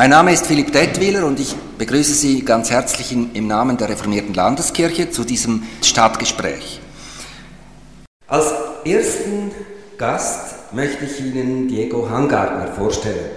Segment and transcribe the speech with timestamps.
[0.00, 4.32] Mein Name ist Philipp Detwiler und ich begrüße Sie ganz herzlich im Namen der Reformierten
[4.32, 6.80] Landeskirche zu diesem Stadtgespräch.
[8.26, 8.46] Als
[8.86, 9.50] ersten
[9.98, 13.28] Gast möchte ich Ihnen Diego Hangartner vorstellen.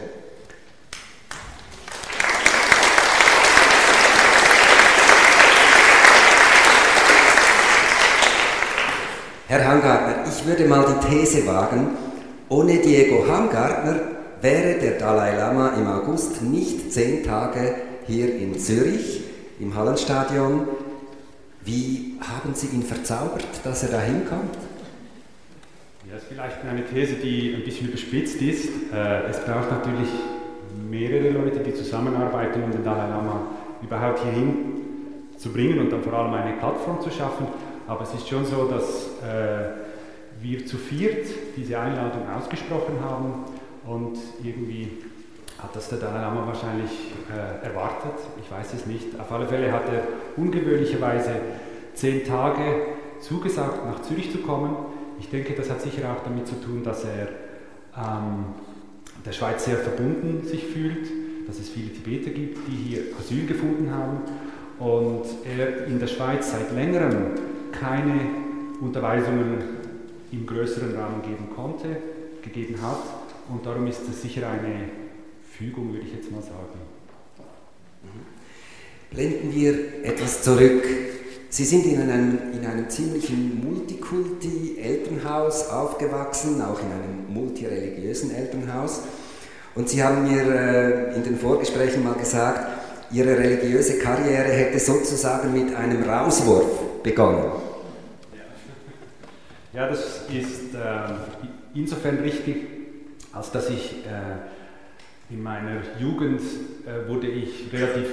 [9.50, 11.90] Herr Hangartner, ich würde mal die These wagen,
[12.48, 17.76] ohne Diego Hangartner wäre der Dalai Lama im August nicht zehn Tage
[18.06, 19.24] hier in Zürich
[19.58, 20.68] im Hallenstadion.
[21.64, 24.54] Wie haben Sie ihn verzaubert, dass er da hinkommt?
[26.06, 28.68] Ja, das ist vielleicht eine These, die ein bisschen überspitzt ist.
[28.94, 30.10] Äh, es braucht natürlich
[30.90, 33.48] mehrere Leute, die zusammenarbeiten, um den Dalai Lama
[33.82, 34.56] überhaupt hierhin
[35.38, 37.48] zu bringen und dann vor allem eine Plattform zu schaffen.
[37.88, 39.70] Aber es ist schon so, dass äh,
[40.42, 43.46] wir zu viert diese Einladung ausgesprochen haben
[43.86, 44.90] und irgendwie
[45.64, 46.92] hat das der Dalai Lama wahrscheinlich
[47.32, 48.20] äh, erwartet.
[48.42, 49.20] Ich weiß es nicht.
[49.20, 50.04] Auf alle Fälle hat er
[50.36, 51.32] ungewöhnlicherweise
[51.94, 52.62] zehn Tage
[53.22, 54.76] zugesagt, nach Zürich zu kommen.
[55.20, 57.30] Ich denke, das hat sicher auch damit zu tun, dass er
[57.98, 58.46] ähm,
[59.26, 61.08] der Schweiz sehr verbunden sich fühlt,
[61.48, 64.18] dass es viele Tibeter gibt, die hier Asyl gefunden haben
[64.80, 65.24] und
[65.58, 67.36] er in der Schweiz seit längerem
[67.72, 68.20] keine
[68.82, 69.64] Unterweisungen
[70.32, 71.98] im größeren Rahmen geben konnte,
[72.42, 74.90] gegeben hat und darum ist das sicher eine
[75.58, 76.80] Fügung, würde ich jetzt mal sagen.
[78.04, 79.16] Mhm.
[79.16, 80.84] Blenden wir etwas zurück.
[81.50, 89.04] Sie sind in einem, in einem ziemlichen Multikulti-Elternhaus aufgewachsen, auch in einem multireligiösen Elternhaus.
[89.76, 95.54] Und Sie haben mir äh, in den Vorgesprächen mal gesagt, Ihre religiöse Karriere hätte sozusagen
[95.54, 97.52] mit einem Rauswurf begonnen.
[99.74, 101.14] Ja, das ist äh,
[101.76, 102.56] insofern richtig,
[103.34, 108.08] als dass ich äh, in meiner Jugend äh, wurde ich relativ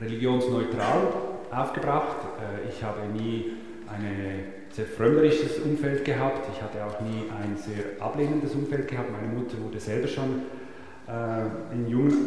[0.00, 1.12] religionsneutral
[1.50, 2.16] aufgebracht.
[2.38, 3.52] Äh, ich habe nie
[3.88, 6.48] ein sehr frömmerisches Umfeld gehabt.
[6.54, 9.10] Ich hatte auch nie ein sehr ablehnendes Umfeld gehabt.
[9.10, 10.42] Meine Mutter wurde selber schon
[11.08, 12.18] äh, in jungem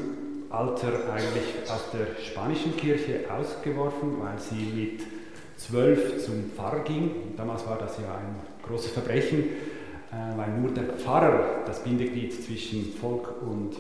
[0.50, 5.02] Alter eigentlich aus der spanischen Kirche ausgeworfen, weil sie mit
[5.58, 7.34] zwölf zum Pfarrer ging.
[7.38, 8.36] Damals war das ja ein
[8.68, 9.46] großes Verbrechen
[10.13, 13.74] äh, weil nur der Pfarrer das Bindeglied zwischen Volk und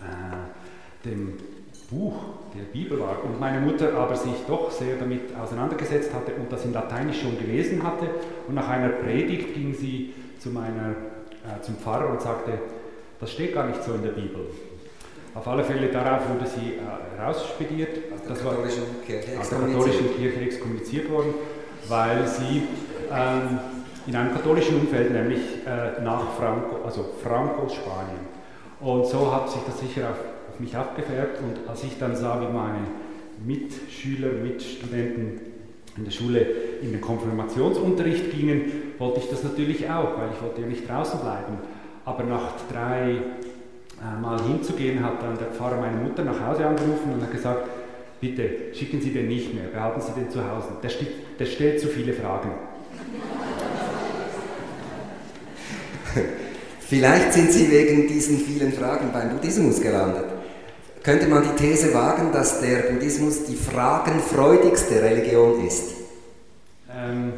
[0.00, 1.38] äh, dem
[1.90, 2.16] Buch
[2.54, 3.24] der Bibel war.
[3.24, 7.38] Und meine Mutter aber sich doch sehr damit auseinandergesetzt hatte und das in Lateinisch schon
[7.38, 8.06] gelesen hatte.
[8.46, 12.52] Und nach einer Predigt ging sie zu meiner, äh, zum Pfarrer und sagte,
[13.18, 14.46] das steht gar nicht so in der Bibel.
[15.34, 17.96] Auf alle Fälle darauf wurde sie äh, rausspediert,
[18.28, 21.32] das war aus der katholischen Kirche exkommuniziert worden,
[21.88, 22.64] weil sie
[23.10, 23.60] ähm,
[24.08, 28.26] in einem katholischen Umfeld, nämlich äh, nach Franco, also Franco Spanien.
[28.80, 30.16] Und so hat sich das sicher auf,
[30.50, 32.86] auf mich abgefärbt und als ich dann sah, wie meine
[33.44, 35.40] Mitschüler, Mitstudenten
[35.96, 36.46] in der Schule
[36.80, 41.20] in den Konfirmationsunterricht gingen, wollte ich das natürlich auch, weil ich wollte ja nicht draußen
[41.20, 41.58] bleiben.
[42.06, 47.12] Aber nach drei äh, Mal hinzugehen, hat dann der Pfarrer meine Mutter nach Hause angerufen
[47.12, 47.68] und hat gesagt,
[48.22, 50.68] bitte schicken Sie den nicht mehr, behalten Sie den zu Hause.
[50.82, 50.90] Der,
[51.38, 52.52] der stellt zu viele Fragen.
[56.88, 60.24] Vielleicht sind Sie wegen diesen vielen Fragen beim Buddhismus gelandet.
[61.02, 65.96] Könnte man die These wagen, dass der Buddhismus die fragenfreudigste Religion ist?
[66.90, 67.32] Ähm,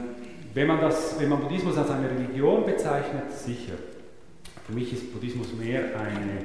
[0.54, 3.72] wenn, man das, wenn man Buddhismus als eine Religion bezeichnet, sicher.
[4.68, 6.42] Für mich ist Buddhismus mehr eine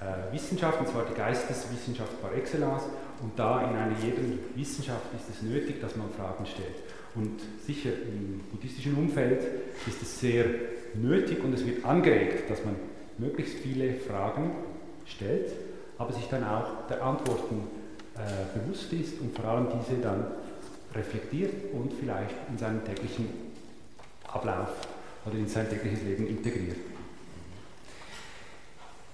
[0.00, 2.82] äh, Wissenschaft, und zwar die Geisteswissenschaft par excellence.
[3.22, 6.82] Und da in einer jeden Wissenschaft ist es nötig, dass man Fragen stellt.
[7.14, 9.42] Und sicher im buddhistischen Umfeld
[9.86, 10.44] ist es sehr
[10.94, 12.76] nötig und es wird angeregt, dass man
[13.18, 14.52] möglichst viele Fragen
[15.06, 15.52] stellt,
[15.98, 17.62] aber sich dann auch der Antworten
[18.14, 20.26] äh, bewusst ist und vor allem diese dann
[20.94, 23.28] reflektiert und vielleicht in seinen täglichen
[24.26, 24.68] Ablauf
[25.26, 26.76] oder in sein tägliches Leben integriert.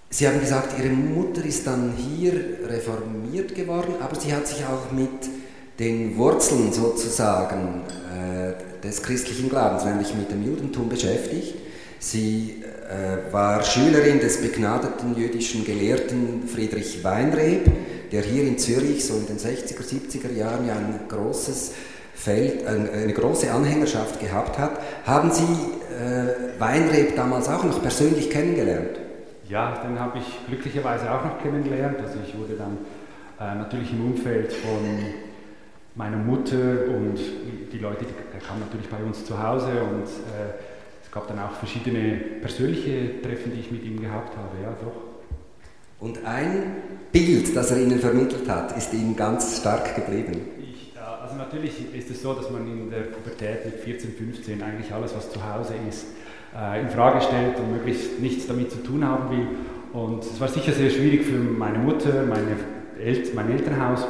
[0.08, 2.32] Sie haben gesagt, Ihre Mutter ist dann hier
[2.66, 5.28] reformiert geworden, aber sie hat sich auch mit
[5.78, 7.82] den Wurzeln sozusagen
[8.14, 11.54] äh, des christlichen Glaubens, nämlich mit dem Judentum beschäftigt.
[11.98, 17.70] Sie äh, war Schülerin des begnadeten jüdischen Gelehrten Friedrich Weinreb,
[18.12, 21.72] der hier in Zürich so in den 60er, 70er Jahren ja ein großes
[22.14, 24.78] Feld, eine große Anhängerschaft gehabt hat.
[25.04, 28.98] Haben Sie äh, Weinreb damals auch noch persönlich kennengelernt?
[29.48, 31.98] Ja, den habe ich glücklicherweise auch noch kennengelernt.
[32.02, 32.78] Also ich wurde dann
[33.38, 34.80] äh, natürlich im Umfeld von
[35.96, 37.18] meiner Mutter und
[37.72, 40.54] die Leute, die kamen natürlich bei uns zu Hause und äh,
[41.02, 45.06] es gab dann auch verschiedene persönliche Treffen, die ich mit ihm gehabt habe, ja doch.
[45.98, 46.76] Und ein
[47.10, 50.38] Bild, das er Ihnen vermittelt hat, ist Ihnen ganz stark geblieben?
[50.60, 54.62] Ich, äh, also natürlich ist es so, dass man in der Pubertät mit 14, 15
[54.62, 56.08] eigentlich alles, was zu Hause ist,
[56.54, 59.46] äh, in Frage stellt und möglichst nichts damit zu tun haben will.
[59.94, 62.56] Und es war sicher sehr schwierig für meine Mutter, meine
[63.02, 64.06] El mein Elternhaus.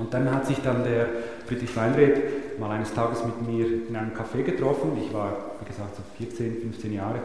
[0.00, 1.06] Und dann hat sich dann der
[1.46, 4.92] Friedrich Weinreb mal eines Tages mit mir in einem Café getroffen.
[5.04, 7.20] Ich war, wie gesagt, so 14, 15 Jahre.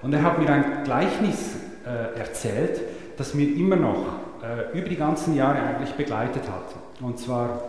[0.00, 2.80] Und er hat mir ein Gleichnis äh, erzählt,
[3.16, 4.06] das mir immer noch
[4.42, 6.74] äh, über die ganzen Jahre eigentlich begleitet hat.
[7.00, 7.68] Und zwar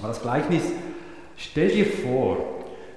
[0.00, 0.64] war das Gleichnis,
[1.36, 2.38] stell dir vor,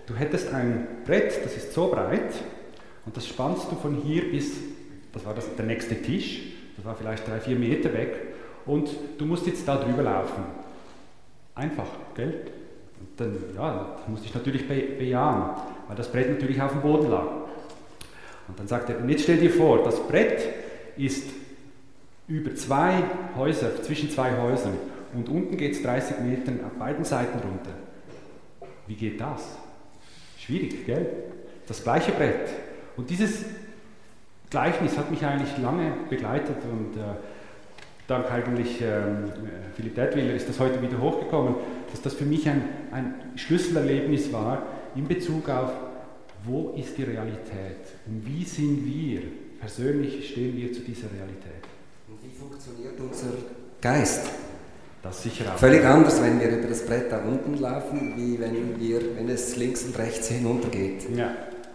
[0.07, 2.33] du hättest ein Brett, das ist so breit
[3.05, 4.53] und das spannst du von hier bis,
[5.13, 6.41] das war das, der nächste Tisch,
[6.77, 8.15] das war vielleicht drei, vier Meter weg
[8.65, 10.64] und du musst jetzt da drüber laufen.
[11.55, 12.41] Einfach, gell?
[12.99, 15.55] Und dann, ja, das musste ich natürlich bejahen,
[15.87, 17.27] weil das Brett natürlich auf dem Boden lag.
[18.47, 20.43] Und dann sagt er, und jetzt stell dir vor, das Brett
[20.97, 21.29] ist
[22.27, 23.03] über zwei
[23.35, 24.73] Häuser, zwischen zwei Häusern
[25.13, 27.71] und unten geht es 30 Meter auf beiden Seiten runter.
[28.87, 29.57] Wie geht das?
[30.39, 31.07] Schwierig, gell?
[31.67, 32.49] Das gleiche Brett.
[32.97, 33.45] Und dieses
[34.49, 37.15] Gleichnis hat mich eigentlich lange begleitet und äh,
[38.07, 39.31] dank eigentlich ähm,
[39.75, 41.55] Philipp Detwiller ist das heute wieder hochgekommen,
[41.91, 44.63] dass das für mich ein, ein Schlüsselerlebnis war
[44.95, 45.71] in Bezug auf,
[46.43, 49.21] wo ist die Realität und wie sind wir,
[49.59, 51.63] persönlich stehen wir zu dieser Realität.
[52.07, 53.33] Und wie funktioniert unser
[53.81, 54.29] Geist?
[55.01, 55.59] Das sicher auch.
[55.59, 59.55] Völlig anders, wenn wir über das Brett da unten laufen, wie wenn, wir, wenn es
[59.55, 61.07] links und rechts hinuntergeht.
[61.15, 61.31] Ja,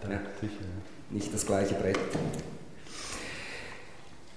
[0.09, 0.19] ja.
[0.41, 0.65] sicher.
[1.09, 1.97] Nicht das gleiche Brett.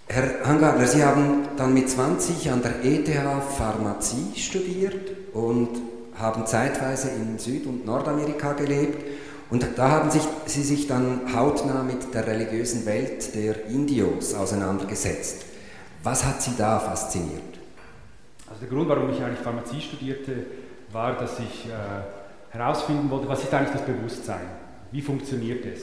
[0.06, 3.08] Herr Hangartner, Sie haben dann mit 20 an der ETH
[3.56, 5.70] Pharmazie studiert und
[6.14, 9.02] haben zeitweise in Süd- und Nordamerika gelebt.
[9.50, 15.46] Und da haben sich, Sie sich dann hautnah mit der religiösen Welt der Indios auseinandergesetzt.
[16.02, 17.58] Was hat Sie da fasziniert?
[18.46, 20.44] Also der Grund, warum ich eigentlich Pharmazie studierte,
[20.92, 24.46] war, dass ich äh, herausfinden wollte, was ist eigentlich das Bewusstsein?
[24.92, 25.82] Wie funktioniert es?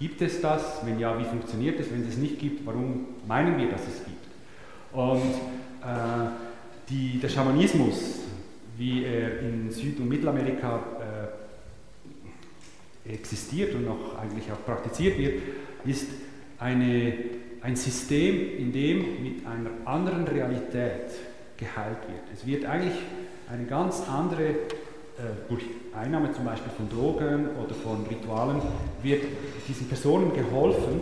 [0.00, 0.80] Gibt es das?
[0.84, 1.92] Wenn ja, wie funktioniert es?
[1.92, 4.26] Wenn es es nicht gibt, warum meinen wir, dass es gibt?
[4.92, 5.34] Und
[5.82, 6.30] äh,
[6.88, 8.20] die, der Schamanismus,
[8.78, 10.82] wie er in Süd- und Mittelamerika
[13.04, 15.42] äh, existiert und noch eigentlich auch praktiziert wird,
[15.84, 16.06] ist
[16.58, 17.12] eine,
[17.60, 21.10] ein System, in dem mit einer anderen Realität
[21.58, 22.22] geheilt wird.
[22.32, 22.96] Es wird eigentlich
[23.50, 24.54] eine ganz andere
[25.48, 25.64] durch
[25.94, 28.60] Einnahme zum Beispiel von Drogen oder von Ritualen,
[29.02, 29.24] wird
[29.66, 31.00] diesen Personen geholfen,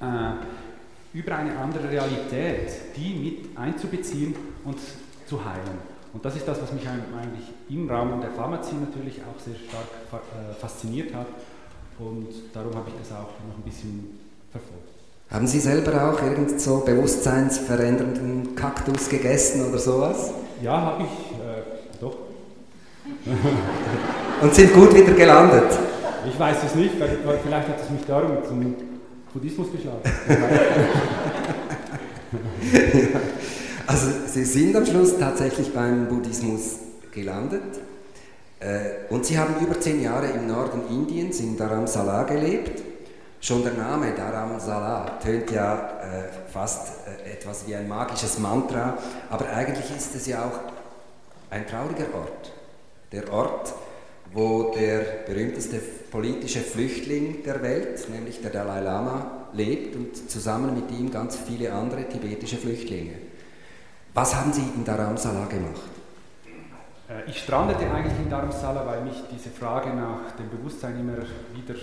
[0.00, 4.34] äh, über eine andere Realität, die mit einzubeziehen
[4.64, 4.78] und
[5.26, 5.92] zu heilen.
[6.12, 9.86] Und das ist das, was mich eigentlich im Raum der Pharmazie natürlich auch sehr stark
[10.12, 11.26] äh, fasziniert hat.
[11.98, 14.18] Und darum habe ich das auch noch ein bisschen
[14.50, 14.92] verfolgt.
[15.30, 20.32] Haben Sie selber auch irgend so bewusstseinsverändernden Kaktus gegessen oder sowas?
[20.60, 21.31] Ja, habe ich, äh.
[24.42, 25.70] Und sind gut wieder gelandet?
[26.28, 28.74] Ich weiß es nicht, vielleicht hat es mich darum zum
[29.32, 30.02] Buddhismus geschlagen.
[30.28, 30.36] ja.
[33.86, 36.76] Also Sie sind am Schluss tatsächlich beim Buddhismus
[37.12, 37.80] gelandet.
[38.60, 42.80] Äh, und Sie haben über zehn Jahre im Norden Indiens, in Dharamsala, gelebt.
[43.40, 48.96] Schon der Name Dharamsala tönt ja äh, fast äh, etwas wie ein magisches Mantra,
[49.28, 50.60] aber eigentlich ist es ja auch
[51.50, 52.52] ein trauriger Ort
[53.12, 53.74] der Ort,
[54.32, 55.78] wo der berühmteste
[56.10, 61.72] politische Flüchtling der Welt, nämlich der Dalai Lama, lebt und zusammen mit ihm ganz viele
[61.72, 63.12] andere tibetische Flüchtlinge.
[64.14, 65.90] Was haben Sie in Dharamsala gemacht?
[67.08, 71.18] Äh, ich strandete eigentlich in Dharamsala, weil mich diese Frage nach dem Bewusstsein immer
[71.54, 71.78] wieder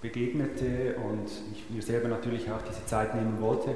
[0.00, 3.70] begegnete und ich mir selber natürlich auch diese Zeit nehmen wollte.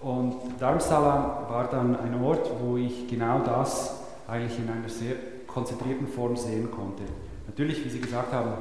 [0.00, 5.14] Und Dharamsala war dann ein Ort, wo ich genau das eigentlich in einer sehr
[5.58, 7.02] konzentrierten Form sehen konnte.
[7.48, 8.52] Natürlich, wie Sie gesagt haben,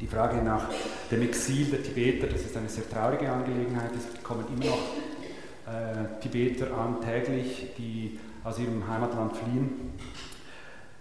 [0.00, 0.64] die Frage nach
[1.10, 3.90] dem Exil der Tibeter, das ist eine sehr traurige Angelegenheit.
[3.94, 4.78] Es kommen immer noch
[5.66, 9.92] äh, Tibeter an, täglich, die aus ihrem Heimatland fliehen.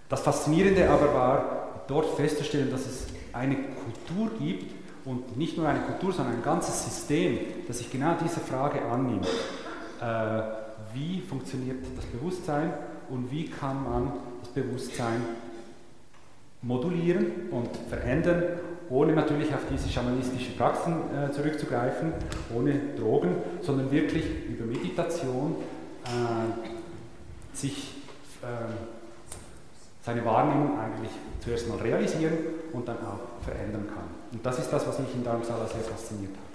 [0.10, 4.74] Das Faszinierende aber war, dort festzustellen, dass es eine Kultur gibt
[5.06, 9.26] und nicht nur eine Kultur, sondern ein ganzes System, das sich genau dieser Frage annimmt.
[10.02, 10.42] Äh,
[10.94, 12.74] wie funktioniert das Bewusstsein
[13.10, 14.12] und wie kann man
[14.54, 15.22] Bewusstsein
[16.62, 18.44] modulieren und verändern,
[18.90, 22.14] ohne natürlich auf diese schamanistische Praxen äh, zurückzugreifen,
[22.56, 25.56] ohne Drogen, sondern wirklich über Meditation
[26.06, 27.96] äh, sich
[28.42, 28.46] äh,
[30.06, 31.12] seine Wahrnehmung eigentlich
[31.44, 32.34] zuerst mal realisieren
[32.74, 34.04] und dann auch verändern kann.
[34.32, 36.52] Und das ist das, was mich in Dharamsala sehr fasziniert hat.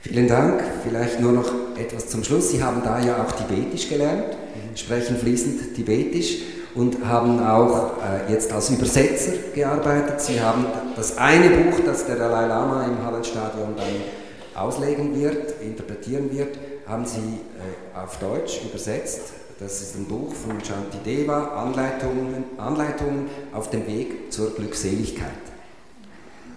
[0.00, 0.62] Vielen Dank.
[0.84, 2.50] Vielleicht nur noch etwas zum Schluss.
[2.50, 4.36] Sie haben da ja auch Tibetisch gelernt,
[4.76, 6.38] sprechen fließend Tibetisch
[6.74, 10.20] und haben auch äh, jetzt als Übersetzer gearbeitet.
[10.20, 16.30] Sie haben das eine Buch, das der Dalai Lama im Hallenstadion dann auslegen wird, interpretieren
[16.32, 19.32] wird, haben Sie äh, auf Deutsch übersetzt.
[19.58, 25.30] Das ist ein Buch von Shantideva, Anleitungen, Anleitungen auf dem Weg zur Glückseligkeit.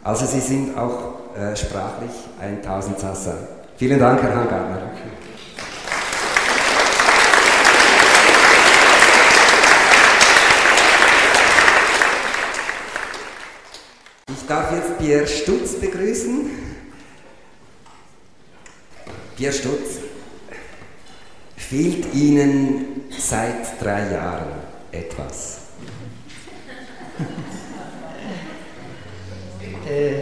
[0.04, 2.12] Also Sie sind auch äh, sprachlich
[2.42, 3.36] ein Tausendsasser.
[3.78, 4.92] Vielen Dank, Herr Hangartner.
[14.28, 16.50] Ich darf jetzt Pierre Stutz begrüßen.
[19.36, 20.00] Pierre Stutz,
[21.56, 24.52] fehlt Ihnen seit drei Jahren
[24.92, 25.60] etwas?
[29.90, 30.22] Äh,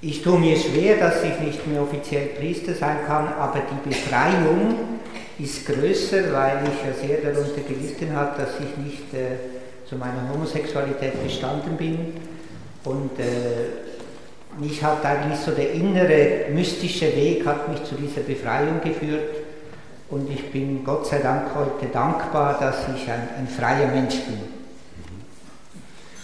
[0.00, 4.98] ich tue mir schwer, dass ich nicht mehr offiziell Priester sein kann, aber die Befreiung
[5.38, 10.28] ist größer, weil ich ja sehr darunter gelitten habe, dass ich nicht äh, zu meiner
[10.32, 12.31] Homosexualität gestanden bin.
[12.84, 18.80] Und äh, mich hat eigentlich so der innere mystische Weg hat mich zu dieser Befreiung
[18.82, 19.42] geführt.
[20.10, 24.40] Und ich bin Gott sei Dank heute dankbar, dass ich ein, ein freier Mensch bin.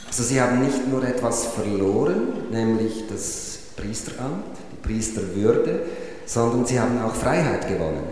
[0.07, 5.83] Also Sie haben nicht nur etwas verloren, nämlich das Priesteramt, die Priesterwürde,
[6.27, 8.05] sondern Sie haben auch Freiheit gewonnen.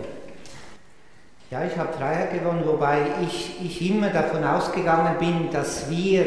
[1.51, 6.25] Ja, ich habe Freiheit gewonnen, wobei ich, ich immer davon ausgegangen bin, dass wir,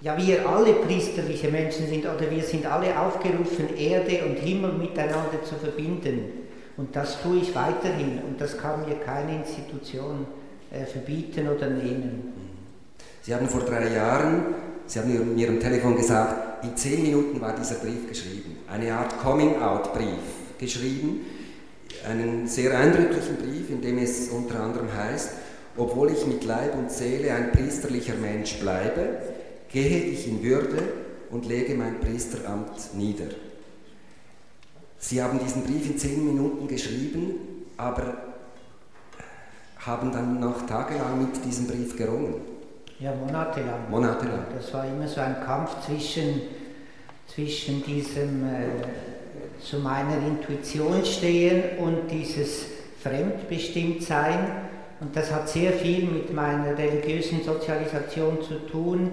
[0.00, 5.42] ja wir alle priesterliche Menschen sind oder wir sind alle aufgerufen, Erde und Himmel miteinander
[5.44, 6.48] zu verbinden.
[6.76, 10.26] Und das tue ich weiterhin und das kann mir keine Institution
[10.70, 12.32] äh, verbieten oder nehmen.
[13.22, 14.54] Sie haben vor drei Jahren,
[14.86, 18.56] Sie haben in Ihrem Telefon gesagt, in zehn Minuten war dieser Brief geschrieben.
[18.68, 21.20] Eine Art Coming-out-Brief geschrieben,
[22.08, 25.32] einen sehr eindrücklichen Brief, in dem es unter anderem heißt,
[25.76, 29.18] obwohl ich mit Leib und Seele ein priesterlicher Mensch bleibe,
[29.72, 30.82] gehe ich in Würde
[31.30, 33.28] und lege mein Priesteramt nieder.
[34.98, 37.34] Sie haben diesen Brief in zehn Minuten geschrieben,
[37.76, 38.14] aber
[39.78, 42.34] haben dann noch tagelang mit diesem Brief gerungen.
[42.98, 43.90] Ja, monatelang.
[43.90, 44.44] Monatelang.
[44.54, 46.42] Das war immer so ein Kampf zwischen,
[47.26, 52.66] zwischen diesem äh, zu meiner Intuition stehen und dieses
[53.02, 54.38] Fremdbestimmtsein.
[55.00, 59.12] Und das hat sehr viel mit meiner religiösen Sozialisation zu tun.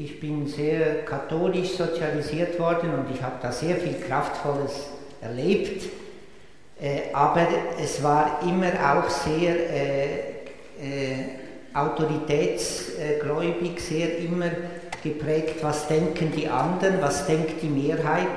[0.00, 4.90] Ich bin sehr katholisch sozialisiert worden und ich habe da sehr viel Kraftvolles
[5.20, 5.88] erlebt.
[6.80, 7.48] Äh, aber
[7.82, 10.04] es war immer auch sehr äh,
[10.80, 11.24] äh,
[11.74, 14.52] autoritätsgläubig, sehr immer
[15.02, 18.28] geprägt, was denken die anderen, was denkt die Mehrheit.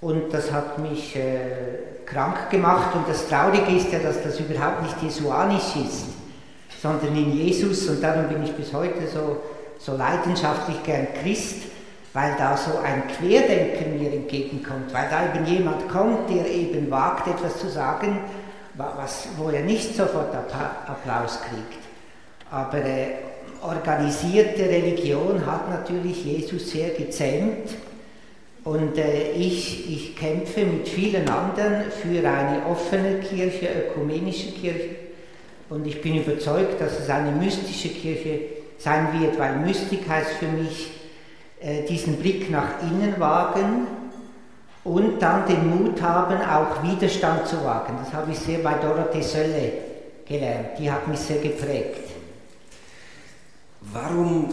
[0.00, 2.94] Und das hat mich äh, krank gemacht.
[2.94, 6.06] Und das Traurige ist ja, dass das überhaupt nicht jesuanisch ist,
[6.80, 7.86] sondern in Jesus.
[7.90, 9.42] Und darum bin ich bis heute so,
[9.78, 11.62] so leidenschaftlich gern Christ,
[12.12, 17.28] weil da so ein Querdenken mir entgegenkommt, weil da eben jemand kommt, der eben wagt,
[17.28, 18.20] etwas zu sagen,
[18.74, 21.82] was, wo er nicht sofort Applaus kriegt.
[22.50, 23.08] Aber äh,
[23.62, 27.74] organisierte Religion hat natürlich Jesus sehr gezähmt
[28.64, 34.96] und äh, ich, ich kämpfe mit vielen anderen für eine offene Kirche, ökumenische Kirche
[35.68, 40.48] und ich bin überzeugt, dass es eine mystische Kirche sein wird, weil Mystik heißt für
[40.48, 40.92] mich
[41.60, 43.86] äh, diesen Blick nach innen wagen
[44.84, 47.94] und dann den Mut haben, auch Widerstand zu wagen.
[48.02, 49.72] Das habe ich sehr bei Dorothee Sölle
[50.26, 52.10] gelernt, die hat mich sehr geprägt.
[53.80, 54.52] Warum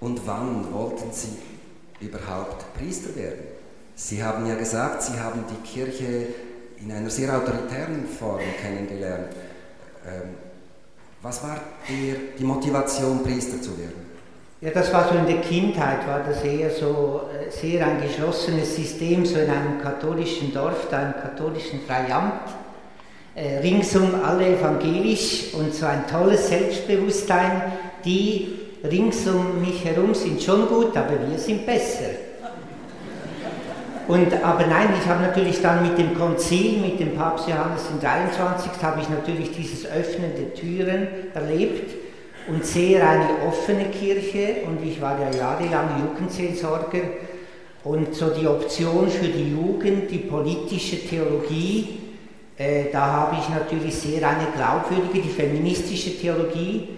[0.00, 1.38] und wann wollten Sie
[2.00, 3.44] überhaupt Priester werden?
[3.94, 6.26] Sie haben ja gesagt, Sie haben die Kirche
[6.78, 9.28] in einer sehr autoritären Form kennengelernt.
[10.06, 10.49] Ähm,
[11.22, 14.10] was war der, die Motivation, Priester zu werden?
[14.60, 18.76] Ja, das war so in der Kindheit, war das eher so äh, sehr ein geschlossenes
[18.76, 22.42] System, so in einem katholischen Dorf, da im katholischen Freiamt.
[23.34, 27.72] Äh, ringsum alle evangelisch und so ein tolles Selbstbewusstsein,
[28.04, 32.10] die rings um mich herum sind schon gut, aber wir sind besser.
[34.10, 38.00] Und, aber nein, ich habe natürlich dann mit dem Konzil, mit dem Papst Johannes den
[38.00, 38.82] 23.
[38.82, 41.94] habe ich natürlich dieses Öffnen der Türen erlebt
[42.48, 47.02] und sehr eine offene Kirche und ich war ja jahrelang Jugendseelsorger
[47.84, 52.00] und so die Option für die Jugend, die politische Theologie,
[52.58, 56.88] äh, da habe ich natürlich sehr eine glaubwürdige, die feministische Theologie,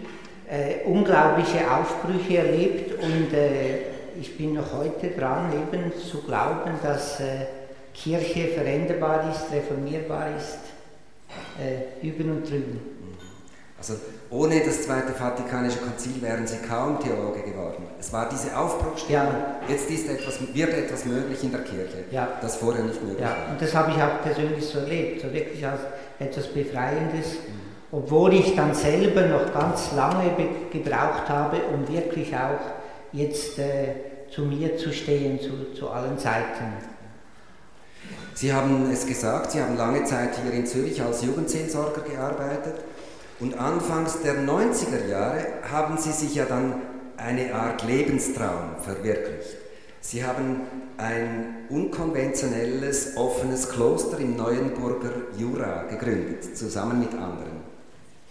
[0.51, 3.92] äh, unglaubliche Aufbrüche erlebt und äh,
[4.23, 7.47] ich bin noch heute dran, eben zu glauben, dass, äh,
[7.93, 10.59] Kirche veränderbar ist, reformierbar ist,
[11.61, 12.81] äh, üben und drüben.
[13.77, 13.95] Also
[14.31, 17.85] ohne das Zweite Vatikanische Konzil wären sie kaum Theologe geworden.
[17.99, 19.61] Es war diese Aufbruchstimmung, ja.
[19.69, 22.29] jetzt ist etwas, wird etwas möglich in der Kirche, ja.
[22.41, 23.31] das vorher nicht möglich ja.
[23.31, 23.51] war.
[23.51, 25.81] Und das habe ich auch persönlich so erlebt, so wirklich als
[26.21, 27.97] etwas Befreiendes, mhm.
[27.99, 30.31] obwohl ich dann selber noch ganz lange
[30.73, 32.61] gebraucht habe, um wirklich auch
[33.13, 36.73] jetzt äh, zu mir zu stehen, zu, zu allen Seiten.
[38.35, 42.77] Sie haben es gesagt, Sie haben lange Zeit hier in Zürich als Jugendseelsorger gearbeitet.
[43.41, 46.75] Und anfangs der 90er Jahre haben sie sich ja dann
[47.17, 49.57] eine Art Lebenstraum verwirklicht.
[50.01, 50.63] Sie haben
[50.97, 57.63] ein unkonventionelles, offenes Kloster im Neuenburger Jura gegründet, zusammen mit anderen.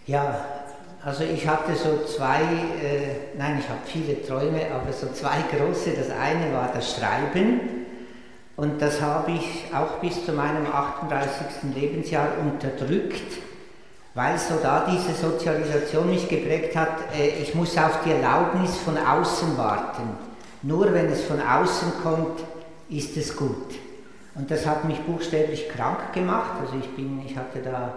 [0.07, 0.60] Ja,
[1.03, 5.91] also ich hatte so zwei, äh, nein, ich habe viele Träume, aber so zwei große.
[5.91, 7.59] Das eine war das Schreiben
[8.55, 11.73] und das habe ich auch bis zu meinem 38.
[11.75, 13.41] Lebensjahr unterdrückt
[14.13, 18.97] weil so da diese Sozialisation mich geprägt hat, äh, ich muss auf die Erlaubnis von
[18.97, 20.03] außen warten.
[20.63, 22.41] Nur wenn es von außen kommt,
[22.89, 23.73] ist es gut.
[24.35, 26.51] Und das hat mich buchstäblich krank gemacht.
[26.61, 27.93] Also ich, bin, ich hatte da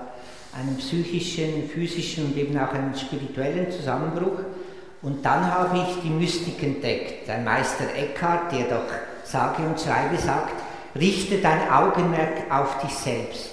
[0.57, 4.39] einen psychischen, physischen und eben auch einen spirituellen Zusammenbruch.
[5.03, 7.29] Und dann habe ich die Mystik entdeckt.
[7.29, 8.87] Ein Meister Eckhart, der doch
[9.25, 10.55] sage und schreibe sagt,
[10.99, 13.51] richte dein Augenmerk auf dich selbst.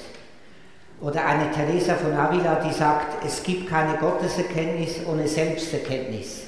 [1.01, 6.43] Oder eine Teresa von Avila, die sagt, es gibt keine Gotteserkenntnis ohne Selbsterkenntnis.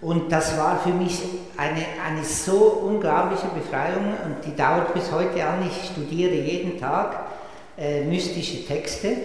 [0.00, 1.20] Und das war für mich
[1.56, 5.66] eine, eine so unglaubliche Befreiung und die dauert bis heute an.
[5.66, 7.24] Ich studiere jeden Tag
[7.76, 9.16] äh, mystische Texte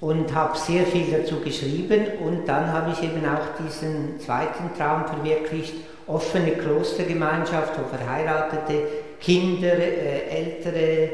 [0.00, 2.06] und habe sehr viel dazu geschrieben.
[2.24, 5.74] Und dann habe ich eben auch diesen zweiten Traum verwirklicht,
[6.06, 8.82] offene Klostergemeinschaft, wo verheiratete
[9.20, 11.10] Kinder, äh, ältere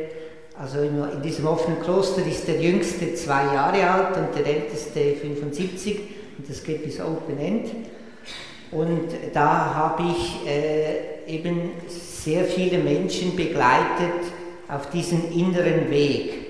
[0.58, 6.00] also in, diesem offenen Kloster ist der Jüngste zwei Jahre alt und der Älteste 75
[6.38, 7.68] und das geht bis Open End.
[8.72, 14.32] Und da habe ich äh, eben sehr viele Menschen begleitet
[14.68, 16.45] auf diesen inneren Weg,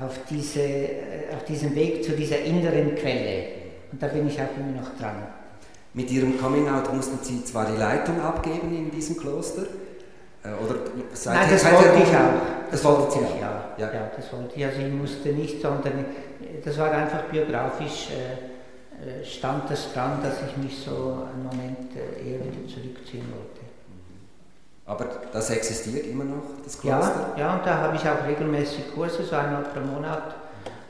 [0.00, 3.44] auf, diese, äh, auf diesem Weg zu dieser inneren Quelle.
[3.92, 5.22] Und da bin ich auch immer noch dran.
[5.92, 9.62] Mit Ihrem Coming-out mussten Sie zwar die Leitung abgeben in diesem Kloster,
[10.42, 10.80] äh, oder
[11.12, 12.70] seid Nein, das wollte ich auch.
[12.70, 13.74] Das, wollte ich, ja.
[13.76, 13.92] ja.
[13.92, 14.64] Ja, das wollte ich.
[14.64, 16.04] Also ich musste nicht, sondern
[16.64, 21.90] das war einfach biografisch, äh, äh, stand das dran, dass ich mich so einen Moment
[21.96, 23.49] äh, eher wieder zurückziehen wollte.
[24.90, 27.32] Aber das existiert immer noch, das Kloster?
[27.36, 30.34] Ja, ja und da habe ich auch regelmäßig Kurse, so einmal pro Monat,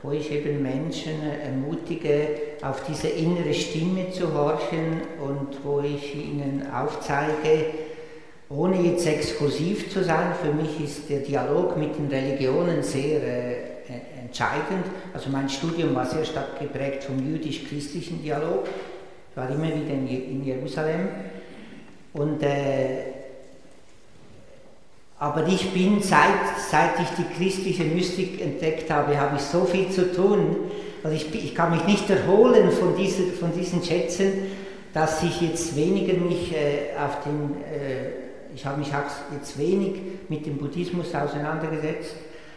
[0.01, 2.29] wo ich eben Menschen ermutige,
[2.63, 7.65] auf diese innere Stimme zu horchen und wo ich ihnen aufzeige,
[8.49, 13.53] ohne jetzt exklusiv zu sein, für mich ist der Dialog mit den Religionen sehr äh,
[14.19, 14.83] entscheidend.
[15.13, 18.65] Also mein Studium war sehr stark geprägt vom jüdisch-christlichen Dialog.
[19.29, 21.07] Ich war immer wieder in, Jerusalem.
[22.13, 23.20] Und, äh,
[25.21, 29.87] aber ich bin, seit, seit ich die christliche Mystik entdeckt habe, habe ich so viel
[29.89, 30.57] zu tun.
[31.03, 34.31] Also ich, ich kann mich nicht erholen von, diese, von diesen Schätzen,
[34.95, 38.09] dass ich jetzt weniger mich äh, auf den äh,
[38.55, 42.15] ich habe mich auch jetzt wenig mit dem Buddhismus auseinandergesetzt,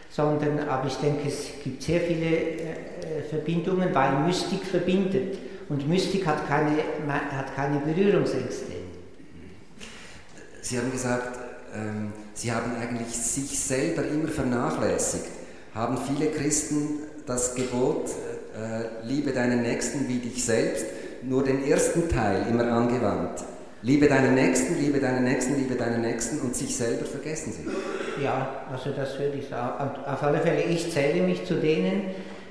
[0.09, 5.37] sondern aber ich denke, es gibt sehr viele äh, Verbindungen, weil Mystik verbindet
[5.69, 6.71] und Mystik hat keine,
[7.07, 8.73] hat keine Berührungsängste.
[10.61, 11.37] Sie haben gesagt,
[11.75, 15.25] ähm, Sie haben eigentlich sich selber immer vernachlässigt.
[15.73, 20.85] Haben viele Christen das Gebot, äh, liebe deinen Nächsten wie dich selbst,
[21.23, 23.43] nur den ersten Teil immer angewandt?
[23.81, 28.23] Liebe deinen Nächsten, liebe deinen Nächsten, liebe deinen Nächsten und sich selber vergessen sie.
[28.23, 29.91] Ja, also das würde ich sagen.
[30.05, 32.01] Auf alle Fälle, ich zähle mich zu denen.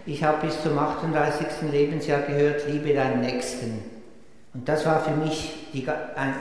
[0.07, 1.47] Ich habe bis zum 38.
[1.70, 3.83] Lebensjahr gehört, liebe deinen Nächsten.
[4.55, 5.87] Und das war für mich die,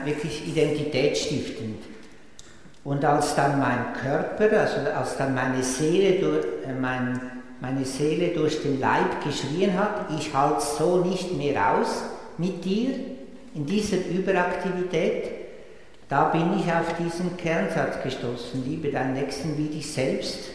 [0.04, 1.93] wirklich identitätsstiftend.
[2.84, 7.18] Und als dann mein Körper, also als dann meine Seele, durch, äh, mein,
[7.60, 12.02] meine Seele durch den Leib geschrien hat, ich halte so nicht mehr aus
[12.36, 12.90] mit dir,
[13.54, 15.30] in dieser Überaktivität,
[16.08, 20.50] da bin ich auf diesen Kernsatz gestoßen, liebe deinen Nächsten wie dich selbst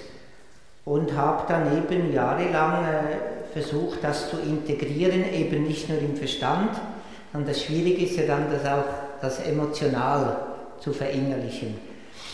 [0.85, 6.71] und habe dann eben jahrelang äh, versucht, das zu integrieren, eben nicht nur im Verstand,
[7.31, 8.85] sondern das Schwierige ist ja dann, das auch
[9.21, 10.37] das emotional
[10.79, 11.88] zu verinnerlichen.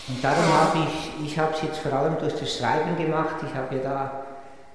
[0.08, 3.56] Und darum habe ich, ich habe es jetzt vor allem durch das Schreiben gemacht, ich
[3.56, 4.26] habe ja da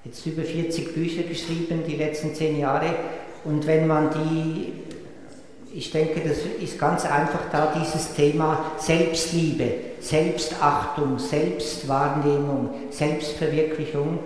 [0.03, 2.93] jetzt über 40 Bücher geschrieben, die letzten zehn Jahre,
[3.43, 4.73] und wenn man die
[5.73, 14.19] ich denke, das ist ganz einfach da dieses Thema Selbstliebe, Selbstachtung, Selbstwahrnehmung, Selbstverwirklichung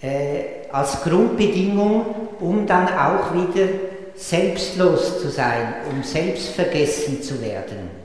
[0.00, 2.06] äh, als Grundbedingung,
[2.40, 3.68] um dann auch wieder
[4.14, 7.97] selbstlos zu sein, um selbstvergessen zu werden.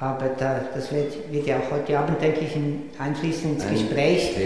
[0.00, 2.50] Aber da, das wird, wird, ja auch heute Abend, denke ich,
[2.98, 4.36] einfließen ins Ein Gespräch.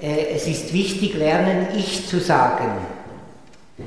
[0.00, 2.70] Äh, es ist wichtig, lernen, ich zu sagen.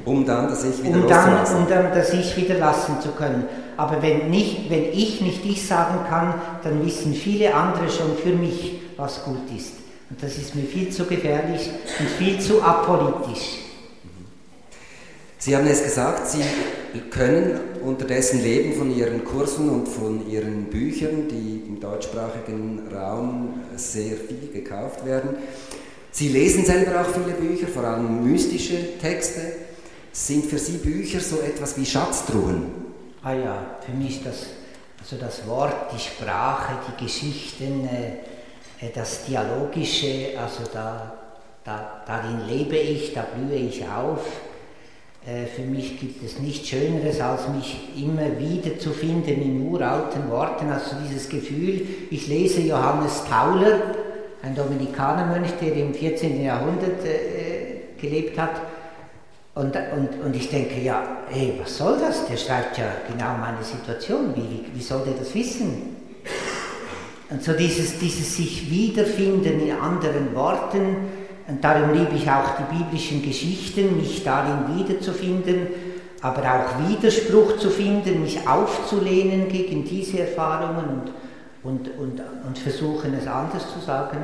[0.06, 3.46] Um dann das Ich wieder um dann, um dann das Ich wieder lassen zu können.
[3.76, 8.36] Aber wenn, nicht, wenn ich nicht Ich sagen kann, dann wissen viele andere schon für
[8.36, 9.74] mich, was gut ist.
[10.10, 11.70] Und das ist mir viel zu gefährlich
[12.00, 13.69] und viel zu apolitisch.
[15.42, 16.44] Sie haben es gesagt, Sie
[17.10, 24.18] können unterdessen leben von Ihren Kursen und von Ihren Büchern, die im deutschsprachigen Raum sehr
[24.18, 25.38] viel gekauft werden.
[26.12, 29.54] Sie lesen selber auch viele Bücher, vor allem mystische Texte.
[30.12, 32.66] Sind für Sie Bücher so etwas wie Schatztruhen?
[33.24, 34.48] Ah ja, für mich das,
[35.00, 41.14] also das Wort, die Sprache, die Geschichten, äh, äh das Dialogische, also da,
[41.64, 44.20] da, darin lebe ich, da blühe ich auf.
[45.30, 50.30] Äh, für mich gibt es nichts Schöneres, als mich immer wieder zu finden in uralten
[50.30, 50.70] Worten.
[50.70, 53.80] Also dieses Gefühl, ich lese Johannes Tauler,
[54.42, 56.44] ein Dominikanermönch, der im 14.
[56.44, 58.62] Jahrhundert äh, gelebt hat.
[59.56, 62.26] Und, und, und ich denke, ja, hey, was soll das?
[62.28, 64.34] Der schreibt ja genau meine Situation.
[64.36, 65.98] Wie, wie, wie soll der das wissen?
[67.30, 71.19] Und so dieses, dieses sich wiederfinden in anderen Worten,
[71.50, 75.68] und darum liebe ich auch die biblischen Geschichten, mich darin wiederzufinden,
[76.22, 81.12] aber auch Widerspruch zu finden, mich aufzulehnen gegen diese Erfahrungen und,
[81.64, 84.18] und, und, und versuchen es anders zu sagen.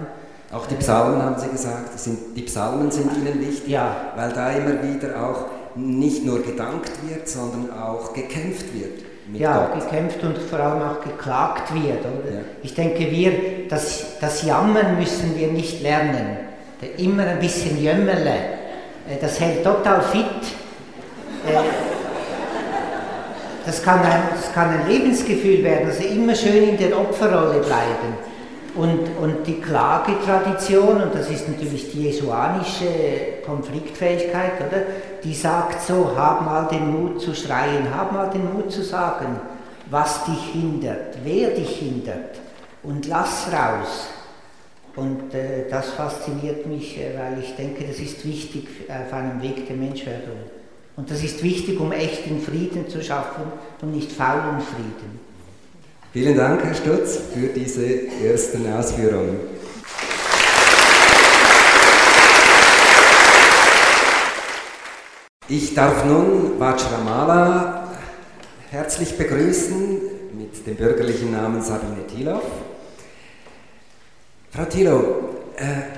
[0.51, 3.95] Auch die Psalmen haben Sie gesagt, sind, die Psalmen sind Ihnen wichtig, ja.
[4.15, 9.03] weil da immer wieder auch nicht nur gedankt wird, sondern auch gekämpft wird.
[9.33, 9.81] ja, Gott.
[9.81, 12.05] gekämpft und vor allem auch geklagt wird.
[12.05, 12.39] Ja.
[12.61, 16.44] Ich denke, wir, das, das Jammern müssen wir nicht lernen
[16.97, 18.35] immer ein bisschen Jömmerle,
[19.09, 20.25] äh, das hält total fit.
[21.47, 21.59] Äh,
[23.65, 28.35] das kann, ein, das kann ein Lebensgefühl werden, also immer schön in der Opferrolle bleiben.
[28.75, 32.85] Und, und die Klagetradition, und das ist natürlich die jesuanische
[33.45, 34.81] Konfliktfähigkeit, oder?
[35.25, 39.39] die sagt so, hab mal den Mut zu schreien, hab mal den Mut zu sagen,
[39.89, 42.35] was dich hindert, wer dich hindert,
[42.83, 44.07] und lass raus.
[44.95, 49.67] Und äh, das fasziniert mich, äh, weil ich denke, das ist wichtig auf einem Weg
[49.67, 50.37] der Menschwerdung.
[50.95, 53.43] Und das ist wichtig, um echten Frieden zu schaffen
[53.81, 55.19] und nicht faulen Frieden.
[56.13, 59.37] Vielen Dank, Herr Stutz, für diese ersten Ausführungen.
[65.49, 67.89] Ich darf nun Vajramala
[68.71, 70.01] herzlich begrüßen
[70.33, 72.43] mit dem bürgerlichen Namen Sabine Thiloff.
[74.55, 74.99] Frau Thilo,
[75.57, 75.97] äh,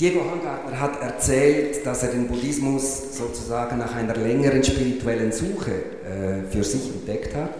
[0.00, 6.50] Diego Hangartner hat erzählt, dass er den Buddhismus sozusagen nach einer längeren spirituellen Suche äh,
[6.50, 7.50] für sich entdeckt hat.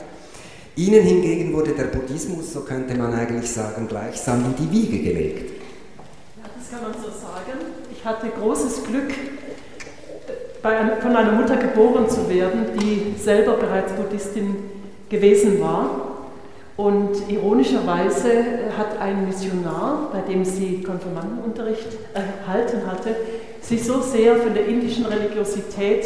[0.77, 5.61] Ihnen hingegen wurde der Buddhismus, so könnte man eigentlich sagen, gleichsam in die Wiege gelegt.
[6.39, 7.61] Ja, das kann man so sagen.
[7.93, 9.13] Ich hatte großes Glück,
[10.63, 14.57] ein, von einer Mutter geboren zu werden, die selber bereits Buddhistin
[15.11, 16.14] gewesen war
[16.77, 18.33] und ironischerweise
[18.77, 23.15] hat ein Missionar, bei dem sie Konfirmandenunterricht erhalten hatte,
[23.61, 26.05] sich so sehr von der indischen Religiosität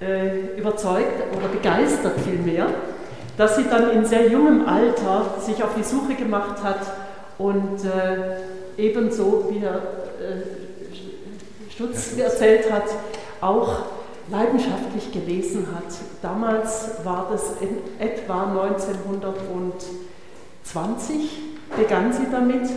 [0.00, 2.66] äh, überzeugt oder begeistert vielmehr,
[3.36, 6.80] dass sie dann in sehr jungem Alter sich auf die Suche gemacht hat
[7.36, 12.16] und äh, ebenso, wie Herr äh, Stutz.
[12.16, 12.84] erzählt hat,
[13.40, 13.80] auch
[14.30, 15.92] leidenschaftlich gelesen hat.
[16.22, 21.40] Damals war das in etwa 1920,
[21.76, 22.70] begann sie damit.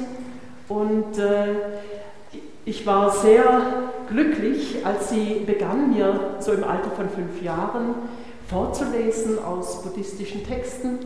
[0.67, 1.55] Und äh,
[2.65, 3.61] ich war sehr
[4.09, 7.95] glücklich, als sie begann, mir so im Alter von fünf Jahren
[8.47, 10.99] vorzulesen aus buddhistischen Texten.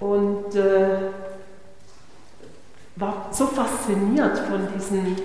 [0.00, 1.10] Und äh,
[2.96, 5.16] war so fasziniert von diesen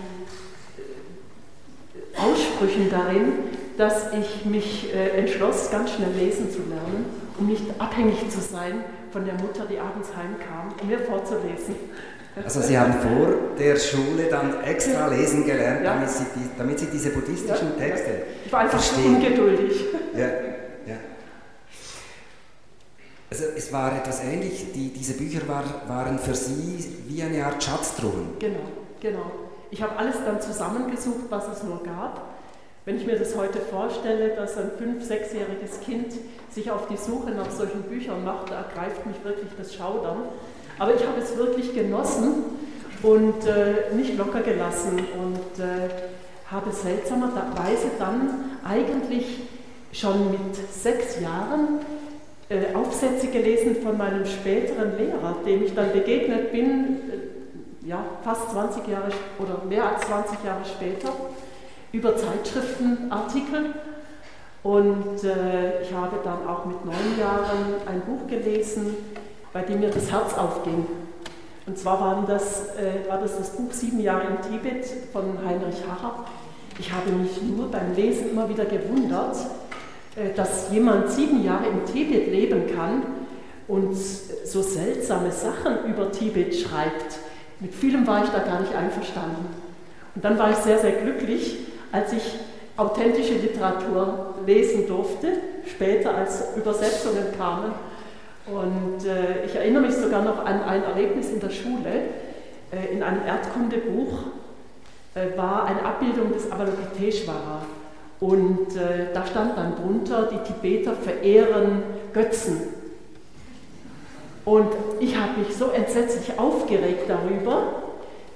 [2.17, 3.33] Aussprüchen darin,
[3.77, 7.05] dass ich mich äh, entschloss, ganz schnell lesen zu lernen,
[7.38, 11.75] um nicht abhängig zu sein von der Mutter, die abends heimkam, um mir vorzulesen.
[12.43, 15.93] Also Sie haben vor der Schule dann extra lesen gelernt, ja.
[15.93, 18.10] damit, Sie die, damit, Sie diese buddhistischen ja, Texte.
[18.45, 19.15] Ich war einfach verstehen.
[19.15, 19.86] ungeduldig.
[20.15, 20.95] Ja, ja.
[23.29, 27.62] Also es war etwas ähnlich, die, diese Bücher war, waren für Sie wie eine Art
[27.62, 28.29] Schatztruhen.
[28.39, 28.60] Genau,
[29.01, 29.31] genau.
[29.69, 32.30] Ich habe alles dann zusammengesucht, was es nur gab
[32.83, 36.13] Wenn ich mir das heute vorstelle, dass ein fünf-, sechsjähriges Kind
[36.49, 40.23] sich auf die Suche nach solchen Büchern macht, da ergreift mich wirklich das Schaudern.
[40.79, 42.43] Aber ich habe es wirklich genossen
[43.03, 45.89] und äh, nicht locker gelassen und äh,
[46.49, 49.41] habe seltsamerweise dann eigentlich
[49.93, 51.81] schon mit sechs Jahren
[52.49, 56.97] äh, Aufsätze gelesen von meinem späteren Lehrer, dem ich dann begegnet bin,
[57.85, 61.11] äh, ja, fast 20 Jahre oder mehr als 20 Jahre später
[61.91, 63.73] über Zeitschriftenartikel.
[64.63, 68.95] Und äh, ich habe dann auch mit neun Jahren ein Buch gelesen,
[69.54, 70.86] bei dem mir das Herz aufging.
[71.65, 75.84] Und zwar waren das, äh, war das das Buch Sieben Jahre in Tibet von Heinrich
[75.88, 76.25] Harrer.
[76.80, 79.38] Ich habe mich nur beim Lesen immer wieder gewundert,
[80.15, 83.04] äh, dass jemand sieben Jahre in Tibet leben kann
[83.67, 87.19] und so seltsame Sachen über Tibet schreibt.
[87.60, 89.45] Mit vielem war ich da gar nicht einverstanden.
[90.15, 91.58] Und dann war ich sehr, sehr glücklich,
[91.91, 92.36] als ich
[92.77, 95.27] authentische Literatur lesen durfte,
[95.65, 97.73] später als Übersetzungen kamen.
[98.47, 102.10] Und äh, ich erinnere mich sogar noch an ein Erlebnis in der Schule.
[102.71, 104.19] Äh, in einem Erdkundebuch
[105.13, 107.62] äh, war eine Abbildung des Avalokiteshvara.
[108.19, 112.62] Und äh, da stand dann drunter, die Tibeter verehren Götzen.
[114.45, 117.84] Und ich habe mich so entsetzlich aufgeregt darüber,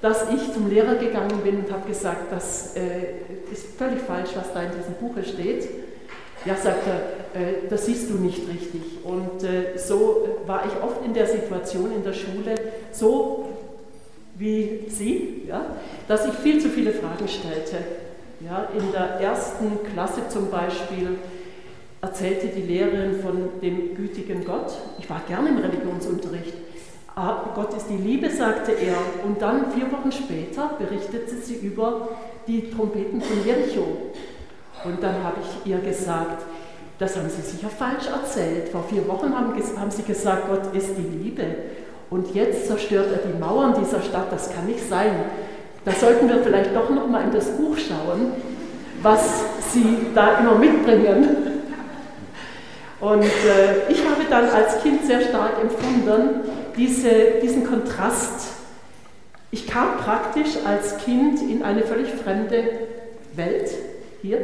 [0.02, 4.52] dass ich zum Lehrer gegangen bin und habe gesagt, das äh, ist völlig falsch, was
[4.52, 5.68] da in diesem Buche steht.
[6.44, 8.82] Ja, sagt er, äh, das siehst du nicht richtig.
[9.04, 12.54] Und äh, so war ich oft in der Situation in der Schule,
[12.92, 13.48] so
[14.38, 15.64] wie Sie, ja,
[16.08, 17.76] dass ich viel zu viele Fragen stellte.
[18.40, 21.18] Ja, in der ersten Klasse zum Beispiel
[22.02, 24.72] erzählte die Lehrerin von dem gütigen Gott.
[24.98, 26.52] Ich war gerne im Religionsunterricht.
[27.18, 28.98] Ah, Gott ist die Liebe, sagte er.
[29.24, 32.10] Und dann vier Wochen später berichtete sie über
[32.46, 34.12] die Trompeten von Jericho.
[34.84, 36.42] Und dann habe ich ihr gesagt,
[36.98, 38.68] das haben Sie sicher falsch erzählt.
[38.68, 41.44] Vor vier Wochen haben, haben Sie gesagt, Gott ist die Liebe.
[42.10, 44.30] Und jetzt zerstört er die Mauern dieser Stadt.
[44.30, 45.12] Das kann nicht sein.
[45.86, 48.32] Da sollten wir vielleicht doch noch mal in das Buch schauen,
[49.00, 51.28] was Sie da immer mitbringen.
[53.00, 56.42] Und äh, ich habe dann als Kind sehr stark empfunden,
[56.76, 58.52] diese, diesen Kontrast.
[59.50, 62.64] Ich kam praktisch als Kind in eine völlig fremde
[63.34, 63.70] Welt
[64.22, 64.38] hier.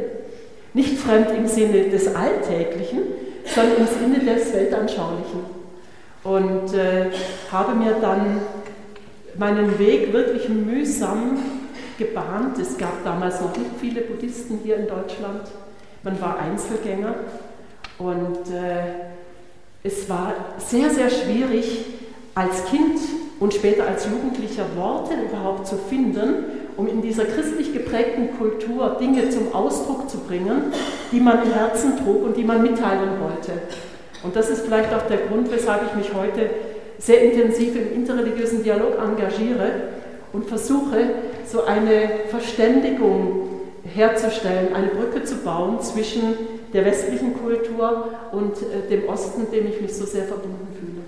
[0.73, 2.99] Nicht fremd im Sinne des Alltäglichen,
[3.45, 5.63] sondern im Sinne des Weltanschaulichen.
[6.23, 7.11] Und äh,
[7.51, 8.39] habe mir dann
[9.37, 11.37] meinen Weg wirklich mühsam
[11.97, 12.57] gebahnt.
[12.59, 15.41] Es gab damals noch nicht viele Buddhisten hier in Deutschland.
[16.03, 17.15] Man war Einzelgänger.
[17.99, 19.13] Und äh,
[19.83, 21.85] es war sehr, sehr schwierig,
[22.35, 22.99] als Kind
[23.39, 26.45] und später als Jugendlicher Worte überhaupt zu finden,
[26.77, 30.73] um in dieser christlich geprägten Kultur Dinge zum Ausdruck zu bringen,
[31.11, 33.51] die man im Herzen trug und die man mitteilen wollte.
[34.23, 36.49] Und das ist vielleicht auch der Grund, weshalb ich mich heute
[36.97, 39.71] sehr intensiv im interreligiösen Dialog engagiere
[40.31, 41.09] und versuche,
[41.45, 43.49] so eine Verständigung
[43.83, 46.21] herzustellen, eine Brücke zu bauen zwischen
[46.71, 51.02] der westlichen Kultur und äh, dem Osten, dem ich mich so sehr verbunden fühle.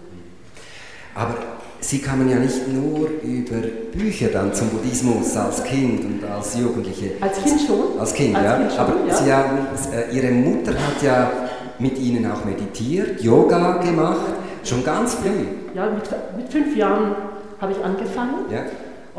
[1.16, 1.36] Aber
[1.80, 7.12] Sie kamen ja nicht nur über Bücher dann zum Buddhismus als Kind und als Jugendliche.
[7.22, 8.00] Als Kind schon.
[8.00, 8.58] Als Kind, als ja.
[8.58, 9.14] Kind schon, Aber ja.
[9.14, 9.58] Sie haben,
[9.94, 11.32] äh, Ihre Mutter hat ja
[11.78, 15.46] mit Ihnen auch meditiert, Yoga gemacht, schon ganz früh.
[15.76, 16.04] Ja, mit,
[16.36, 17.16] mit fünf Jahren
[17.62, 18.46] habe ich angefangen.
[18.52, 18.64] Ja.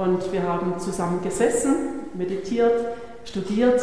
[0.03, 1.75] Und wir haben zusammen gesessen,
[2.15, 2.75] meditiert,
[3.25, 3.81] studiert.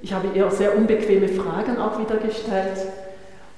[0.00, 2.78] Ich habe ihr sehr unbequeme Fragen auch wieder gestellt.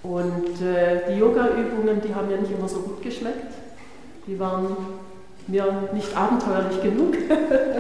[0.03, 3.68] Und äh, die Yoga-Übungen, die haben mir nicht immer so gut geschmeckt.
[4.29, 4.77] Die waren
[5.47, 7.17] mir nicht abenteuerlich genug.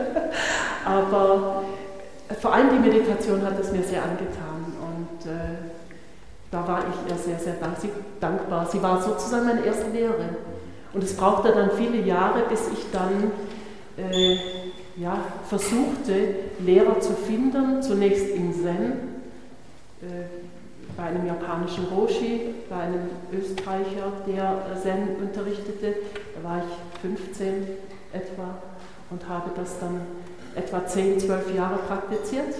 [0.85, 1.63] Aber
[2.41, 4.65] vor allem die Meditation hat es mir sehr angetan.
[4.81, 5.59] Und äh,
[6.51, 7.57] da war ich ihr sehr, sehr
[8.19, 8.67] dankbar.
[8.73, 10.37] Sie war sozusagen meine erste Lehrerin.
[10.95, 13.31] Und es brauchte dann viele Jahre, bis ich dann
[13.99, 14.39] äh,
[14.97, 18.93] ja, versuchte, Lehrer zu finden, zunächst im Zen,
[20.01, 20.38] äh,
[20.99, 25.95] bei einem japanischen Roshi, bei einem Österreicher, der Zen unterrichtete.
[26.35, 27.69] Da war ich 15
[28.13, 28.59] etwa
[29.09, 30.01] und habe das dann
[30.57, 32.53] etwa 10, 12 Jahre praktiziert.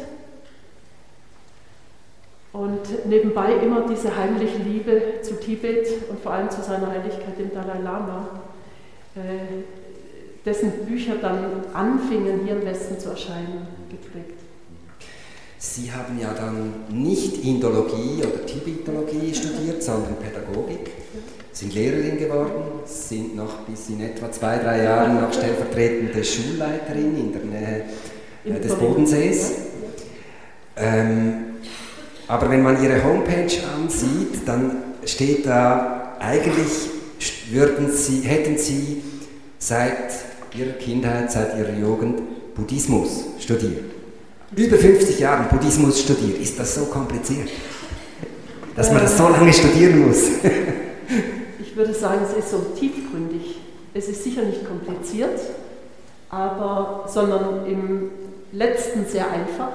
[2.53, 7.53] Und nebenbei immer diese heimliche Liebe zu Tibet und vor allem zu seiner Heiligkeit dem
[7.53, 8.29] Dalai Lama,
[9.17, 9.65] äh,
[10.45, 14.38] dessen Bücher dann anfingen, hier im Westen zu erscheinen, geprägt.
[15.61, 20.93] Sie haben ja dann nicht Indologie oder Tibetologie studiert, sondern Pädagogik,
[21.53, 27.33] sind Lehrerin geworden, sind noch bis in etwa zwei, drei Jahren noch stellvertretende Schulleiterin in
[27.33, 27.85] der Nähe
[28.45, 29.53] äh, des Bodensees.
[30.77, 31.57] Ähm,
[32.29, 36.89] aber wenn man Ihre Homepage ansieht, dann steht da, eigentlich
[37.51, 39.03] würden Sie, hätten Sie
[39.59, 40.13] seit
[40.57, 43.98] Ihrer Kindheit, seit Ihrer Jugend Buddhismus studiert.
[44.57, 46.41] Über 50 Jahre Buddhismus studiert.
[46.41, 47.51] Ist das so kompliziert?
[48.75, 50.23] Dass man das so lange studieren muss?
[51.61, 53.59] ich würde sagen, es ist so tiefgründig.
[53.93, 55.39] Es ist sicher nicht kompliziert,
[56.31, 58.11] aber, sondern im
[58.53, 59.73] letzten sehr einfach.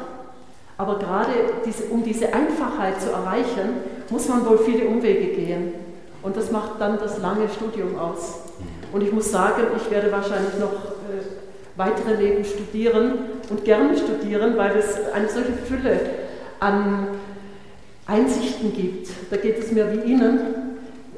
[0.77, 1.31] Aber gerade
[1.65, 3.77] diese, um diese Einfachheit zu erreichen,
[4.09, 5.73] muss man wohl viele Umwege gehen.
[6.23, 8.39] Und das macht dann das lange Studium aus.
[8.91, 11.21] Und ich muss sagen, ich werde wahrscheinlich noch äh,
[11.75, 15.99] weitere Leben studieren und gerne studieren, weil es eine solche Fülle
[16.60, 17.08] an
[18.06, 19.10] Einsichten gibt.
[19.29, 20.39] Da geht es mir wie Ihnen.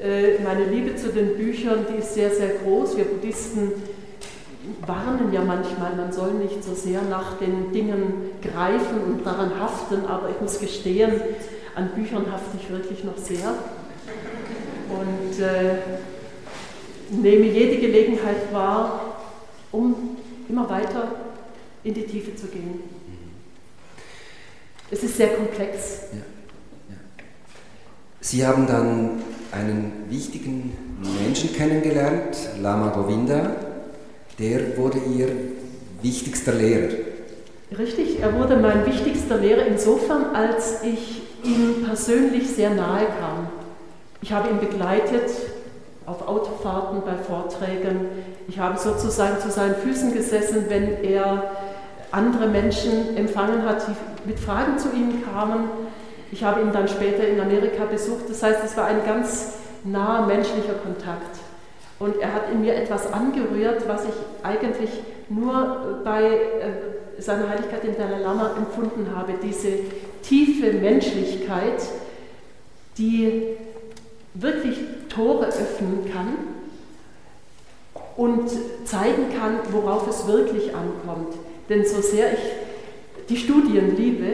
[0.00, 2.96] Äh, meine Liebe zu den Büchern, die ist sehr, sehr groß.
[2.96, 3.72] Wir Buddhisten
[4.86, 10.04] warnen ja manchmal, man soll nicht so sehr nach den Dingen greifen und daran haften,
[10.06, 11.12] aber ich muss gestehen,
[11.74, 13.54] an Büchern hafte ich wirklich noch sehr
[14.88, 15.76] und äh,
[17.10, 19.18] nehme jede Gelegenheit wahr,
[19.72, 20.16] um
[20.48, 21.08] immer weiter
[21.86, 22.80] in die Tiefe zu gehen.
[24.90, 26.02] Es ist sehr komplex.
[26.12, 26.18] Ja.
[26.90, 26.96] Ja.
[28.20, 29.22] Sie haben dann
[29.52, 30.76] einen wichtigen
[31.22, 33.56] Menschen kennengelernt, Lama Govinda.
[34.38, 35.28] Der wurde Ihr
[36.02, 36.92] wichtigster Lehrer.
[37.78, 43.48] Richtig, er wurde mein wichtigster Lehrer insofern, als ich ihm persönlich sehr nahe kam.
[44.22, 45.30] Ich habe ihn begleitet
[46.04, 48.06] auf Autofahrten, bei Vorträgen.
[48.48, 51.50] Ich habe sozusagen zu seinen Füßen gesessen, wenn er
[52.16, 55.68] andere Menschen empfangen hat, die mit Fragen zu ihm kamen.
[56.32, 58.28] Ich habe ihn dann später in Amerika besucht.
[58.28, 59.52] Das heißt, es war ein ganz
[59.84, 61.38] naher menschlicher Kontakt.
[61.98, 64.90] Und er hat in mir etwas angerührt, was ich eigentlich
[65.28, 69.34] nur bei äh, seiner Heiligkeit in Dalai Lama empfunden habe.
[69.42, 69.78] Diese
[70.22, 71.82] tiefe Menschlichkeit,
[72.98, 73.56] die
[74.34, 76.36] wirklich Tore öffnen kann
[78.16, 78.50] und
[78.84, 81.34] zeigen kann, worauf es wirklich ankommt.
[81.68, 84.26] Denn so sehr ich die Studien liebe,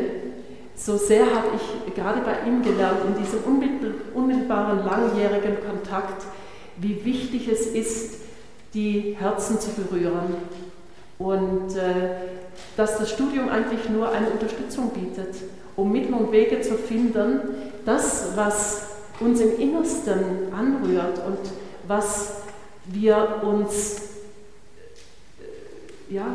[0.77, 3.41] so sehr habe ich gerade bei ihm gelernt, in diesem
[4.15, 6.25] unmittelbaren, langjährigen Kontakt,
[6.79, 8.15] wie wichtig es ist,
[8.75, 10.35] die Herzen zu berühren.
[11.19, 12.41] Und äh,
[12.77, 15.35] dass das Studium eigentlich nur eine Unterstützung bietet,
[15.77, 17.41] um Mittel und Wege zu finden,
[17.85, 18.87] das, was
[19.21, 21.39] uns im Innersten anrührt und
[21.87, 22.43] was
[22.87, 24.03] wir uns,
[26.09, 26.27] ja,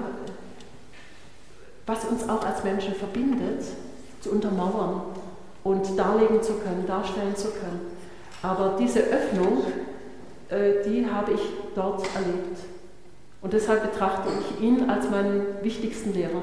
[1.88, 3.64] was uns auch als Menschen verbindet,
[4.22, 5.02] zu untermauern
[5.64, 7.80] und darlegen zu können, darstellen zu können.
[8.44, 9.64] Aber diese Öffnung,
[10.50, 11.42] äh, die habe ich
[11.74, 12.60] dort erlebt.
[13.42, 16.42] Und deshalb betrachte ich ihn als meinen wichtigsten Lehrer.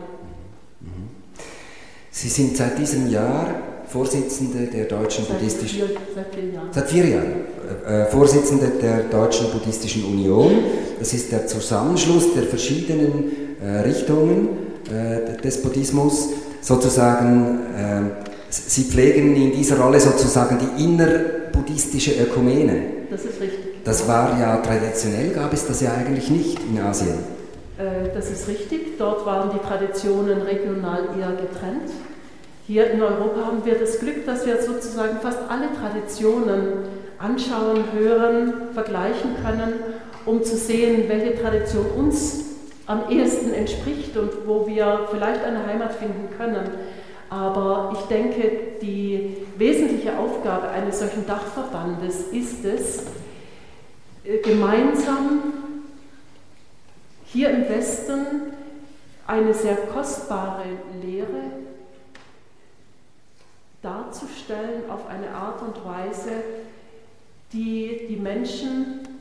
[2.11, 3.49] Sie sind seit diesem Jahr
[3.87, 6.69] Vorsitzende der Deutschen seit Buddhistischen vier, seit vier Jahren.
[6.73, 7.33] Seit vier Jahren.
[7.87, 10.53] Äh, Vorsitzende der Deutschen Buddhistischen Union.
[10.99, 16.31] Das ist der Zusammenschluss der verschiedenen äh, Richtungen äh, des Buddhismus.
[16.61, 22.83] Sozusagen, äh, Sie pflegen in dieser Rolle sozusagen die innerbuddhistische Ökumene.
[23.11, 23.83] Das ist richtig.
[23.85, 27.19] Das war ja traditionell, gab es das ja eigentlich nicht in Asien.
[27.79, 28.97] Äh, das ist richtig.
[28.99, 31.91] Dort waren die Traditionen regional eher getrennt.
[32.67, 36.85] Hier in Europa haben wir das Glück, dass wir sozusagen fast alle Traditionen
[37.19, 39.75] anschauen, hören, vergleichen können,
[40.25, 42.54] um zu sehen, welche Tradition uns
[42.87, 46.71] am ehesten entspricht und wo wir vielleicht eine Heimat finden können.
[47.31, 53.05] Aber ich denke, die wesentliche Aufgabe eines solchen Dachverbandes ist es,
[54.25, 55.55] äh, gemeinsam
[57.25, 58.27] hier im Westen
[59.27, 60.65] eine sehr kostbare
[61.03, 61.65] Lehre
[63.83, 66.31] darzustellen auf eine Art und Weise,
[67.53, 69.14] die die Menschen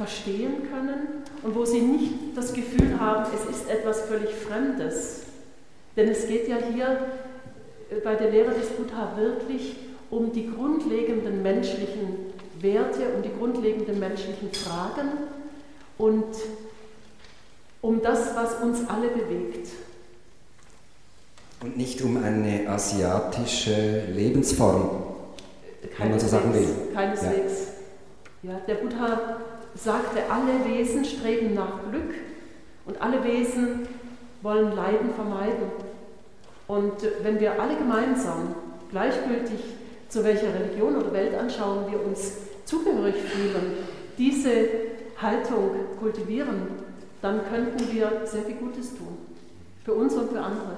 [0.00, 5.24] verstehen können und wo sie nicht das Gefühl haben, es ist etwas völlig Fremdes.
[5.94, 6.98] Denn es geht ja hier
[7.90, 9.76] äh, bei der Lehre des Buddha wirklich
[10.10, 15.10] um die grundlegenden menschlichen Werte, um die grundlegenden menschlichen Fragen
[15.98, 16.34] und
[17.82, 19.68] um das, was uns alle bewegt.
[21.62, 25.02] Und nicht um eine asiatische Lebensform,
[25.98, 26.68] wenn man so sagen will.
[26.94, 27.66] Keineswegs.
[28.42, 28.52] Ja.
[28.52, 28.60] ja.
[28.66, 29.36] der Buddha
[29.74, 32.14] sagte, alle Wesen streben nach Glück
[32.86, 33.86] und alle Wesen
[34.42, 35.70] wollen Leiden vermeiden.
[36.66, 38.54] Und wenn wir alle gemeinsam,
[38.90, 39.60] gleichgültig
[40.08, 42.32] zu welcher Religion oder Weltanschauung wir uns
[42.64, 43.74] zugehörig fühlen,
[44.18, 44.50] diese
[45.20, 46.62] Haltung kultivieren,
[47.22, 49.18] dann könnten wir sehr viel Gutes tun.
[49.84, 50.76] Für uns und für andere.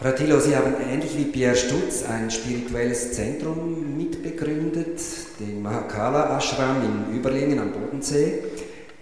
[0.00, 5.00] Fratilo, Sie haben ähnlich wie Pierre Stutz ein spirituelles Zentrum mitbegründet,
[5.40, 6.76] den Mahakala Ashram
[7.10, 8.44] in Überlingen am Bodensee.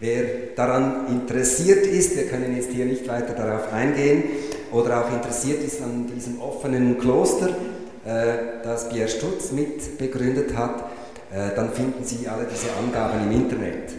[0.00, 0.24] Wer
[0.56, 4.24] daran interessiert ist, wir können jetzt hier nicht weiter darauf eingehen,
[4.72, 7.50] oder auch interessiert ist an diesem offenen Kloster,
[8.06, 10.80] äh, das Pierre Stutz mit begründet hat,
[11.30, 13.92] äh, dann finden Sie alle diese Angaben im Internet.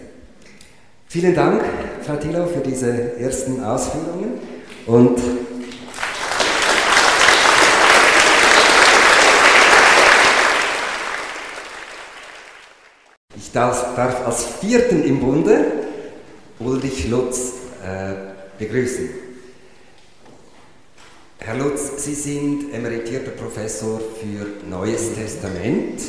[1.06, 1.62] Vielen Dank,
[2.02, 4.40] Frau Thilo, für diese ersten Ausführungen
[4.88, 5.20] und
[13.47, 15.66] ich darf, darf als vierten im Bunde
[16.60, 17.54] Ulrich Lutz
[17.84, 18.14] äh,
[18.60, 19.10] begrüßen.
[21.40, 26.02] Herr Lutz, Sie sind emeritierter Professor für Neues Testament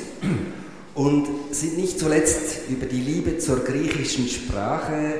[0.94, 5.14] und sind nicht zuletzt über die Liebe zur griechischen Sprache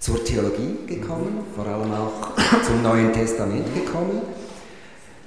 [0.00, 4.22] zur Theologie gekommen, vor allem auch zum Neuen Testament gekommen.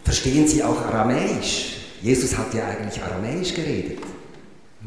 [0.03, 1.77] Verstehen Sie auch Aramäisch?
[2.01, 3.99] Jesus hat ja eigentlich Aramäisch geredet.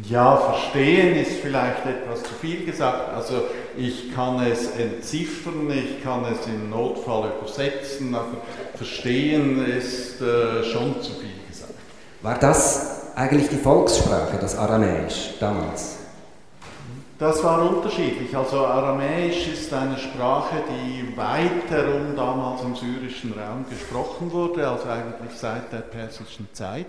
[0.04, 3.12] Ja, verstehen ist vielleicht etwas zu viel gesagt.
[3.14, 3.42] Also
[3.76, 8.38] ich kann es entziffern, ich kann es im Notfall übersetzen, aber
[8.76, 11.74] verstehen ist äh, schon zu viel gesagt.
[12.22, 15.97] War das eigentlich die Volkssprache, das Aramäisch damals?
[17.18, 18.36] Das war unterschiedlich.
[18.36, 24.88] Also Aramäisch ist eine Sprache, die weit herum damals im syrischen Raum gesprochen wurde, also
[24.88, 26.86] eigentlich seit der persischen Zeit.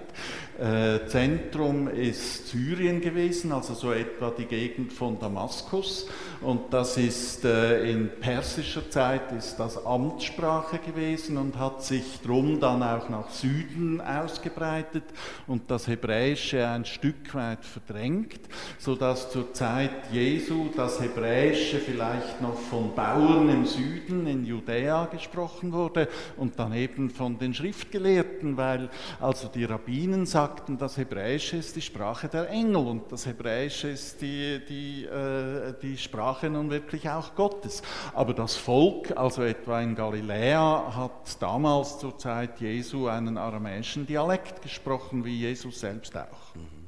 [0.60, 6.06] Äh, Zentrum ist Syrien gewesen, also so etwa die Gegend von Damaskus.
[6.42, 12.60] Und das ist äh, in persischer Zeit ist das Amtssprache gewesen und hat sich drum
[12.60, 15.06] dann auch nach Süden ausgebreitet
[15.48, 18.42] und das Hebräische ein Stück weit verdrängt,
[18.78, 25.72] sodass zur Zeit Jesu das Hebräische vielleicht noch von Bauern im Süden in Judäa gesprochen
[25.72, 28.90] wurde und dann eben von den Schriftgelehrten, weil
[29.22, 34.22] also die Rabbinen sagten, das Hebräische ist die Sprache der Engel und das Hebräische ist
[34.22, 37.82] die, die, äh, die Sprache nun wirklich auch Gottes.
[38.14, 44.62] Aber das Volk, also etwa in Galiläa, hat damals zur Zeit Jesu einen aramäischen Dialekt
[44.64, 46.79] gesprochen, wie Jesus selbst auch.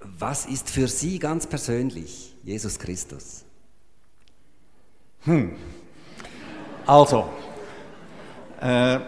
[0.00, 3.44] Was ist für Sie ganz persönlich Jesus Christus?
[5.24, 5.52] Hm.
[6.86, 7.28] Also,
[8.60, 9.00] äh,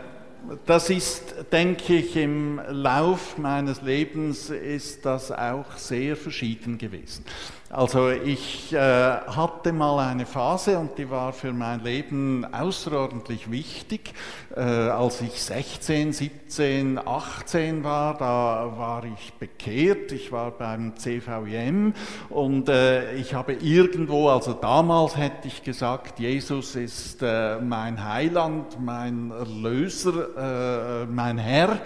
[0.66, 7.24] das ist, denke ich, im Lauf meines Lebens ist das auch sehr verschieden gewesen.
[7.70, 14.12] Also ich äh, hatte mal eine Phase und die war für mein Leben außerordentlich wichtig.
[14.54, 20.12] Äh, als ich 16, 17, 18 war, da war ich bekehrt.
[20.12, 21.94] Ich war beim CVM
[22.28, 28.78] und äh, ich habe irgendwo, also damals hätte ich gesagt, Jesus ist äh, mein Heiland,
[28.78, 31.80] mein Erlöser, mein Herr.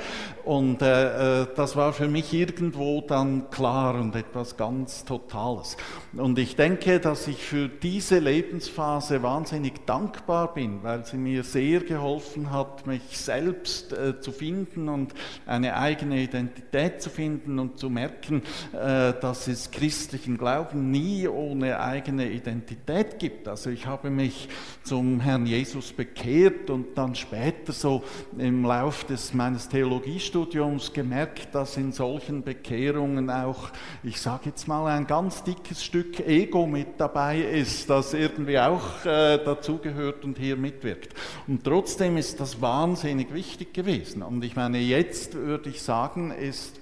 [0.45, 5.77] Und das war für mich irgendwo dann klar und etwas ganz Totales.
[6.19, 11.81] Und ich denke, dass ich für diese Lebensphase wahnsinnig dankbar bin, weil sie mir sehr
[11.81, 15.13] geholfen hat, mich selbst äh, zu finden und
[15.45, 18.43] eine eigene Identität zu finden und zu merken,
[18.73, 23.47] äh, dass es christlichen Glauben nie ohne eigene Identität gibt.
[23.47, 24.49] Also ich habe mich
[24.85, 28.03] zum Herrn Jesus bekehrt und dann später so
[28.39, 33.71] im Lauf des meines Theologiestudiums gemerkt, dass in solchen Bekehrungen auch,
[34.03, 39.05] ich sage jetzt mal, ein ganz dickes Stück Ego mit dabei ist, das irgendwie auch
[39.05, 41.15] äh, dazugehört und hier mitwirkt.
[41.47, 44.23] Und trotzdem ist das wahnsinnig wichtig gewesen.
[44.23, 46.81] Und ich meine, jetzt würde ich sagen, ist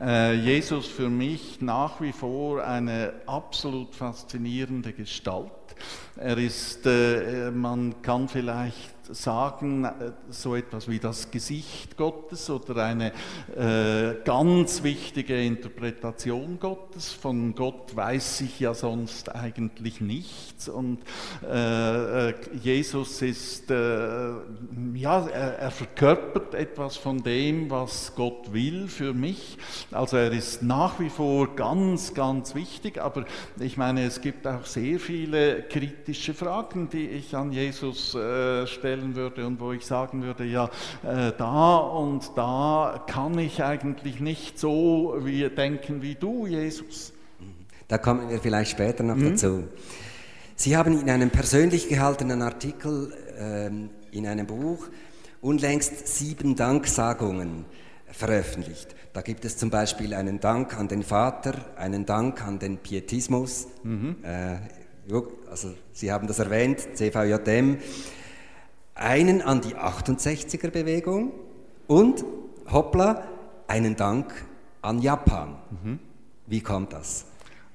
[0.00, 5.50] äh, Jesus für mich nach wie vor eine absolut faszinierende Gestalt.
[6.16, 12.84] Er ist, äh, man kann vielleicht sagen, äh, so etwas wie das Gesicht Gottes oder
[12.84, 13.12] eine
[13.56, 17.12] äh, ganz wichtige Interpretation Gottes.
[17.12, 20.68] Von Gott weiß ich ja sonst eigentlich nichts.
[20.68, 21.00] Und
[21.44, 23.74] äh, äh Jesus ist, äh,
[24.94, 29.58] ja, er, er, verkörpert etwas von dem, was Gott will für mich.
[29.90, 33.00] Also er ist nach wie vor ganz, ganz wichtig.
[33.00, 33.24] Aber
[33.60, 35.62] ich meine, es gibt auch sehr viele
[36.06, 40.44] kritische Fragen, die ich an Jesus äh, stelle stellen würde und wo ich sagen würde,
[40.44, 40.66] ja,
[41.02, 47.12] äh, da und da kann ich eigentlich nicht so wie denken wie du, Jesus.
[47.88, 49.30] Da kommen wir vielleicht später noch mhm.
[49.30, 49.64] dazu.
[50.54, 54.86] Sie haben in einem persönlich gehaltenen Artikel ähm, in einem Buch
[55.40, 57.64] unlängst sieben Danksagungen
[58.12, 58.94] veröffentlicht.
[59.12, 63.66] Da gibt es zum Beispiel einen Dank an den Vater, einen Dank an den Pietismus.
[63.82, 64.16] Mhm.
[64.22, 64.58] Äh,
[65.50, 67.78] also Sie haben das erwähnt, CVJM.
[68.94, 71.32] einen an die 68er Bewegung
[71.86, 72.24] und,
[72.70, 73.22] hoppla,
[73.68, 74.32] einen Dank
[74.82, 75.56] an Japan.
[75.70, 75.98] Mhm.
[76.46, 77.26] Wie kommt das?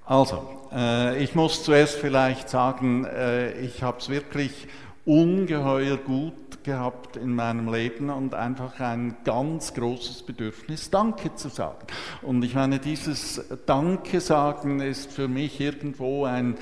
[0.06, 4.68] Also, äh, ich muss zuerst vielleicht sagen, äh, ich habe es wirklich
[5.06, 11.88] ungeheuer gut gehabt in meinem Leben und einfach ein ganz großes Bedürfnis, Danke zu sagen.
[12.22, 16.58] Und ich meine, dieses Danke sagen ist für mich irgendwo ein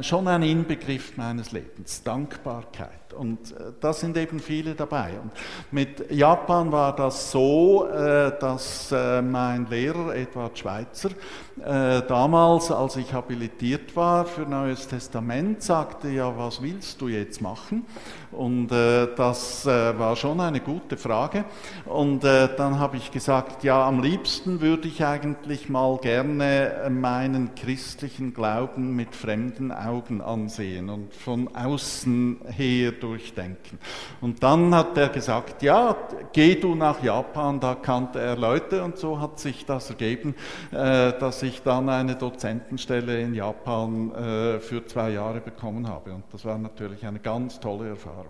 [0.00, 3.12] schon ein Inbegriff meines Lebens, Dankbarkeit.
[3.12, 5.12] Und äh, da sind eben viele dabei.
[5.22, 5.32] Und
[5.70, 11.10] mit Japan war das so, äh, dass äh, mein Lehrer, Edward Schweitzer,
[12.08, 17.84] damals, als ich habilitiert war für Neues Testament, sagte, ja, was willst du jetzt machen?
[18.32, 21.44] Und das war schon eine gute Frage.
[21.84, 28.32] Und dann habe ich gesagt, ja, am liebsten würde ich eigentlich mal gerne meinen christlichen
[28.34, 33.78] Glauben mit fremden Augen ansehen und von außen her durchdenken.
[34.20, 35.96] Und dann hat er gesagt, ja,
[36.32, 40.34] geh du nach Japan, da kannte er Leute und so hat sich das ergeben,
[40.70, 46.12] äh, dass ich dann eine Dozentenstelle in Japan äh, für zwei Jahre bekommen habe.
[46.12, 48.21] Und das war natürlich eine ganz tolle Erfahrung.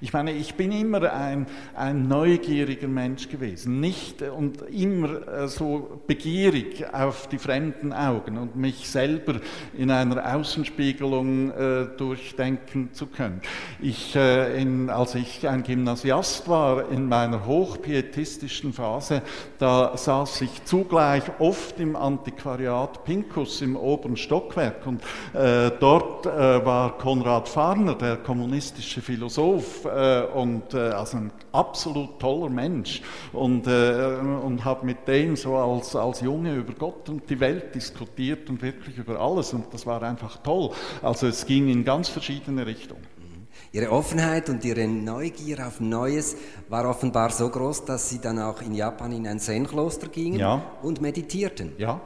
[0.00, 6.00] Ich meine, ich bin immer ein, ein neugieriger Mensch gewesen, nicht und immer äh, so
[6.06, 9.40] begierig auf die fremden Augen und mich selber
[9.76, 13.40] in einer Außenspiegelung äh, durchdenken zu können.
[13.80, 19.22] Ich, äh, in, als ich ein Gymnasiast war, in meiner hochpietistischen Phase,
[19.58, 26.64] da saß ich zugleich oft im Antiquariat Pinkus im oberen Stockwerk und äh, dort äh,
[26.64, 33.66] war Konrad Farner, der kommunistische Philosoph, äh, und äh, also ein absolut toller Mensch und,
[33.66, 38.48] äh, und habe mit dem so als, als Junge über Gott und die Welt diskutiert
[38.50, 40.70] und wirklich über alles und das war einfach toll.
[41.02, 43.02] Also es ging in ganz verschiedene Richtungen.
[43.02, 43.46] Mhm.
[43.72, 46.36] Ihre Offenheit und Ihre Neugier auf Neues
[46.68, 50.62] war offenbar so groß, dass Sie dann auch in Japan in ein Zen-Kloster gingen ja.
[50.82, 51.72] und meditierten.
[51.78, 52.00] Ja,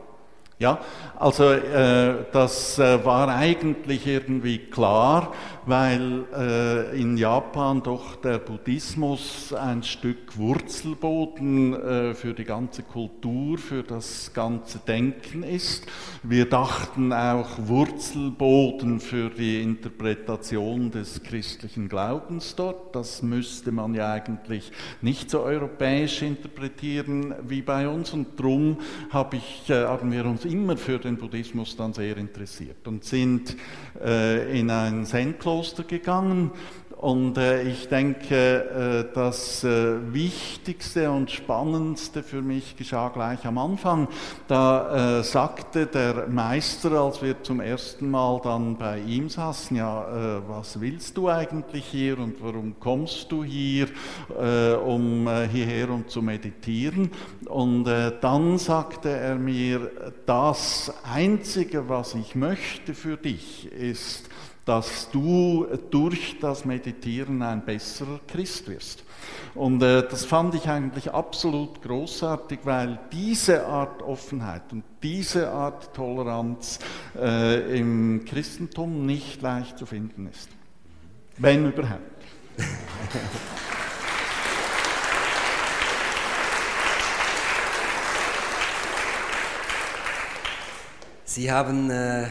[0.60, 0.78] ja,
[1.18, 5.32] also äh, das äh, war eigentlich irgendwie klar,
[5.66, 13.58] weil äh, in Japan doch der Buddhismus ein Stück Wurzelboden äh, für die ganze Kultur,
[13.58, 15.86] für das ganze Denken ist.
[16.22, 22.94] Wir dachten auch Wurzelboden für die Interpretation des christlichen Glaubens dort.
[22.94, 28.78] Das müsste man ja eigentlich nicht so europäisch interpretieren wie bei uns und darum
[29.10, 33.56] hab ich, äh, haben wir uns immer für den Buddhismus dann sehr interessiert und sind
[34.02, 35.04] äh, in ein
[35.50, 36.52] Zen-Kloster gegangen
[37.00, 43.56] und äh, ich denke, äh, das äh, Wichtigste und Spannendste für mich geschah gleich am
[43.56, 44.06] Anfang.
[44.48, 50.80] Da sagte der Meister, als wir zum ersten Mal dann bei ihm saßen, ja, was
[50.80, 53.86] willst du eigentlich hier und warum kommst du hier,
[54.84, 57.10] um hierher um zu meditieren?
[57.46, 59.90] Und dann sagte er mir,
[60.26, 64.28] das Einzige, was ich möchte für dich, ist,
[64.70, 69.02] dass du durch das Meditieren ein besserer Christ wirst.
[69.56, 75.92] Und äh, das fand ich eigentlich absolut großartig, weil diese Art Offenheit und diese Art
[75.92, 76.78] Toleranz
[77.18, 80.48] äh, im Christentum nicht leicht zu finden ist.
[81.36, 82.02] Wenn überhaupt.
[91.24, 92.28] Sie haben äh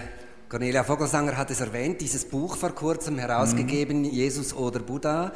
[0.49, 4.05] Cornelia Vogelsanger hat es erwähnt, dieses Buch vor kurzem herausgegeben, mhm.
[4.05, 5.31] Jesus oder Buddha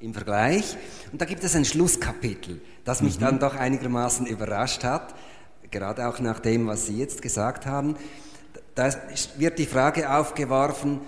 [0.00, 0.78] im Vergleich.
[1.12, 3.24] Und da gibt es ein Schlusskapitel, das mich mhm.
[3.24, 5.14] dann doch einigermaßen überrascht hat,
[5.70, 7.96] gerade auch nach dem, was Sie jetzt gesagt haben.
[8.74, 8.90] Da
[9.36, 11.00] wird die Frage aufgeworfen,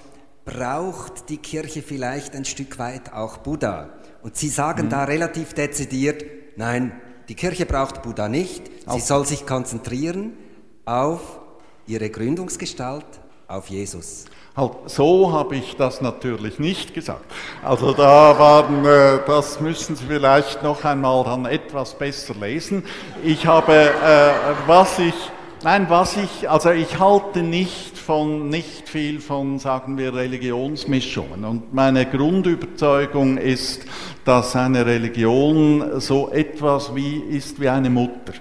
[0.44, 3.88] braucht die Kirche vielleicht ein Stück weit auch Buddha?
[4.22, 4.90] Und Sie sagen mhm.
[4.90, 6.26] da relativ dezidiert,
[6.56, 6.92] nein,
[7.30, 10.34] die Kirche braucht Buddha nicht, sie soll sich konzentrieren
[10.84, 11.40] auf
[11.86, 13.06] ihre Gründungsgestalt,
[13.48, 14.26] auf Jesus.
[14.56, 17.24] Halt, so habe ich das natürlich nicht gesagt.
[17.62, 22.82] Also da waren, äh, das müssen Sie vielleicht noch einmal dann etwas besser lesen.
[23.22, 24.32] Ich habe, äh,
[24.66, 25.14] was ich,
[25.62, 31.44] nein, was ich, also ich halte nicht von, nicht viel von, sagen wir, Religionsmischungen.
[31.44, 33.82] Und meine Grundüberzeugung ist,
[34.26, 38.32] dass eine Religion so etwas wie ist wie eine Mutter,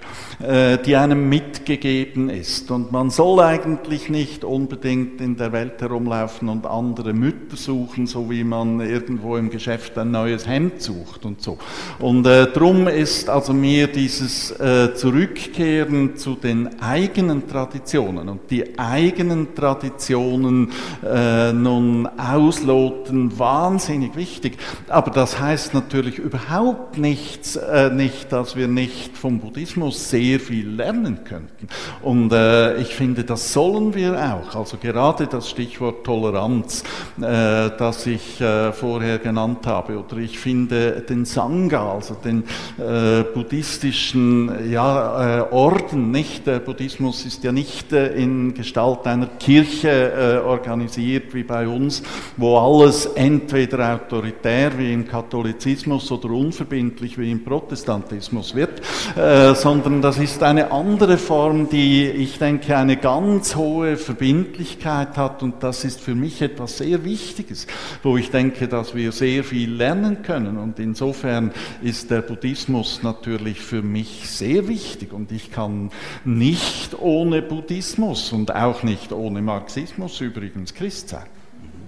[0.42, 2.72] äh, die einem mitgegeben ist.
[2.72, 8.28] Und man soll eigentlich nicht unbedingt in der Welt herumlaufen und andere Mütter suchen, so
[8.28, 11.56] wie man irgendwo im Geschäft ein neues Hemd sucht und so.
[12.00, 18.76] Und äh, drum ist also mir dieses äh, Zurückkehren zu den eigenen Traditionen und die
[18.76, 20.72] eigenen Traditionen
[21.04, 24.58] äh, nun ausloten wahnsinnig wichtig.
[24.88, 30.68] Aber das heißt natürlich überhaupt nichts, äh, nicht, dass wir nicht vom Buddhismus sehr viel
[30.70, 31.68] lernen könnten.
[32.02, 34.56] Und äh, ich finde, das sollen wir auch.
[34.56, 36.82] Also gerade das Stichwort Toleranz,
[37.18, 42.44] äh, das ich äh, vorher genannt habe, oder ich finde den Sangha, also den
[42.78, 46.46] äh, buddhistischen ja, äh, Orden, nicht?
[46.46, 52.02] Der Buddhismus ist ja nicht in Gestalt einer Kirche organisiert wie bei uns,
[52.36, 58.80] wo alles entweder autoritär wie im Katholizismus oder unverbindlich wie im Protestantismus wird,
[59.16, 65.42] äh, sondern das ist eine andere Form, die ich denke eine ganz hohe Verbindlichkeit hat
[65.42, 67.66] und das ist für mich etwas sehr Wichtiges,
[68.02, 71.50] wo ich denke, dass wir sehr viel lernen können und insofern
[71.82, 75.90] ist der Buddhismus natürlich für mich sehr wichtig und ich kann
[76.24, 81.26] nicht ohne Buddhismus und auch nicht ohne Marxismus übrigens Christ sein.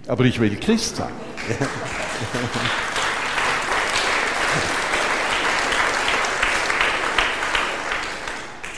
[0.08, 1.12] Aber ich will Christ sein.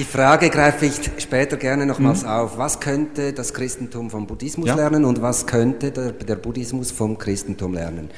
[0.01, 2.31] Die Frage greife ich später gerne nochmals mhm.
[2.31, 2.57] auf.
[2.57, 4.75] Was könnte das Christentum vom Buddhismus ja.
[4.75, 8.09] lernen und was könnte der, der Buddhismus vom Christentum lernen?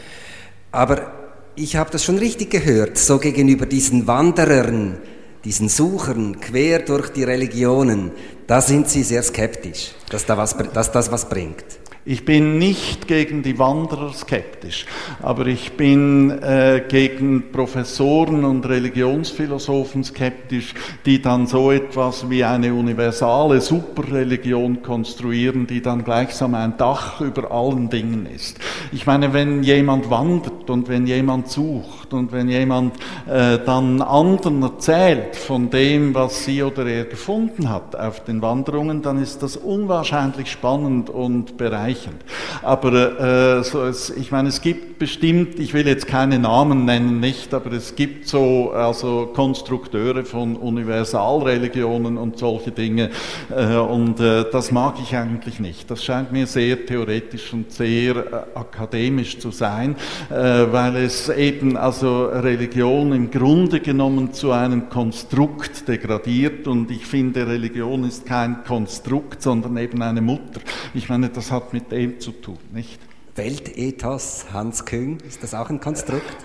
[0.70, 1.10] Aber
[1.56, 4.98] ich habe das schon richtig gehört, so gegenüber diesen Wanderern,
[5.44, 8.12] diesen Suchern quer durch die Religionen,
[8.46, 11.64] da sind Sie sehr skeptisch, dass, da was, dass das was bringt.
[12.04, 14.86] Ich bin nicht gegen die Wanderer skeptisch,
[15.22, 20.74] aber ich bin äh, gegen Professoren und Religionsphilosophen skeptisch,
[21.06, 27.52] die dann so etwas wie eine universale Superreligion konstruieren, die dann gleichsam ein Dach über
[27.52, 28.58] allen Dingen ist.
[28.90, 32.94] Ich meine, wenn jemand wandert und wenn jemand sucht und wenn jemand
[33.26, 39.02] äh, dann anderen erzählt von dem, was sie oder er gefunden hat auf den Wanderungen,
[39.02, 42.22] dann ist das unwahrscheinlich spannend und bereichernd.
[42.62, 47.20] Aber äh, so es, ich meine, es gibt bestimmt, ich will jetzt keine Namen nennen,
[47.20, 53.10] nicht, aber es gibt so also Konstrukteure von Universalreligionen und solche Dinge.
[53.50, 55.90] Äh, und äh, das mag ich eigentlich nicht.
[55.90, 59.96] Das scheint mir sehr theoretisch und sehr äh, akademisch zu sein,
[60.30, 60.34] äh,
[60.70, 67.46] weil es eben also Religion im Grunde genommen zu einem Konstrukt degradiert und ich finde,
[67.46, 70.60] Religion ist kein Konstrukt, sondern eben eine Mutter.
[70.94, 72.98] Ich meine, das hat mit mit dem zu tun, nicht?
[73.34, 76.36] Weltethos, Hans Küng, ist das auch ein Konstrukt?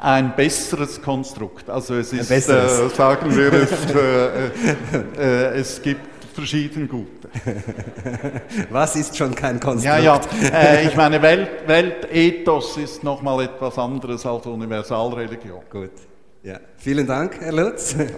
[0.00, 1.68] Ein besseres Konstrukt.
[1.68, 4.50] Also es ist, äh, sagen wir es, äh,
[5.18, 7.28] äh, es gibt verschieden gute.
[8.70, 9.84] Was ist schon kein Konstrukt?
[9.84, 10.20] Ja, ja.
[10.52, 15.62] Äh, ich meine, Welt, Weltethos ist nochmal etwas anderes als Universalreligion.
[15.68, 15.90] Gut.
[16.44, 16.60] Ja.
[16.76, 17.96] Vielen Dank, Herr Lutz.
[17.96, 18.12] Danke.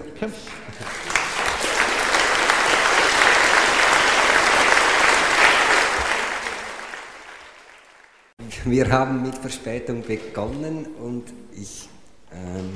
[8.66, 11.88] Wir haben mit Verspätung begonnen und ich
[12.34, 12.72] ähm,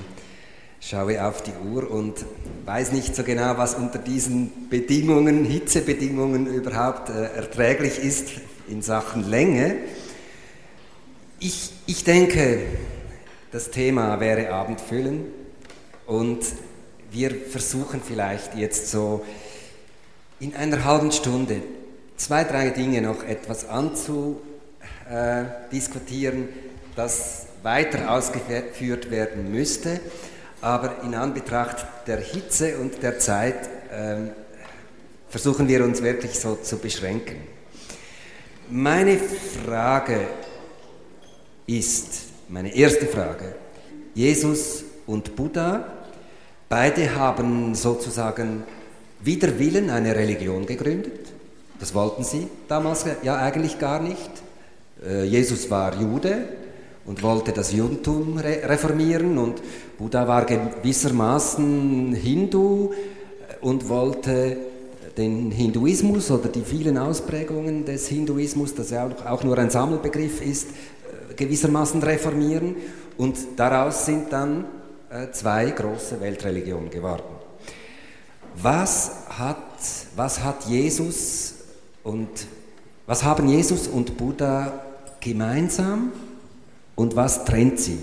[0.89, 2.25] schaue auf die Uhr und
[2.67, 8.33] weiß nicht so genau, was unter diesen Bedingungen, Hitzebedingungen überhaupt äh, erträglich ist
[8.69, 9.77] in Sachen Länge.
[11.41, 12.61] Ich, ich denke,
[13.51, 15.25] das Thema wäre Abendfüllen
[16.07, 16.45] und
[17.11, 19.25] wir versuchen vielleicht jetzt so
[20.41, 21.63] in einer halben Stunde
[22.17, 24.37] zwei, drei Dinge noch etwas anzuschauen
[25.09, 26.49] äh, diskutieren,
[26.97, 30.01] das weiter ausgeführt werden müsste.
[30.65, 34.17] Aber in Anbetracht der Hitze und der Zeit äh,
[35.29, 37.37] versuchen wir uns wirklich so zu beschränken.
[38.71, 40.21] Meine Frage
[41.67, 43.57] ist, meine erste Frage,
[44.15, 45.85] Jesus und Buddha,
[46.71, 48.63] beide haben sozusagen
[49.21, 51.29] wider Willen eine Religion gegründet.
[51.79, 54.31] Das wollten sie damals ja eigentlich gar nicht.
[55.07, 56.64] Äh, Jesus war Jude
[57.07, 59.63] und wollte das Judentum reformieren und
[59.99, 62.93] Buddha war gewissermaßen Hindu
[63.61, 64.57] und wollte
[65.17, 70.69] den Hinduismus oder die vielen Ausprägungen des Hinduismus, das ja auch nur ein Sammelbegriff ist,
[70.71, 72.77] äh, gewissermaßen reformieren
[73.17, 74.65] und daraus sind dann
[75.11, 77.23] äh, zwei große Weltreligionen geworden.
[78.61, 79.59] Was hat,
[80.17, 81.55] was hat Jesus
[82.03, 82.29] und
[83.07, 84.85] was haben Jesus und Buddha
[85.21, 86.13] gemeinsam
[86.97, 87.99] und was trennt sie?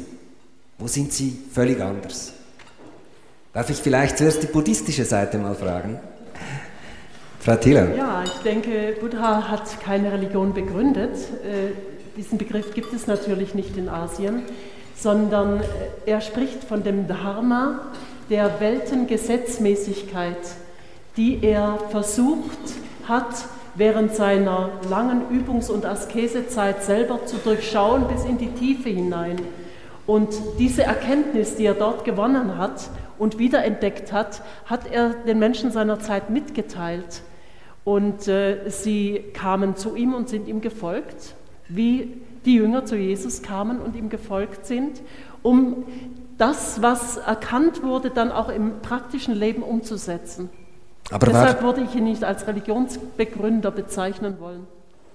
[0.78, 2.34] Wo sind sie völlig anders?
[3.54, 6.00] Darf ich vielleicht zuerst die buddhistische Seite mal fragen?
[7.40, 7.96] Frau Thieler.
[7.96, 11.16] Ja, ich denke, Buddha hat keine Religion begründet.
[11.44, 11.72] Äh,
[12.16, 14.44] diesen Begriff gibt es natürlich nicht in Asien,
[14.96, 15.64] sondern äh,
[16.06, 17.88] er spricht von dem Dharma,
[18.30, 20.38] der Weltengesetzmäßigkeit,
[21.18, 22.60] die er versucht
[23.08, 29.38] hat, während seiner langen Übungs- und Askesezeit selber zu durchschauen bis in die Tiefe hinein.
[30.08, 35.72] Und diese Erkenntnis, die er dort gewonnen hat und wiederentdeckt hat, hat er den Menschen
[35.72, 37.22] seiner Zeit mitgeteilt.
[37.84, 41.36] Und äh, sie kamen zu ihm und sind ihm gefolgt,
[41.68, 45.02] wie die Jünger zu Jesus kamen und ihm gefolgt sind,
[45.44, 45.86] um
[46.38, 50.50] das, was erkannt wurde, dann auch im praktischen Leben umzusetzen.
[51.10, 54.68] Aber Deshalb würde ich ihn nicht als Religionsbegründer bezeichnen wollen.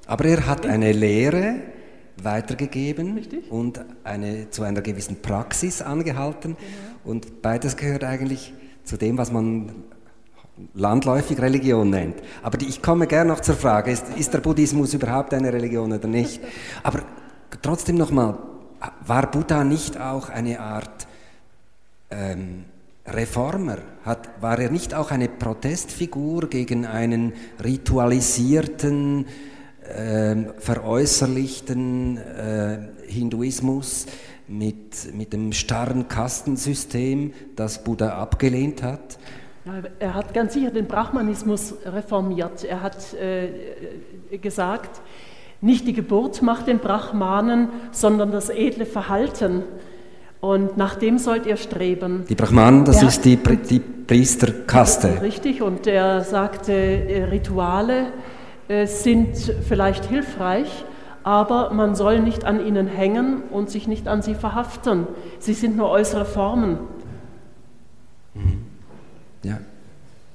[0.07, 1.57] Aber er hat eine Lehre
[2.23, 3.51] weitergegeben Richtig?
[3.51, 6.57] und eine, zu einer gewissen Praxis angehalten.
[6.57, 7.13] Genau.
[7.13, 8.53] Und beides gehört eigentlich
[8.85, 9.73] zu dem, was man
[10.75, 12.17] landläufig Religion nennt.
[12.43, 15.93] Aber die, ich komme gerne noch zur Frage, ist, ist der Buddhismus überhaupt eine Religion
[15.93, 16.41] oder nicht?
[16.83, 17.01] Aber
[17.63, 18.39] trotzdem nochmal,
[19.07, 21.07] war Buddha nicht auch eine Art
[22.11, 22.65] ähm,
[23.09, 23.79] Reformer?
[24.05, 27.33] Hat, war er nicht auch eine Protestfigur gegen einen
[27.63, 29.27] ritualisierten,
[29.83, 34.07] äh, veräußerlichten äh, Hinduismus
[34.49, 39.19] mit, mit dem starren Kastensystem, das Buddha abgelehnt hat?
[39.99, 42.63] Er hat ganz sicher den Brahmanismus reformiert.
[42.63, 45.01] Er hat äh, gesagt,
[45.61, 49.65] nicht die Geburt macht den Brahmanen, sondern das edle Verhalten.
[50.47, 52.25] Und nach dem sollt ihr streben.
[52.29, 55.21] Die Brahmanen, das er, ist die, die Priesterkaste.
[55.21, 58.13] Richtig, und er sagte, äh, Rituale
[58.69, 59.37] äh, sind
[59.67, 60.85] vielleicht hilfreich,
[61.25, 65.09] aber man soll nicht an ihnen hängen und sich nicht an sie verhaften.
[65.41, 66.79] Sie sind nur äußere Formen.
[68.35, 68.63] Mhm.
[69.43, 69.59] Ja.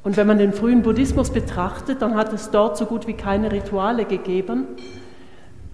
[0.03, 3.49] Und wenn man den frühen Buddhismus betrachtet, dann hat es dort so gut wie keine
[3.49, 4.67] Rituale gegeben,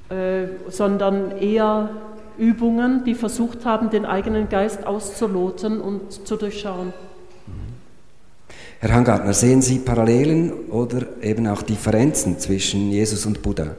[0.10, 1.90] äh, sondern eher
[2.38, 6.94] Übungen, die versucht haben, den eigenen Geist auszuloten und zu durchschauen.
[8.80, 13.76] Herr Hangartner, sehen Sie Parallelen oder eben auch Differenzen zwischen Jesus und Buddha?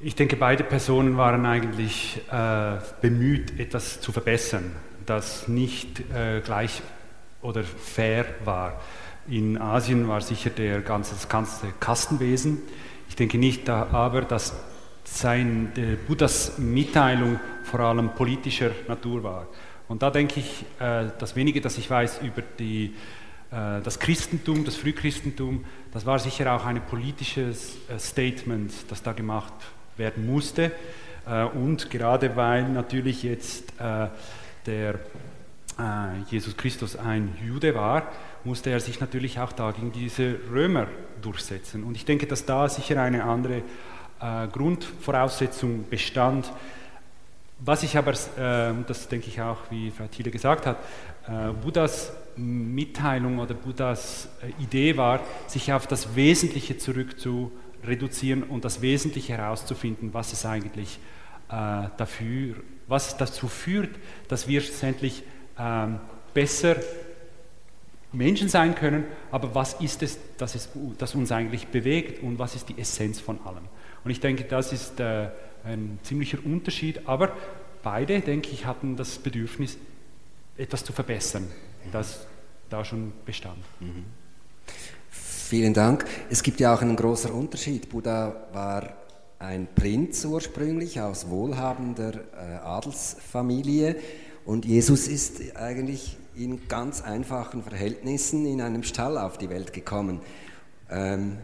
[0.00, 4.72] Ich denke, beide Personen waren eigentlich äh, bemüht, etwas zu verbessern,
[5.04, 6.82] das nicht äh, gleich
[7.42, 8.80] oder fair war.
[9.28, 12.62] In Asien war sicher der ganze, das ganze Kastenwesen.
[13.08, 14.54] Ich denke nicht aber, dass
[15.06, 15.72] sein,
[16.06, 19.46] Buddhas Mitteilung vor allem politischer Natur war.
[19.88, 22.94] Und da denke ich, äh, das wenige, das ich weiß über die,
[23.50, 29.12] äh, das Christentum, das Frühchristentum, das war sicher auch ein politisches äh, Statement, das da
[29.12, 29.54] gemacht
[29.96, 30.72] werden musste.
[31.54, 34.94] Und gerade weil natürlich jetzt der
[35.78, 38.10] äh, Jesus Christus ein Jude war,
[38.44, 40.86] musste er sich natürlich auch da gegen diese Römer
[41.20, 41.84] durchsetzen.
[41.84, 43.62] Und ich denke, dass da sicher eine andere
[44.20, 46.52] äh, Grundvoraussetzung bestand.
[47.58, 50.76] Was ich aber, äh, das denke ich auch, wie Frau Thiele gesagt hat,
[51.26, 57.50] äh, Buddhas Mitteilung oder Buddhas äh, Idee war, sich auf das Wesentliche zurück zu
[57.84, 60.98] reduzieren und das Wesentliche herauszufinden, was es eigentlich
[61.48, 62.56] äh, dafür,
[62.88, 63.90] was dazu führt,
[64.28, 65.22] dass wir schlussendlich
[65.58, 65.98] ähm,
[66.34, 66.76] besser
[68.12, 72.54] Menschen sein können, aber was ist es, das, ist, das uns eigentlich bewegt und was
[72.54, 73.64] ist die Essenz von allem?
[74.06, 75.30] Und ich denke, das ist äh,
[75.64, 77.32] ein ziemlicher Unterschied, aber
[77.82, 79.78] beide, denke ich, hatten das Bedürfnis,
[80.56, 81.48] etwas zu verbessern,
[81.90, 82.24] das
[82.70, 83.58] da schon bestand.
[83.80, 84.04] Mhm.
[85.10, 86.04] Vielen Dank.
[86.30, 87.88] Es gibt ja auch einen großen Unterschied.
[87.88, 88.94] Buddha war
[89.40, 93.96] ein Prinz ursprünglich aus wohlhabender äh, Adelsfamilie
[94.44, 100.20] und Jesus ist eigentlich in ganz einfachen Verhältnissen in einem Stall auf die Welt gekommen.
[100.92, 101.38] Ähm,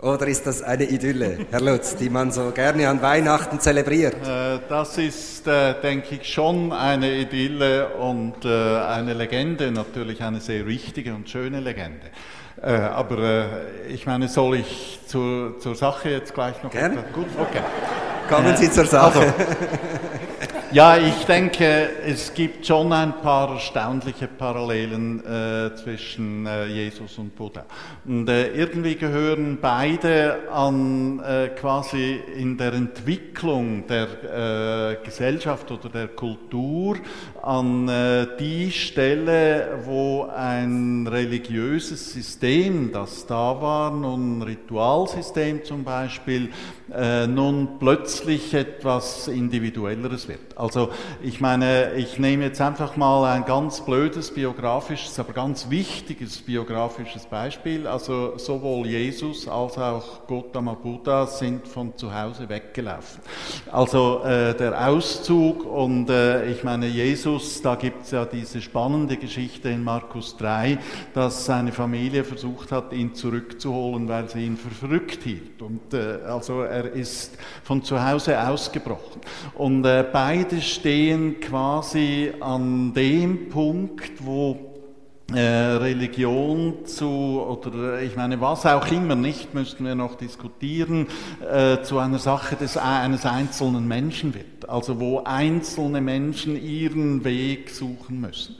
[0.00, 4.14] oder ist das eine Idylle, Herr Lutz, die man so gerne an Weihnachten zelebriert?
[4.14, 10.40] Äh, das ist, äh, denke ich, schon eine Idylle und äh, eine Legende, natürlich eine
[10.40, 12.06] sehr wichtige und schöne Legende.
[12.62, 13.48] Aber
[13.86, 16.70] ich meine, soll ich zur, zur Sache jetzt gleich noch?
[16.70, 17.04] Gerne.
[17.12, 17.60] Gut, okay.
[18.30, 19.20] Kommen Sie zur Sache.
[19.20, 19.34] Also,
[20.72, 27.36] ja, ich denke, es gibt schon ein paar erstaunliche Parallelen äh, zwischen äh, Jesus und
[27.36, 27.64] Buddha.
[28.04, 35.88] Und äh, irgendwie gehören beide an äh, quasi in der Entwicklung der äh, Gesellschaft oder
[35.88, 36.96] der Kultur
[37.42, 46.50] an äh, die Stelle, wo ein religiöses System, das da war, ein Ritualsystem zum Beispiel,
[46.92, 50.56] äh, nun plötzlich etwas Individuelleres wird.
[50.56, 50.90] Also
[51.22, 57.26] ich meine, ich nehme jetzt einfach mal ein ganz blödes biografisches, aber ganz wichtiges biografisches
[57.26, 57.86] Beispiel.
[57.86, 63.20] Also sowohl Jesus als auch Gautama Buddha sind von zu Hause weggelaufen.
[63.72, 69.16] Also äh, der Auszug und äh, ich meine Jesus, da gibt es ja diese spannende
[69.16, 70.78] Geschichte in Markus 3,
[71.14, 75.60] dass seine Familie versucht hat, ihn zurückzuholen, weil sie ihn für verrückt hielt.
[75.60, 79.20] Und äh, also er ist von zu Hause ausgebrochen.
[79.54, 84.76] Und äh, beide stehen quasi an dem Punkt, wo
[85.34, 91.08] äh, Religion zu, oder ich meine, was auch immer nicht, müssten wir noch diskutieren,
[91.50, 94.68] äh, zu einer Sache des, eines einzelnen Menschen wird.
[94.68, 98.56] Also wo einzelne Menschen ihren Weg suchen müssen.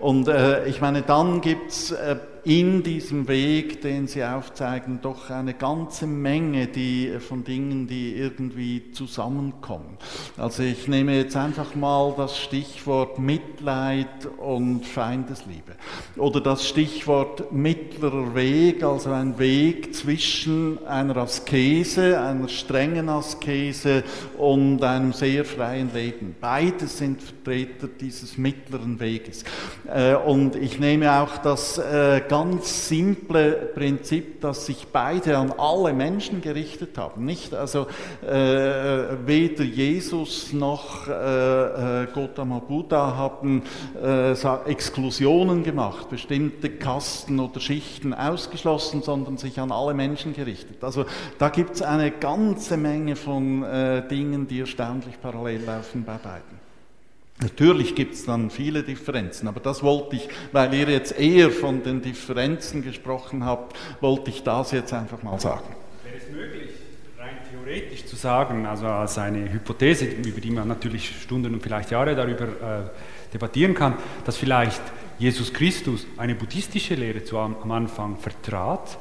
[0.00, 5.30] Und äh, ich meine, dann gibt es äh, in diesem Weg, den Sie aufzeigen, doch
[5.30, 9.96] eine ganze Menge die, äh, von Dingen, die irgendwie zusammenkommen.
[10.36, 15.76] Also ich nehme jetzt einfach mal das Stichwort Mitleid und Feindesliebe
[16.16, 24.02] oder das Stichwort mittlerer Weg, also ein Weg zwischen einer Askese, einer strengen Askese
[24.36, 26.34] und einem sehr freien Leben.
[26.40, 29.44] Beides sind Vertreter dieses mittleren Weges.
[29.92, 35.92] Äh, und ich nehme auch das äh, ganz simple Prinzip, dass sich beide an alle
[35.92, 37.24] Menschen gerichtet haben.
[37.24, 37.86] Nicht also
[38.22, 43.62] äh, weder Jesus noch Gautama Buddha haben
[44.66, 50.82] Exklusionen gemacht, bestimmte Kasten oder Schichten ausgeschlossen, sondern sich an alle Menschen gerichtet.
[50.82, 51.06] Also
[51.38, 53.64] da gibt es eine ganze Menge von
[54.10, 56.61] Dingen, die erstaunlich parallel laufen bei beiden.
[57.42, 61.82] Natürlich gibt es dann viele Differenzen, aber das wollte ich, weil ihr jetzt eher von
[61.82, 65.74] den Differenzen gesprochen habt, wollte ich das jetzt einfach mal sagen.
[66.04, 66.70] Wäre es möglich,
[67.18, 71.90] rein theoretisch zu sagen, also als eine Hypothese, über die man natürlich Stunden und vielleicht
[71.90, 74.82] Jahre darüber äh, debattieren kann, dass vielleicht
[75.18, 78.98] Jesus Christus eine buddhistische Lehre zu, am Anfang vertrat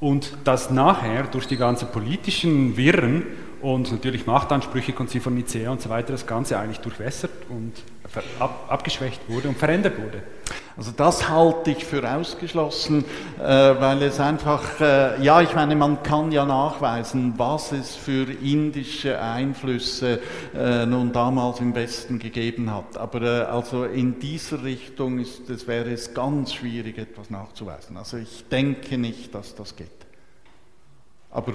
[0.00, 3.24] und dass nachher durch die ganzen politischen Wirren
[3.62, 7.72] und natürlich Machtansprüche, Konzil von Nicea und so weiter, das Ganze eigentlich durchwässert und
[8.38, 10.22] ab, abgeschwächt wurde und verändert wurde.
[10.76, 13.04] Also das halte ich für ausgeschlossen,
[13.38, 18.30] äh, weil es einfach, äh, ja, ich meine, man kann ja nachweisen, was es für
[18.30, 20.20] indische Einflüsse
[20.54, 22.96] äh, nun damals im Westen gegeben hat.
[22.96, 27.96] Aber also in dieser Richtung ist, es wäre es ganz schwierig, etwas nachzuweisen.
[27.96, 29.88] Also ich denke nicht, dass das geht.
[31.30, 31.52] Aber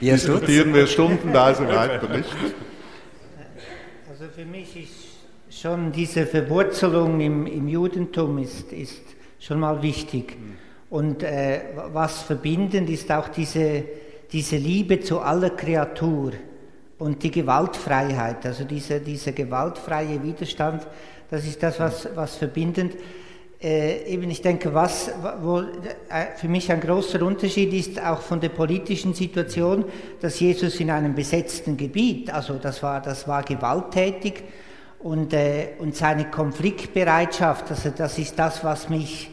[0.00, 2.28] wir diskutieren wir stundenweise weiter, nicht?
[4.08, 9.02] Also für mich ist schon diese Verwurzelung im, im Judentum ist, ist
[9.38, 10.36] schon mal wichtig.
[10.90, 11.60] Und äh,
[11.92, 13.84] was verbindend ist auch diese,
[14.32, 16.32] diese Liebe zu aller Kreatur
[16.98, 20.86] und die Gewaltfreiheit, also dieser diese gewaltfreie Widerstand,
[21.30, 23.04] das ist das, was, was verbindend ist
[23.60, 25.10] äh, eben ich denke, was
[25.42, 25.64] wo, äh,
[26.36, 29.84] für mich ein großer Unterschied ist, auch von der politischen Situation,
[30.20, 34.44] dass Jesus in einem besetzten Gebiet, also das war, das war gewalttätig
[35.00, 39.30] und, äh, und seine Konfliktbereitschaft, also das ist das, was mich,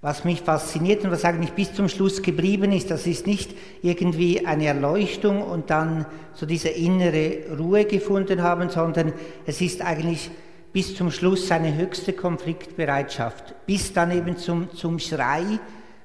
[0.00, 2.90] was mich fasziniert und was eigentlich bis zum Schluss geblieben ist.
[2.90, 9.12] Das ist nicht irgendwie eine Erleuchtung und dann so diese innere Ruhe gefunden haben, sondern
[9.46, 10.32] es ist eigentlich
[10.72, 15.58] bis zum Schluss seine höchste Konfliktbereitschaft, bis dann eben zum, zum Schrei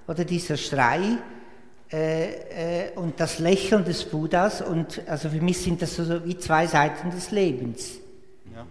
[0.08, 1.18] oder dieser Schrei
[1.92, 4.62] äh, äh, und das Lächeln des Buddhas.
[4.62, 7.94] Und also für mich sind das so wie zwei Seiten des Lebens.
[8.54, 8.66] Ja,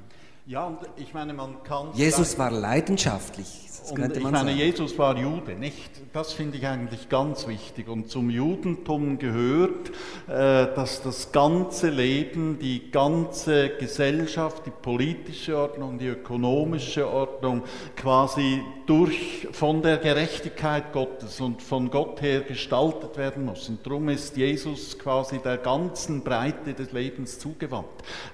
[0.46, 1.92] ja und ich meine, man kann.
[1.94, 3.65] Jesus war leidenschaftlich.
[3.90, 4.56] Und ich meine, sagen.
[4.56, 5.90] Jesus war Jude, nicht?
[6.12, 7.88] Das finde ich eigentlich ganz wichtig.
[7.88, 9.90] Und zum Judentum gehört,
[10.28, 17.62] äh, dass das ganze Leben, die ganze Gesellschaft, die politische Ordnung, die ökonomische Ordnung
[17.96, 23.68] quasi durch, von der Gerechtigkeit Gottes und von Gott her gestaltet werden muss.
[23.68, 27.86] Und darum ist Jesus quasi der ganzen Breite des Lebens zugewandt,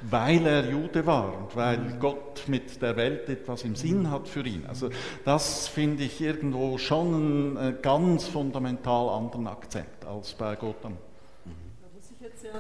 [0.03, 4.47] weil er Jude war und weil Gott mit der Welt etwas im Sinn hat für
[4.47, 4.65] ihn.
[4.69, 4.91] Also
[5.25, 10.97] das finde ich irgendwo schon einen äh, ganz fundamental anderen Akzent als bei Gotham.
[11.45, 12.53] Da muss ich jetzt sehr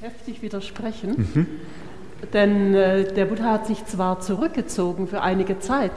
[0.00, 1.46] heftig widersprechen, mhm.
[2.32, 5.92] denn äh, der Buddha hat sich zwar zurückgezogen für einige Zeit,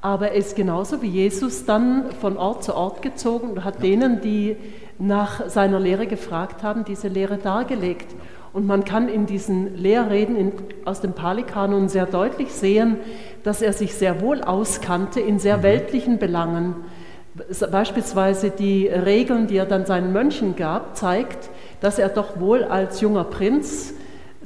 [0.00, 3.82] aber er ist genauso wie Jesus dann von Ort zu Ort gezogen und hat ja.
[3.82, 4.56] denen, die
[4.98, 8.14] nach seiner Lehre gefragt haben, diese Lehre dargelegt.
[8.52, 10.52] Und man kann in diesen Lehrreden in,
[10.84, 12.96] aus dem Pali-Kanon sehr deutlich sehen,
[13.42, 15.62] dass er sich sehr wohl auskannte in sehr mhm.
[15.62, 16.76] weltlichen Belangen.
[17.70, 21.48] Beispielsweise die Regeln, die er dann seinen Mönchen gab, zeigt,
[21.80, 23.94] dass er doch wohl als junger Prinz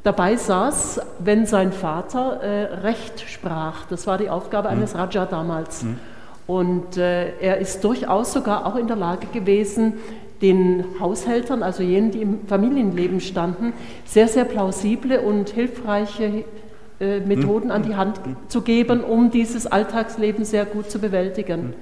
[0.03, 3.87] dabei saß, wenn sein Vater äh, Recht sprach.
[3.87, 4.77] Das war die Aufgabe mhm.
[4.79, 5.83] eines Raja damals.
[5.83, 5.99] Mhm.
[6.47, 9.95] Und äh, er ist durchaus sogar auch in der Lage gewesen,
[10.43, 13.73] den Haushältern, also jenen, die im Familienleben standen,
[14.05, 16.45] sehr, sehr plausible und hilfreiche
[17.01, 21.75] äh, Methoden an die Hand zu geben, um dieses Alltagsleben sehr gut zu bewältigen.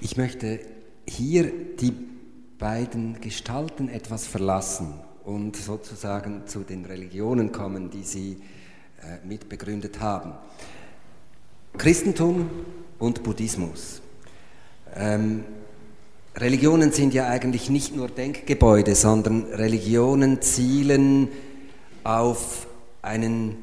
[0.00, 0.60] Ich möchte
[1.06, 1.50] hier
[1.80, 1.92] die
[2.58, 8.38] beiden Gestalten etwas verlassen und sozusagen zu den Religionen kommen, die sie
[9.02, 10.32] äh, mitbegründet haben.
[11.76, 12.48] Christentum
[12.98, 14.00] und Buddhismus.
[14.96, 15.44] Ähm,
[16.36, 21.28] Religionen sind ja eigentlich nicht nur Denkgebäude, sondern Religionen zielen
[22.04, 22.67] auf
[23.08, 23.56] einen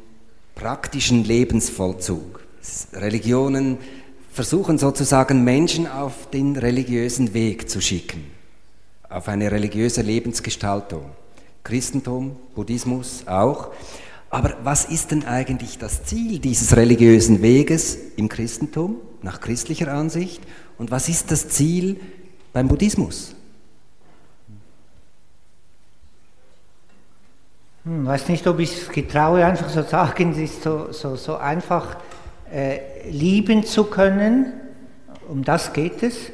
[0.56, 2.43] praktischen Lebensvollzug.
[2.93, 3.78] Religionen
[4.32, 8.24] versuchen sozusagen Menschen auf den religiösen Weg zu schicken,
[9.08, 11.06] auf eine religiöse Lebensgestaltung.
[11.64, 13.72] Christentum, Buddhismus auch.
[14.32, 20.41] Aber was ist denn eigentlich das Ziel dieses religiösen Weges im Christentum, nach christlicher Ansicht?
[20.80, 22.00] Und was ist das Ziel
[22.52, 23.36] beim Buddhismus?
[27.86, 31.38] Hm, weiß nicht, ob ich es getraue, einfach so sagen, es ist so, so, so
[31.38, 31.98] einfach
[32.52, 34.54] äh, lieben zu können.
[35.30, 36.32] Um das geht es.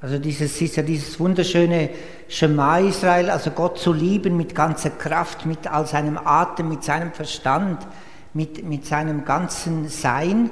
[0.00, 1.90] Also dieses ist ja dieses wunderschöne
[2.28, 7.10] Schema Israel, also Gott zu lieben mit ganzer Kraft, mit all seinem Atem, mit seinem
[7.10, 7.84] Verstand,
[8.32, 10.50] mit, mit seinem ganzen Sein.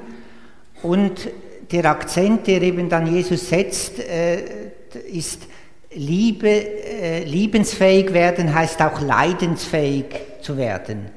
[0.83, 1.29] Und
[1.71, 4.71] der Akzent, der eben dann Jesus setzt, äh,
[5.09, 5.43] ist
[5.93, 10.05] Liebe, äh, liebensfähig werden heißt auch leidensfähig
[10.41, 11.09] zu werden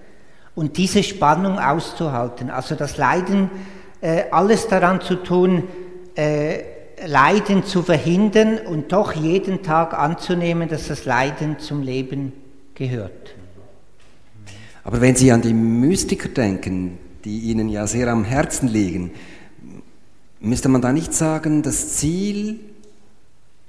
[0.54, 2.50] und diese Spannung auszuhalten.
[2.50, 3.50] Also das Leiden,
[4.00, 5.64] äh, alles daran zu tun,
[6.16, 6.60] äh,
[7.06, 12.32] Leiden zu verhindern und doch jeden Tag anzunehmen, dass das Leiden zum Leben
[12.74, 13.34] gehört.
[14.84, 19.12] Aber wenn Sie an die Mystiker denken, die Ihnen ja sehr am Herzen liegen,
[20.40, 22.60] müsste man da nicht sagen, das Ziel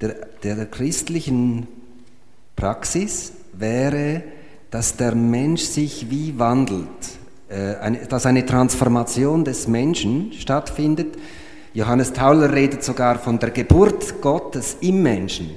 [0.02, 1.68] der, der christlichen
[2.56, 4.24] Praxis wäre,
[4.72, 6.88] dass der Mensch sich wie wandelt,
[7.50, 11.18] äh, dass eine Transformation des Menschen stattfindet.
[11.74, 15.52] Johannes Tauler redet sogar von der Geburt Gottes im Menschen.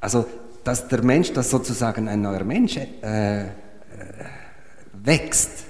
[0.00, 0.26] Also,
[0.64, 3.46] dass der Mensch, dass sozusagen ein neuer Mensch äh, äh,
[4.92, 5.64] wächst.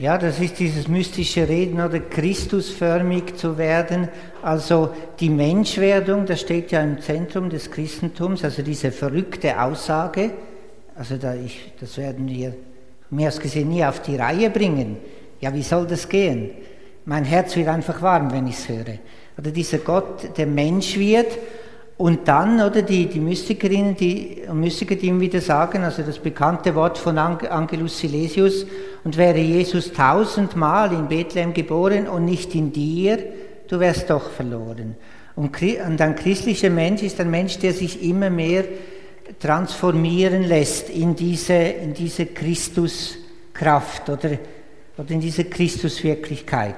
[0.00, 4.08] Ja, das ist dieses mystische Reden oder Christusförmig zu werden.
[4.40, 10.30] Also die Menschwerdung, das steht ja im Zentrum des Christentums, also diese verrückte Aussage,
[10.96, 12.54] also da ich, das werden wir
[13.10, 14.96] mehr als gesehen nie auf die Reihe bringen.
[15.38, 16.48] Ja, wie soll das gehen?
[17.04, 19.00] Mein Herz wird einfach warm, wenn ich es höre.
[19.36, 21.36] Oder dieser Gott, der Mensch wird
[22.00, 26.18] und dann, oder die, die Mystikerinnen die, und Mystiker, die ihm wieder sagen, also das
[26.18, 28.64] bekannte Wort von Angelus Silesius,
[29.04, 33.18] und wäre Jesus tausendmal in Bethlehem geboren und nicht in dir,
[33.68, 34.96] du wärst doch verloren.
[35.36, 38.64] Und ein christlicher Mensch ist ein Mensch, der sich immer mehr
[39.38, 44.38] transformieren lässt in diese, in diese Christuskraft oder,
[44.96, 46.76] oder in diese Christuswirklichkeit.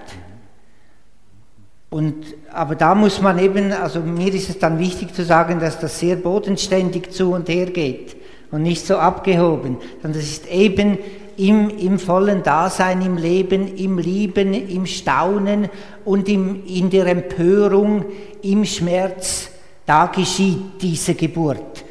[1.93, 5.79] Und, aber da muss man eben, also mir ist es dann wichtig zu sagen, dass
[5.79, 8.17] das sehr bodenständig zu und her geht
[8.51, 10.97] und nicht so abgehoben, sondern es ist eben
[11.37, 15.69] im, im vollen Dasein, im Leben, im Lieben, im Staunen
[16.07, 18.07] und im, in der Empörung,
[18.41, 19.51] im Schmerz,
[19.85, 21.85] da geschieht diese Geburt.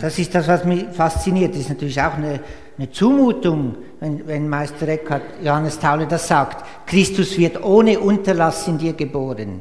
[0.00, 1.52] Das ist das, was mich fasziniert.
[1.52, 2.40] Das ist natürlich auch eine,
[2.80, 6.64] eine Zumutung, wenn, wenn Meister Eckhard Johannes Taule das sagt.
[6.86, 9.60] Christus wird ohne Unterlass in dir geboren.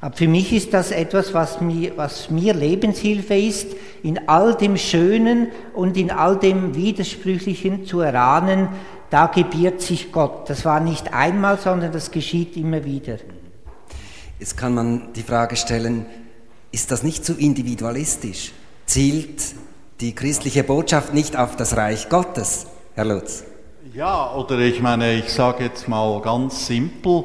[0.00, 4.76] Aber für mich ist das etwas, was mir, was mir Lebenshilfe ist, in all dem
[4.76, 8.68] Schönen und in all dem Widersprüchlichen zu erahnen,
[9.10, 10.48] da gebiert sich Gott.
[10.48, 13.16] Das war nicht einmal, sondern das geschieht immer wieder.
[14.38, 16.06] Jetzt kann man die Frage stellen,
[16.70, 18.52] ist das nicht zu individualistisch?
[18.86, 19.42] zielt
[20.02, 23.44] die christliche Botschaft nicht auf das Reich Gottes, Herr Lutz?
[23.94, 27.24] Ja, oder ich meine, ich sage jetzt mal ganz simpel,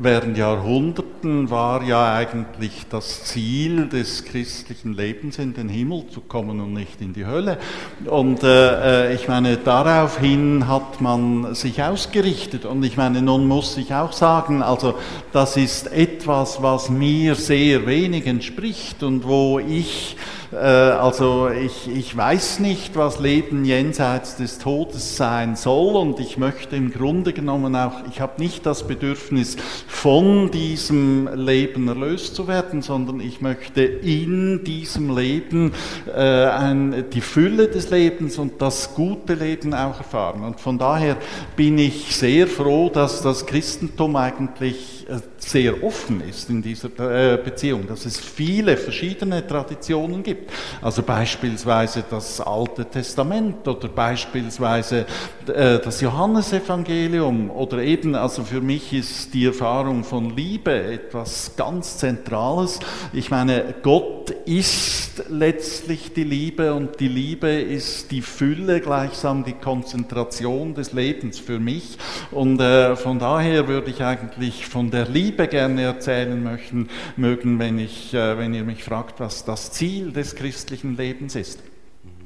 [0.00, 6.60] während Jahrhunderten war ja eigentlich das Ziel des christlichen Lebens in den Himmel zu kommen
[6.60, 7.58] und nicht in die Hölle.
[8.06, 12.64] Und äh, äh ich meine, daraufhin hat man sich ausgerichtet.
[12.64, 14.94] Und ich meine, nun muss ich auch sagen, also
[15.32, 20.16] das ist etwas, was mir sehr wenig entspricht und wo ich
[20.56, 26.76] also ich, ich weiß nicht, was Leben jenseits des Todes sein soll und ich möchte
[26.76, 32.82] im Grunde genommen auch, ich habe nicht das Bedürfnis, von diesem Leben erlöst zu werden,
[32.82, 35.72] sondern ich möchte in diesem Leben
[36.14, 40.42] äh, ein, die Fülle des Lebens und das gute Leben auch erfahren.
[40.42, 41.16] Und von daher
[41.56, 47.36] bin ich sehr froh, dass das Christentum eigentlich äh, sehr offen ist in dieser äh,
[47.36, 50.50] Beziehung, dass es viele verschiedene Traditionen gibt.
[50.80, 55.04] Also beispielsweise das Alte Testament oder beispielsweise
[55.46, 61.98] äh, das Johannesevangelium oder eben, also für mich ist die Erfahrung von Liebe etwas ganz
[61.98, 62.80] Zentrales.
[63.12, 69.52] Ich meine, Gott ist letztlich die Liebe und die Liebe ist die Fülle gleichsam die
[69.52, 71.98] Konzentration des Lebens für mich
[72.30, 78.14] und von daher würde ich eigentlich von der Liebe gerne erzählen möchten, mögen, wenn, ich,
[78.14, 81.60] äh, wenn ihr mich fragt, was das Ziel des christlichen Lebens ist.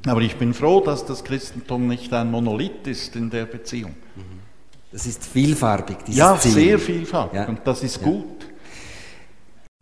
[0.05, 3.95] Aber ich bin froh, dass das Christentum nicht ein Monolith ist in der Beziehung.
[4.91, 6.51] Das ist vielfarbig, dieses ja, Ziel.
[6.51, 7.47] Ja, sehr vielfarbig ja.
[7.47, 8.07] und das ist ja.
[8.07, 8.47] gut.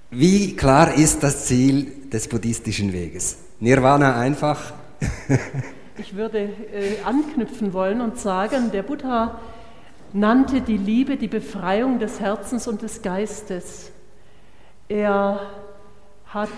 [0.09, 3.37] Wie klar ist das Ziel des buddhistischen Weges?
[3.59, 4.73] Nirvana einfach?
[5.97, 9.39] ich würde äh, anknüpfen wollen und sagen, der Buddha
[10.13, 13.91] nannte die Liebe die Befreiung des Herzens und des Geistes.
[14.87, 15.41] Er
[16.25, 16.49] hat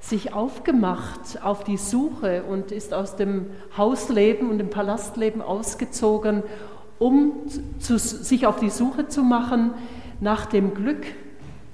[0.00, 6.42] sich aufgemacht auf die Suche und ist aus dem Hausleben und dem Palastleben ausgezogen,
[6.98, 7.32] um
[7.78, 9.72] zu, sich auf die Suche zu machen
[10.20, 11.04] nach dem Glück,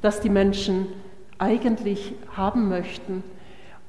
[0.02, 0.86] das die Menschen
[1.38, 3.22] eigentlich haben möchten.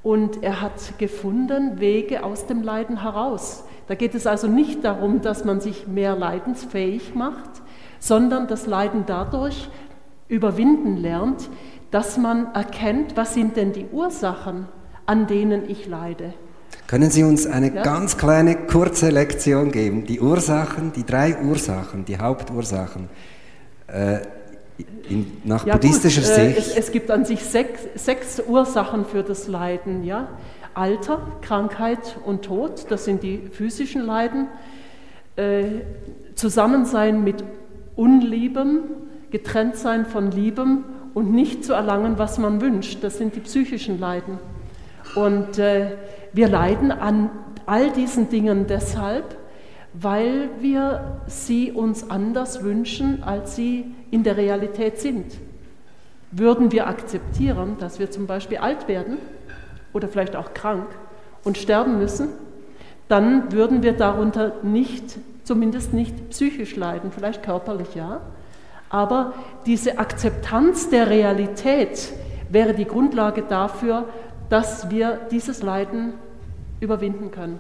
[0.04, 3.64] Und er hat gefunden Wege aus dem Leiden heraus.
[3.88, 7.50] Da geht es also nicht darum, dass man sich mehr leidensfähig macht,
[8.00, 9.70] sondern das Leiden dadurch
[10.28, 11.50] überwinden lernt,
[11.92, 14.68] dass man erkennt, was sind denn die Ursachen,
[15.06, 16.34] an denen ich leide.
[16.86, 17.82] Können Sie uns eine ja?
[17.82, 20.06] ganz kleine, kurze Lektion geben?
[20.06, 23.10] Die Ursachen, die drei Ursachen, die Hauptursachen,
[23.88, 24.20] äh,
[25.10, 26.58] in, nach ja, buddhistischer gut, äh, Sicht.
[26.58, 30.04] Es, es, gibt an sich sechs, sechs Ursachen für das Leiden.
[30.04, 30.30] Ja?
[30.74, 34.48] Alter, Krankheit und Tod, das sind die physischen Leiden.
[35.36, 35.64] Äh,
[36.36, 37.44] Zusammensein mit
[37.96, 38.84] Unliebem,
[39.32, 44.00] getrennt sein von Liebem und nicht zu erlangen, was man wünscht, das sind die psychischen
[44.00, 44.38] Leiden.
[45.16, 45.98] Und äh,
[46.32, 47.32] wir leiden an
[47.66, 49.36] all diesen Dingen deshalb,
[50.00, 55.26] weil wir sie uns anders wünschen, als sie in der Realität sind.
[56.32, 59.18] Würden wir akzeptieren, dass wir zum Beispiel alt werden,
[59.94, 60.88] oder vielleicht auch krank
[61.44, 62.30] und sterben müssen,
[63.08, 68.22] dann würden wir darunter nicht, zumindest nicht psychisch leiden, vielleicht körperlich ja.
[68.90, 69.34] Aber
[69.66, 72.14] diese Akzeptanz der Realität
[72.50, 74.06] wäre die Grundlage dafür,
[74.50, 76.14] dass wir dieses Leiden
[76.80, 77.60] überwinden können.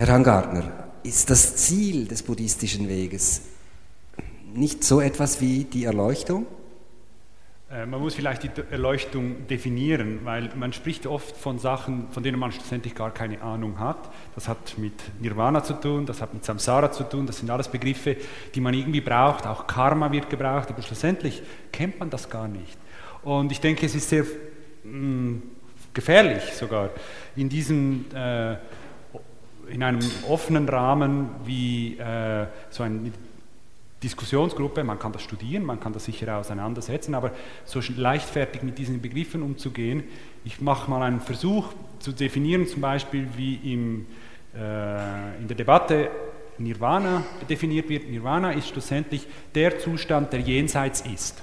[0.00, 0.62] Herr Hangartner,
[1.02, 3.42] ist das Ziel des buddhistischen Weges
[4.54, 6.46] nicht so etwas wie die Erleuchtung?
[7.68, 12.38] Äh, man muss vielleicht die Erleuchtung definieren, weil man spricht oft von Sachen, von denen
[12.38, 13.98] man schlussendlich gar keine Ahnung hat.
[14.36, 17.66] Das hat mit Nirvana zu tun, das hat mit Samsara zu tun, das sind alles
[17.66, 18.18] Begriffe,
[18.54, 19.48] die man irgendwie braucht.
[19.48, 21.42] Auch Karma wird gebraucht, aber schlussendlich
[21.72, 22.78] kennt man das gar nicht.
[23.24, 24.22] Und ich denke, es ist sehr
[24.84, 25.42] mh, mm,
[25.92, 26.90] gefährlich sogar,
[27.34, 28.54] in diesem äh,
[29.70, 33.12] in einem offenen Rahmen wie äh, so ein
[34.02, 37.32] Diskussionsgruppe, man kann das studieren, man kann das sicher auseinandersetzen, aber
[37.64, 40.04] so leichtfertig mit diesen Begriffen umzugehen,
[40.44, 44.06] ich mache mal einen Versuch zu definieren, zum Beispiel wie im,
[44.54, 46.10] äh, in der Debatte
[46.58, 48.08] Nirvana definiert wird.
[48.08, 51.42] Nirvana ist schlussendlich der Zustand, der jenseits ist.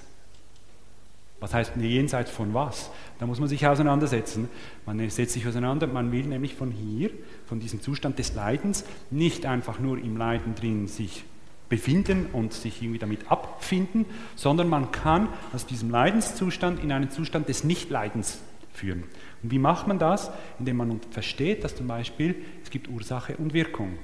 [1.39, 2.89] Was heißt jenseits von was?
[3.19, 4.49] Da muss man sich auseinandersetzen.
[4.85, 7.09] Man setzt sich auseinander, man will nämlich von hier,
[7.45, 11.25] von diesem Zustand des Leidens, nicht einfach nur im Leiden drin sich
[11.67, 14.05] befinden und sich irgendwie damit abfinden,
[14.35, 18.39] sondern man kann aus diesem Leidenszustand in einen Zustand des Nichtleidens
[18.73, 19.03] führen.
[19.43, 20.31] Und wie macht man das?
[20.59, 23.97] Indem man versteht, dass zum Beispiel es gibt Ursache und Wirkung.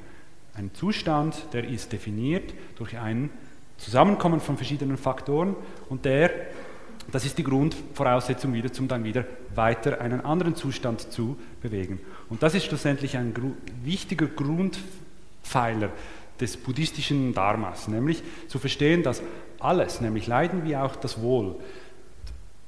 [0.54, 3.30] Ein Zustand, der ist definiert durch ein
[3.78, 5.56] Zusammenkommen von verschiedenen Faktoren
[5.90, 6.30] und der,
[7.12, 9.26] das ist die Grundvoraussetzung wieder, um dann wieder
[9.56, 12.00] weiter einen anderen Zustand zu bewegen.
[12.30, 13.34] Und das ist schlussendlich ein
[13.84, 15.90] wichtiger Grundpfeiler
[16.40, 19.22] des buddhistischen Dharmas, nämlich zu verstehen, dass
[19.60, 21.56] alles, nämlich Leiden wie auch das Wohl,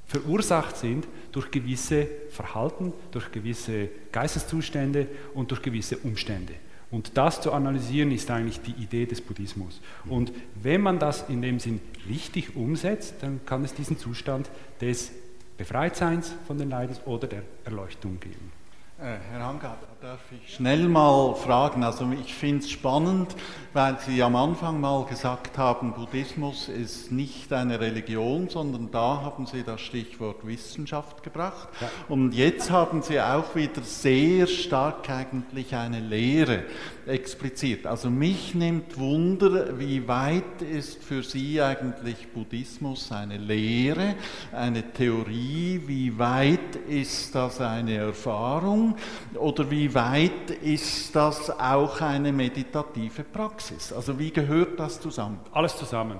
[0.06, 6.54] verursacht sind durch gewisse Verhalten, durch gewisse Geisteszustände und durch gewisse Umstände.
[6.94, 9.80] Und das zu analysieren ist eigentlich die Idee des Buddhismus.
[10.04, 14.48] Und wenn man das in dem Sinn richtig umsetzt, dann kann es diesen Zustand
[14.80, 15.10] des
[15.58, 18.52] Befreitseins von den Leiden oder der Erleuchtung geben.
[19.00, 21.82] Äh, Herr Hanga, darf ich schnell mal fragen?
[21.82, 23.34] Also ich finde es spannend,
[23.72, 29.46] weil Sie am Anfang mal gesagt haben, Buddhismus ist nicht eine Religion, sondern da haben
[29.46, 31.70] Sie das Stichwort Wissenschaft gebracht.
[31.80, 31.88] Ja.
[32.10, 36.64] Und jetzt haben Sie auch wieder sehr stark eigentlich eine Lehre
[37.06, 37.86] expliziert.
[37.86, 44.16] Also mich nimmt Wunder, wie weit ist für Sie eigentlich Buddhismus eine Lehre,
[44.52, 48.96] eine Theorie, wie weit ist das eine Erfahrung
[49.34, 53.92] oder wie weit ist das auch eine meditative Praxis?
[53.92, 55.40] Also wie gehört das zusammen?
[55.52, 56.18] Alles zusammen.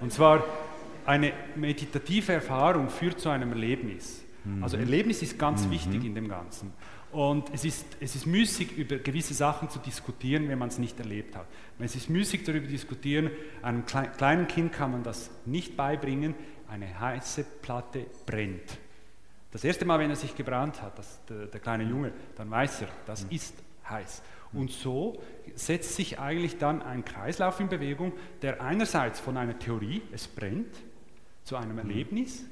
[0.00, 0.44] Und zwar
[1.04, 4.24] eine meditative Erfahrung führt zu einem Erlebnis.
[4.44, 4.62] Mhm.
[4.62, 5.70] Also Erlebnis ist ganz mhm.
[5.70, 6.72] wichtig in dem Ganzen.
[7.12, 10.98] Und es ist, es ist müßig, über gewisse Sachen zu diskutieren, wenn man es nicht
[10.98, 11.46] erlebt hat.
[11.78, 13.30] Es ist müßig, darüber zu diskutieren,
[13.62, 16.34] einem kleinen Kind kann man das nicht beibringen,
[16.68, 18.78] eine heiße Platte brennt.
[19.56, 22.82] Das erste Mal, wenn er sich gebrannt hat, das, der, der, kleine Junge, dann weiß
[22.82, 23.30] er, das mhm.
[23.30, 23.54] ist
[23.88, 24.22] heiß.
[24.52, 25.18] Und so
[25.54, 28.12] setzt sich eigentlich dann ein Kreislauf in Bewegung,
[28.42, 30.76] der einerseits von einer Theorie, es brennt,
[31.42, 31.78] zu einem mhm.
[31.78, 32.44] Erlebnis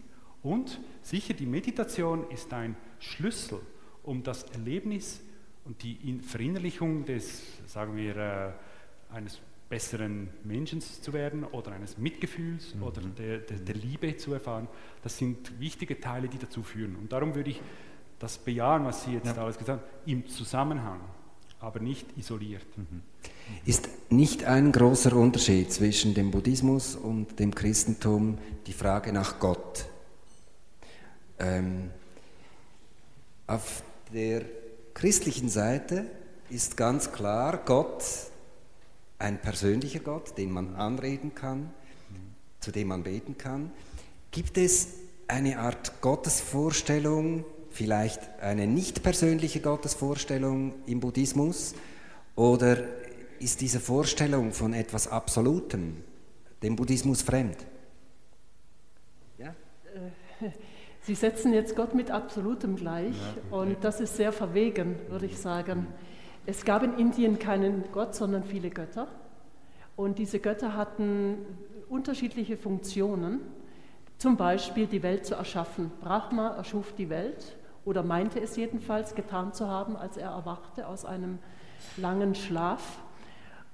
[0.42, 3.60] und sicher die Meditation ist ein Schlüssel,
[4.02, 5.20] um das Erlebnis
[5.66, 9.42] und die Verinnerlichung des, sagen wir, äh, eines
[9.74, 12.82] besseren Menschen zu werden oder eines Mitgefühls mhm.
[12.84, 14.68] oder der, der, der, Liebe zu erfahren,
[15.02, 16.94] das sind wichtige Teile, die dazu führen.
[16.94, 17.60] Und darum würde ich
[18.20, 19.34] das bejahen, was Sie jetzt ja.
[19.34, 21.00] alles gesagt haben, im Zusammenhang,
[21.58, 22.64] aber nicht isoliert.
[22.76, 23.02] Mhm.
[23.64, 28.38] Ist nicht ein großer Unterschied zwischen dem Buddhismus und dem Christentum
[28.68, 29.86] die Frage nach Gott?
[31.40, 31.90] Ähm,
[33.48, 33.82] auf
[34.12, 34.44] der
[34.94, 36.06] christlichen Seite
[36.48, 38.04] ist ganz klar, Gott
[39.24, 41.70] ein persönlicher Gott, den man anreden kann,
[42.60, 43.70] zu dem man beten kann.
[44.30, 44.98] Gibt es
[45.28, 51.74] eine Art Gottesvorstellung, vielleicht eine nicht persönliche Gottesvorstellung im Buddhismus?
[52.36, 52.84] Oder
[53.38, 55.96] ist diese Vorstellung von etwas Absolutem
[56.62, 57.56] dem Buddhismus fremd?
[59.38, 59.54] Ja?
[60.40, 60.50] Äh,
[61.00, 65.36] Sie setzen jetzt Gott mit Absolutem gleich ja, und das ist sehr verwegen, würde ich
[65.38, 65.86] sagen.
[66.46, 69.08] Es gab in Indien keinen Gott, sondern viele Götter.
[69.96, 71.38] Und diese Götter hatten
[71.88, 73.40] unterschiedliche Funktionen,
[74.18, 75.90] zum Beispiel die Welt zu erschaffen.
[76.00, 77.56] Brahma erschuf die Welt
[77.86, 81.38] oder meinte es jedenfalls getan zu haben, als er erwachte aus einem
[81.96, 82.98] langen Schlaf.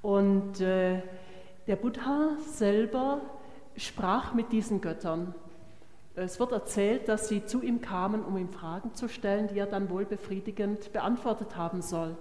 [0.01, 1.03] Und äh,
[1.67, 3.21] der Buddha selber
[3.77, 5.35] sprach mit diesen Göttern.
[6.15, 9.67] Es wird erzählt, dass sie zu ihm kamen, um ihm Fragen zu stellen, die er
[9.67, 12.17] dann wohl befriedigend beantwortet haben soll.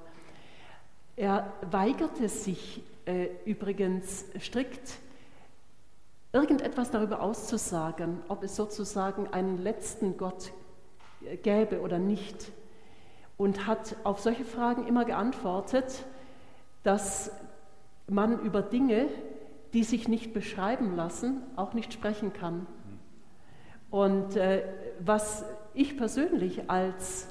[1.19, 4.99] Er weigerte sich äh, übrigens strikt,
[6.31, 10.53] irgendetwas darüber auszusagen, ob es sozusagen einen letzten Gott
[11.25, 12.53] äh, gäbe oder nicht.
[13.35, 16.05] Und hat auf solche Fragen immer geantwortet,
[16.83, 17.31] dass
[18.07, 19.09] man über Dinge,
[19.73, 22.65] die sich nicht beschreiben lassen, auch nicht sprechen kann.
[23.91, 24.63] Und äh,
[25.01, 25.43] was
[25.73, 27.27] ich persönlich als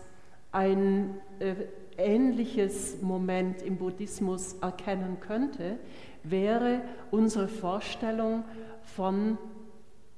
[0.52, 1.54] ein äh,
[1.98, 5.78] ähnliches Moment im Buddhismus erkennen könnte,
[6.22, 6.80] wäre
[7.10, 8.44] unsere Vorstellung
[8.82, 9.36] von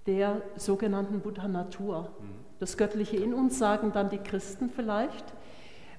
[0.07, 2.11] der sogenannten Buddha-Natur.
[2.59, 5.25] Das Göttliche in uns sagen dann die Christen vielleicht.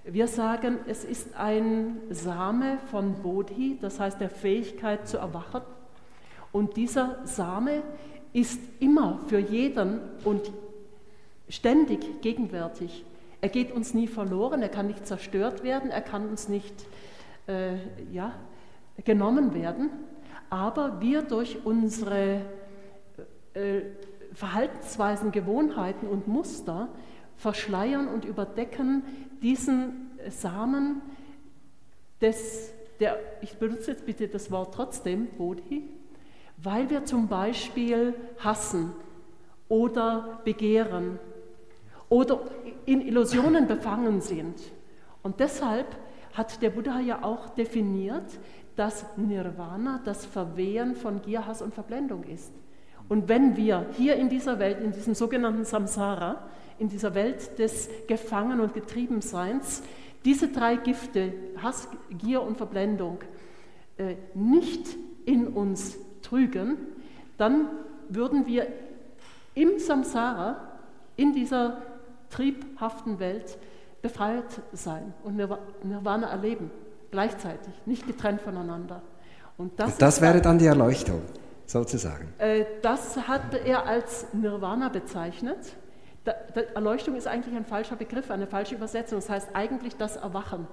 [0.03, 5.61] Wir sagen, es ist ein Same von Bodhi, das heißt der Fähigkeit zu erwachen.
[6.51, 7.83] Und dieser Same
[8.33, 10.51] ist immer für jeden und
[11.49, 13.05] ständig gegenwärtig.
[13.41, 16.85] Er geht uns nie verloren, er kann nicht zerstört werden, er kann uns nicht
[17.47, 17.73] äh,
[18.11, 18.33] ja,
[19.03, 19.89] genommen werden,
[20.51, 22.41] aber wir durch unsere
[23.53, 23.81] äh,
[24.33, 26.89] Verhaltensweisen, Gewohnheiten und Muster
[27.35, 29.03] verschleiern und überdecken
[29.41, 31.01] diesen Samen
[32.21, 35.83] des, der, ich benutze jetzt bitte das Wort trotzdem, Bodhi,
[36.57, 38.93] weil wir zum Beispiel hassen
[39.67, 41.19] oder begehren
[42.11, 42.41] oder
[42.85, 44.55] in Illusionen befangen sind.
[45.23, 45.87] Und deshalb
[46.33, 48.25] hat der Buddha ja auch definiert,
[48.75, 52.51] dass Nirvana das Verwehren von Gier, Hass und Verblendung ist.
[53.07, 57.89] Und wenn wir hier in dieser Welt, in diesem sogenannten Samsara, in dieser Welt des
[58.07, 59.81] Gefangen- und Getriebenseins,
[60.25, 61.31] diese drei Gifte,
[61.63, 63.19] Hass, Gier und Verblendung,
[63.97, 66.77] äh, nicht in uns trügen,
[67.37, 67.67] dann
[68.09, 68.67] würden wir
[69.55, 70.67] im Samsara,
[71.15, 71.81] in dieser
[72.31, 73.57] triebhaften Welt
[74.01, 76.71] befreit sein und Nirvana erleben,
[77.11, 79.01] gleichzeitig, nicht getrennt voneinander.
[79.57, 81.21] Und das, das wäre dann die Erleuchtung,
[81.65, 82.33] sozusagen.
[82.39, 85.75] Äh, das hat er als Nirvana bezeichnet.
[86.23, 89.19] da, da, Erleuchtung ist eigentlich ein falscher Begriff, eine falsche Übersetzung.
[89.19, 90.67] Das heißt eigentlich das Erwachen.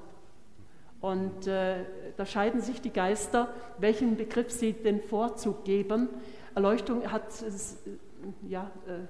[1.00, 1.84] Und äh,
[2.16, 3.48] da scheiden sich die Geister,
[3.78, 6.08] welchen Begriff sie den Vorzug geben.
[6.54, 9.06] Erleuchtung hat äh, ja, äh,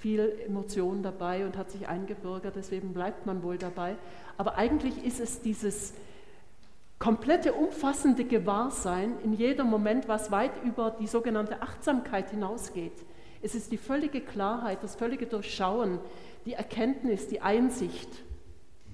[0.00, 3.96] viel Emotion dabei und hat sich eingebürgert, deswegen bleibt man wohl dabei.
[4.38, 5.92] Aber eigentlich ist es dieses
[6.98, 12.92] komplette umfassende Gewahrsein in jedem Moment, was weit über die sogenannte Achtsamkeit hinausgeht.
[13.42, 15.98] Es ist die völlige Klarheit, das völlige Durchschauen,
[16.46, 18.08] die Erkenntnis, die Einsicht,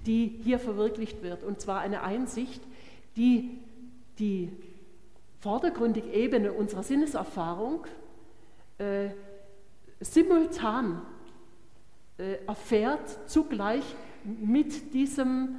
[0.07, 1.45] die hier verwirklicht wird.
[1.45, 2.63] Und zwar eine Einsicht,
[3.17, 3.59] die
[4.19, 4.51] die
[5.41, 7.87] vordergründige Ebene unserer Sinneserfahrung
[8.79, 9.11] äh,
[10.01, 11.03] simultan
[12.19, 13.85] äh, erfährt, zugleich
[14.25, 15.57] mit diesem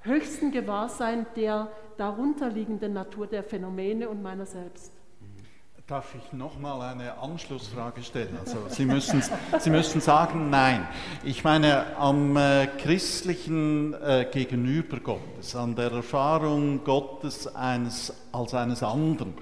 [0.00, 4.95] höchsten Gewahrsein der darunterliegenden Natur der Phänomene und meiner selbst.
[5.86, 8.36] Darf ich nochmal eine Anschlussfrage stellen?
[8.40, 9.22] Also Sie müssen,
[9.60, 10.88] Sie müssen sagen, nein.
[11.22, 18.82] Ich meine, am äh, christlichen äh, Gegenüber Gottes, an der Erfahrung Gottes eines, als eines
[18.82, 19.34] anderen,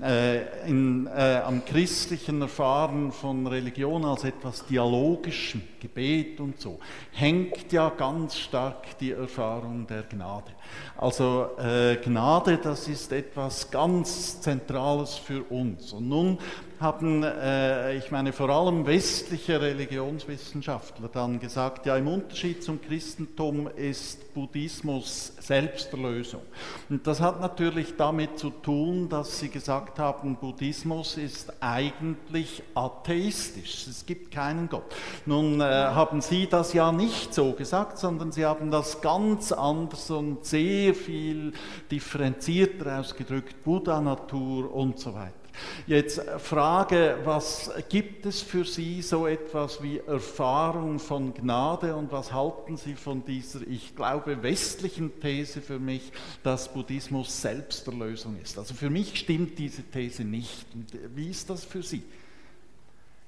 [0.00, 6.78] äh, in, äh, am christlichen Erfahren von Religion als etwas Dialogischem, Gebet und so,
[7.10, 10.52] hängt ja ganz stark die Erfahrung der Gnade.
[10.96, 15.92] Also äh, Gnade, das ist etwas ganz Zentrales für uns.
[15.92, 16.38] Und nun
[16.80, 23.68] haben, äh, ich meine, vor allem westliche Religionswissenschaftler dann gesagt, ja, im Unterschied zum Christentum
[23.76, 26.42] ist Buddhismus Selbsterlösung.
[26.88, 33.86] Und das hat natürlich damit zu tun, dass sie gesagt haben, Buddhismus ist eigentlich atheistisch.
[33.88, 34.94] Es gibt keinen Gott.
[35.26, 40.10] Nun äh, haben sie das ja nicht so gesagt, sondern sie haben das ganz anders
[40.10, 41.52] und sehr viel
[41.90, 45.47] differenzierter ausgedrückt, Buddha-Natur und so weiter.
[45.86, 52.32] Jetzt Frage, was gibt es für Sie so etwas wie Erfahrung von Gnade und was
[52.32, 56.12] halten Sie von dieser, ich glaube, westlichen These für mich,
[56.42, 58.58] dass Buddhismus Selbsterlösung ist?
[58.58, 60.66] Also für mich stimmt diese These nicht.
[60.74, 62.02] Und wie ist das für Sie?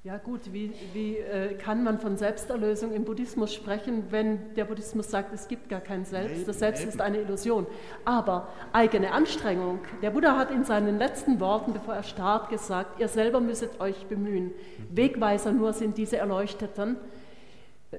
[0.03, 5.11] Ja gut, wie, wie äh, kann man von Selbsterlösung im Buddhismus sprechen, wenn der Buddhismus
[5.11, 7.67] sagt, es gibt gar kein Selbst, das Selbst ist eine Illusion.
[8.07, 9.81] Aber eigene Anstrengung.
[10.01, 14.07] Der Buddha hat in seinen letzten Worten, bevor er starb, gesagt, ihr selber müsstet euch
[14.07, 14.53] bemühen.
[14.91, 16.97] Wegweiser nur sind diese Erleuchteten.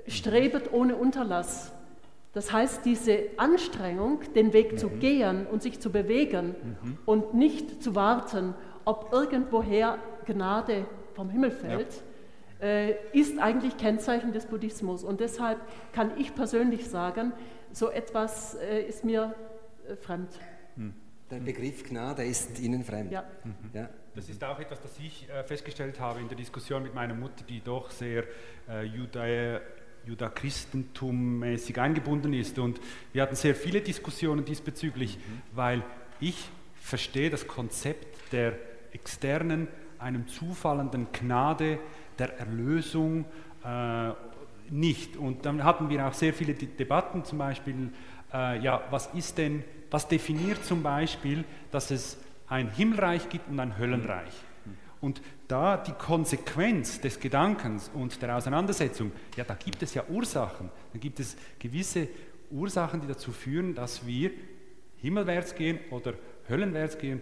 [0.08, 1.72] Strebet ohne Unterlass.
[2.34, 5.00] Das heißt, diese Anstrengung, den Weg zu mhm.
[5.00, 6.98] gehen und sich zu bewegen mhm.
[7.06, 8.56] und nicht zu warten,
[8.86, 12.04] ob irgendwoher Gnade vom Himmel fällt,
[12.60, 12.68] ja.
[12.68, 15.04] äh, ist eigentlich Kennzeichen des Buddhismus.
[15.04, 15.60] Und deshalb
[15.94, 17.34] kann ich persönlich sagen,
[17.72, 19.36] so etwas äh, ist mir
[19.88, 20.30] äh, fremd.
[20.76, 20.94] Hm.
[21.30, 23.12] Der Begriff Gnade ist Ihnen fremd.
[23.12, 23.24] Ja.
[23.44, 23.56] Mhm.
[23.74, 23.90] ja.
[24.14, 27.46] Das ist auch etwas, das ich äh, festgestellt habe in der Diskussion mit meiner Mutter,
[27.48, 28.26] die doch sehr
[28.70, 29.62] äh, Judä
[30.06, 32.58] Judachristentum-mäßig eingebunden ist.
[32.58, 32.82] Und
[33.14, 35.42] wir hatten sehr viele Diskussionen diesbezüglich, mhm.
[35.54, 35.84] weil
[36.20, 38.58] ich verstehe das Konzept der
[38.92, 39.68] externen
[40.02, 41.80] einem zufallenden Gnade
[42.18, 43.26] der Erlösung
[43.64, 44.12] äh,
[44.70, 45.18] nicht.
[45.18, 47.92] Und dann hatten wir auch sehr viele Debatten, zum Beispiel,
[48.34, 52.18] äh, ja, was ist denn, was definiert zum Beispiel, dass es
[52.48, 54.34] ein Himmelreich gibt und ein Höllenreich?
[55.02, 60.70] Und da die Konsequenz des Gedankens und der Auseinandersetzung, ja, da gibt es ja Ursachen.
[60.94, 62.08] Da gibt es gewisse
[62.52, 64.32] Ursachen, die dazu führen, dass wir
[64.98, 66.14] himmelwärts gehen oder
[66.48, 67.22] höllenwärts gehen.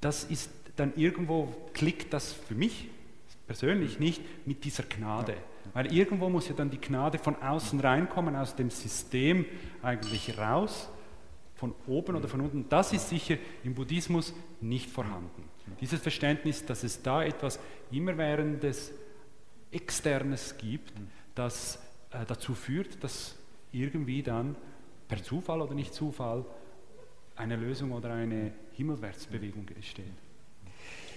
[0.00, 2.88] Das ist dann irgendwo klickt das für mich
[3.46, 5.34] persönlich nicht mit dieser Gnade.
[5.74, 9.44] Weil irgendwo muss ja dann die Gnade von außen reinkommen, aus dem System
[9.82, 10.88] eigentlich raus,
[11.54, 12.68] von oben oder von unten.
[12.68, 15.44] Das ist sicher im Buddhismus nicht vorhanden.
[15.80, 18.92] Dieses Verständnis, dass es da etwas immerwährendes,
[19.70, 20.92] Externes gibt,
[21.34, 21.76] das
[22.10, 23.36] äh, dazu führt, dass
[23.70, 24.56] irgendwie dann
[25.08, 26.44] per Zufall oder nicht Zufall
[27.36, 30.12] eine Lösung oder eine Himmelwärtsbewegung entsteht.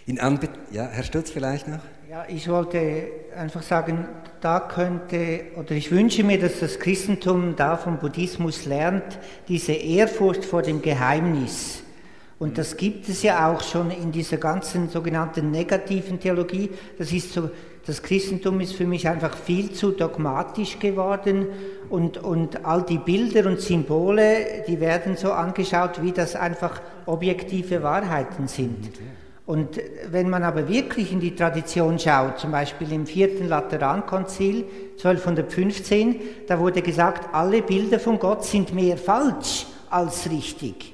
[0.08, 1.80] In Anbe ja, Herr Stutz vielleicht noch?
[2.08, 4.06] Ja, ich wollte einfach sagen,
[4.40, 9.18] da könnte, oder ich wünsche mir, dass das Christentum da vom Buddhismus lernt,
[9.48, 11.82] diese Ehrfurcht vor dem Geheimnis.
[12.38, 16.70] Und das gibt es ja auch schon in dieser ganzen sogenannten negativen Theologie.
[17.00, 17.50] Das ist so,
[17.88, 21.48] das Christentum ist für mich einfach viel zu dogmatisch geworden
[21.90, 27.82] und, und all die Bilder und Symbole, die werden so angeschaut, wie das einfach objektive
[27.82, 28.92] Wahrheiten sind.
[29.46, 34.66] Und wenn man aber wirklich in die Tradition schaut, zum Beispiel im vierten Laterankonzil
[34.98, 40.94] 1215, da wurde gesagt, alle Bilder von Gott sind mehr falsch als richtig.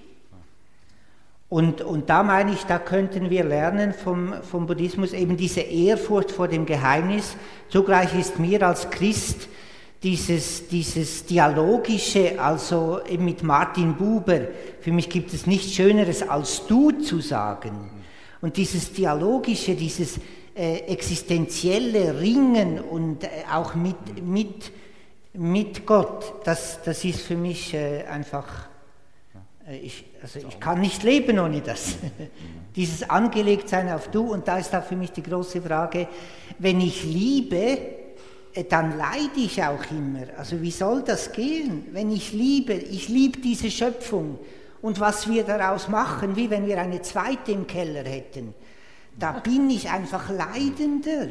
[1.48, 6.32] Und, und da meine ich, da könnten wir lernen vom, vom Buddhismus eben diese Ehrfurcht
[6.32, 7.36] vor dem Geheimnis.
[7.70, 9.48] Zugleich ist mir als Christ
[10.04, 14.42] dieses, dieses Dialogische, also eben mit Martin Buber,
[14.82, 18.01] für mich gibt es nichts Schöneres als du zu sagen.
[18.42, 20.20] Und dieses Dialogische, dieses
[20.56, 24.72] äh, existenzielle Ringen und äh, auch mit, mit,
[25.34, 28.70] mit Gott, das, das ist für mich äh, einfach
[29.68, 31.96] äh, ich, also ich kann nicht leben ohne das.
[32.76, 36.08] Dieses Angelegtsein auf du, und da ist auch für mich die große Frage,
[36.60, 37.78] wenn ich liebe,
[38.54, 40.28] äh, dann leide ich auch immer.
[40.38, 41.88] Also wie soll das gehen?
[41.92, 44.40] Wenn ich liebe, ich liebe diese Schöpfung
[44.82, 48.54] und was wir daraus machen, wie wenn wir eine zweite im Keller hätten,
[49.18, 51.28] da bin ich einfach leidender.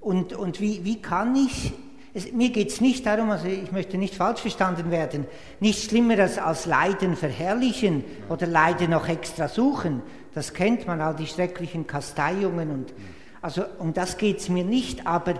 [0.00, 1.72] Und, und wie, wie kann ich
[2.14, 5.26] es, mir geht es nicht darum, also ich möchte nicht falsch verstanden werden,
[5.60, 10.02] nichts Schlimmeres als Leiden verherrlichen oder Leiden noch extra suchen.
[10.34, 12.70] Das kennt man, all die schrecklichen Kasteiungen.
[12.70, 12.94] Und,
[13.42, 15.34] also um das geht es mir nicht, aber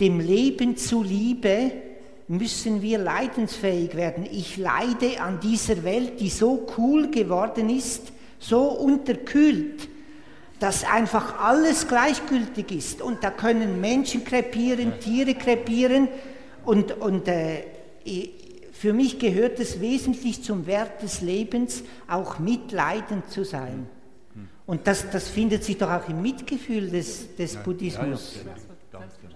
[0.00, 1.72] dem Leben zuliebe
[2.28, 4.26] müssen wir leidensfähig werden.
[4.30, 9.88] Ich leide an dieser Welt, die so cool geworden ist, so unterkühlt
[10.64, 16.08] dass einfach alles gleichgültig ist und da können Menschen krepieren, Tiere krepieren
[16.64, 17.64] und, und äh,
[18.72, 23.86] für mich gehört es wesentlich zum Wert des Lebens, auch mitleidend zu sein.
[24.66, 28.34] Und das, das findet sich doch auch im Mitgefühl des, des Buddhismus.
[28.34, 29.32] Selbstverständlich.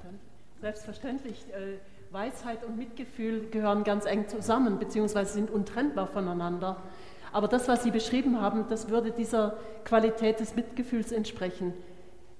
[0.60, 1.36] Selbstverständlich.
[2.10, 6.82] Weisheit und Mitgefühl gehören ganz eng zusammen, beziehungsweise sind untrennbar voneinander.
[7.32, 11.74] Aber das, was Sie beschrieben haben, das würde dieser Qualität des Mitgefühls entsprechen,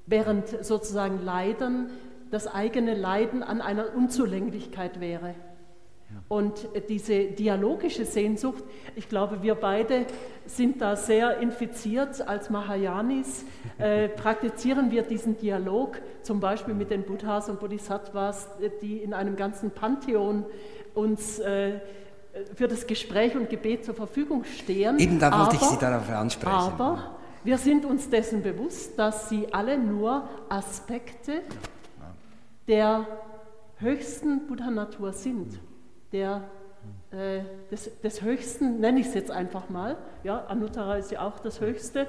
[0.07, 1.90] während sozusagen Leiden
[2.31, 5.35] das eigene Leiden an einer Unzulänglichkeit wäre.
[6.28, 8.62] Und diese dialogische Sehnsucht,
[8.97, 10.06] ich glaube, wir beide
[10.47, 13.44] sind da sehr infiziert als Mahayanis,
[13.78, 18.48] äh, praktizieren wir diesen Dialog zum Beispiel mit den Buddhas und Bodhisattvas,
[18.82, 20.44] die in einem ganzen Pantheon
[20.94, 21.80] uns äh,
[22.55, 24.98] für das Gespräch und Gebet zur Verfügung stehen.
[24.98, 26.55] Eben, da wollte aber, ich Sie darauf ansprechen.
[26.55, 31.40] Aber wir sind uns dessen bewusst, dass sie alle nur Aspekte
[32.66, 33.06] der
[33.76, 35.59] höchsten Buddha-Natur sind,
[36.12, 36.43] der,
[37.10, 37.40] äh,
[37.70, 41.60] des, des, höchsten, nenne ich es jetzt einfach mal, ja, Anuttara ist ja auch das
[41.60, 42.06] höchste,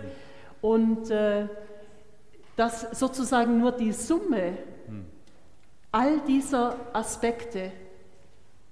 [0.62, 1.48] und äh,
[2.56, 4.58] dass sozusagen nur die Summe
[5.92, 7.72] all dieser Aspekte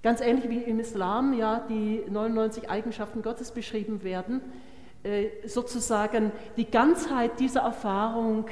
[0.00, 4.40] Ganz ähnlich wie im Islam ja die 99 Eigenschaften Gottes beschrieben werden,
[5.02, 8.46] äh, sozusagen die Ganzheit dieser Erfahrung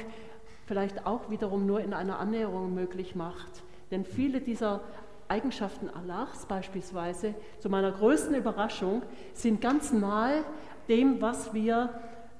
[0.65, 3.63] vielleicht auch wiederum nur in einer Annäherung möglich macht.
[3.91, 4.81] Denn viele dieser
[5.29, 9.01] Eigenschaften Allahs beispielsweise, zu meiner größten Überraschung,
[9.33, 10.43] sind ganz nahe
[10.87, 11.89] dem, was wir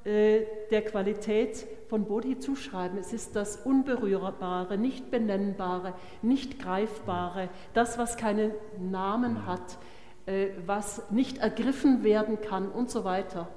[0.03, 2.97] äh, der Qualität von Bodhi zuschreiben.
[2.97, 9.77] Es ist das Unberührbare, nicht Benennbare, nicht Greifbare, das, was keinen Namen hat,
[10.26, 13.49] äh, was nicht ergriffen werden kann und so weiter.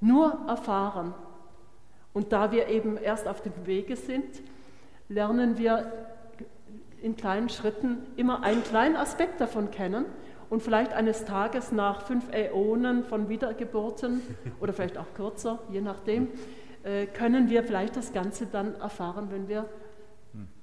[0.00, 1.14] Nur erfahren.
[2.12, 4.42] Und da wir eben erst auf dem Wege sind,
[5.08, 6.09] lernen wir
[7.02, 10.04] in kleinen Schritten immer einen kleinen Aspekt davon kennen
[10.48, 14.22] und vielleicht eines Tages nach fünf Äonen von Wiedergeburten
[14.60, 16.28] oder vielleicht auch kürzer, je nachdem,
[16.82, 19.68] äh, können wir vielleicht das Ganze dann erfahren, wenn wir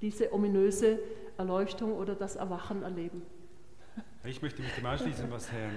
[0.02, 1.00] diese ominöse
[1.38, 3.22] Erleuchtung oder das Erwachen erleben.
[4.24, 5.70] Ich möchte mich dem anschließen, was Herr,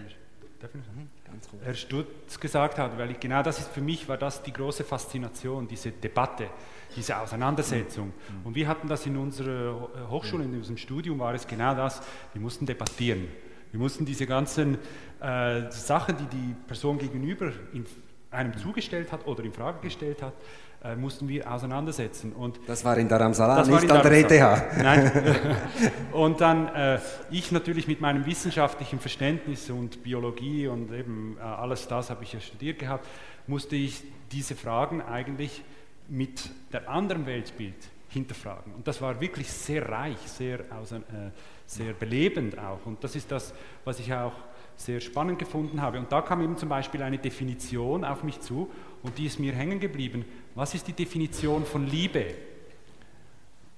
[1.63, 4.85] Herr Stutz gesagt hat, weil ich, genau das ist für mich war das die große
[4.85, 6.49] Faszination, diese Debatte,
[6.97, 8.13] diese Auseinandersetzung.
[8.45, 12.03] Und wir hatten das in unserer Hochschule, in unserem Studium war es genau das,
[12.33, 13.29] wir mussten debattieren.
[13.71, 14.79] Wir mussten diese ganzen
[15.21, 17.87] äh, Sachen, die die Person gegenüber in,
[18.31, 20.35] einem zugestellt hat oder in Frage gestellt hat,
[20.83, 22.33] äh, mussten wir auseinandersetzen.
[22.33, 24.79] Und das war in Dharamsala, nicht an der ETH.
[24.83, 25.37] Nein.
[26.13, 26.99] und dann äh,
[27.31, 32.33] ich natürlich mit meinem wissenschaftlichen Verständnis und Biologie und eben äh, alles das habe ich
[32.33, 33.07] ja studiert gehabt,
[33.47, 34.03] musste ich
[34.33, 35.63] diese Fragen eigentlich
[36.11, 38.75] mit der anderen Weltbild hinterfragen.
[38.75, 41.31] Und das war wirklich sehr reich, sehr, äh,
[41.67, 42.85] sehr belebend auch.
[42.85, 43.55] Und das ist das,
[43.85, 44.33] was ich auch
[44.77, 45.99] sehr spannend gefunden habe.
[45.99, 48.69] Und da kam eben zum Beispiel eine Definition auf mich zu
[49.03, 50.25] und die ist mir hängen geblieben.
[50.55, 52.35] Was ist die Definition von Liebe?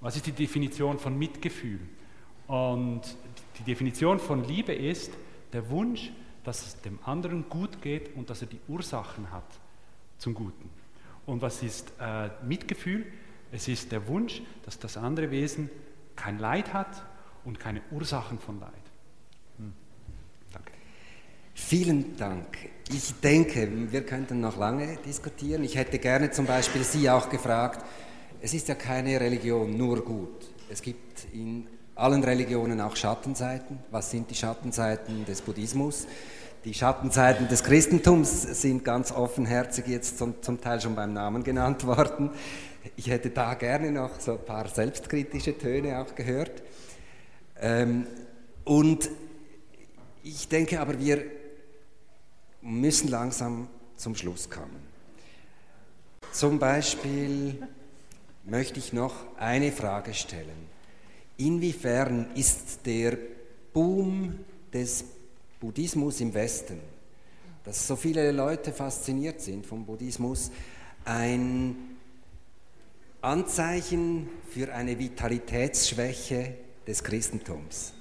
[0.01, 1.81] Was ist die Definition von Mitgefühl?
[2.47, 3.03] Und
[3.59, 5.13] die Definition von Liebe ist
[5.53, 6.11] der Wunsch,
[6.45, 9.45] dass es dem anderen gut geht und dass er die Ursachen hat
[10.19, 10.82] zum Guten.
[11.27, 13.07] Und was ist äh, Mitgefühl?
[13.53, 15.71] Es ist der Wunsch, dass das andere Wesen
[16.17, 17.05] kein Leid hat
[17.45, 18.73] und keine Ursachen von Leid.
[19.59, 19.73] Hm.
[20.53, 20.73] Danke.
[21.55, 22.47] Vielen Dank.
[22.89, 25.65] Ich denke, wir könnten noch lange diskutieren.
[25.65, 27.85] Ich hätte gerne zum Beispiel Sie auch gefragt,
[28.41, 30.51] es ist ja keine Religion nur gut.
[30.69, 33.79] Es gibt in allen Religionen auch Schattenseiten.
[33.91, 36.07] Was sind die Schattenseiten des Buddhismus?
[36.65, 41.85] Die Schattenseiten des Christentums sind ganz offenherzig jetzt zum, zum, Teil schon beim Namen genannt
[41.87, 42.31] worden.
[42.95, 46.63] Ich hätte da gerne noch so ein paar selbstkritische Töne auch gehört.
[47.61, 48.07] Ähm,
[48.63, 49.11] und
[50.23, 51.25] ich denke aber, wir
[52.61, 53.67] müssen langsam
[53.97, 54.87] zum Schluss kommen.
[56.31, 57.61] Zum Beispiel
[58.45, 60.69] möchte ich noch eine Frage stellen.
[61.39, 63.19] Inwiefern ist der
[63.73, 64.39] Boom
[64.73, 65.05] des
[65.63, 66.81] Buddhismus im Westen,
[67.63, 70.51] dass so viele Leute fasziniert sind vom Buddhismus,
[71.05, 71.77] ein
[73.21, 77.95] Anzeichen für eine Vitalitätsschwäche des Christentums?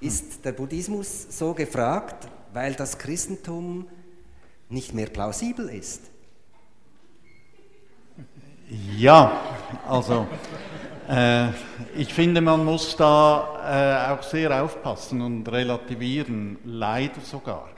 [0.00, 3.86] Ist der Buddhismus so gefragt, weil das Christentum
[4.70, 6.04] nicht mehr plausibel ist?
[8.96, 9.42] Ja,
[9.86, 10.26] also
[11.96, 17.68] ich finde, man muss da äh, auch sehr aufpassen und relativieren, leider sogar.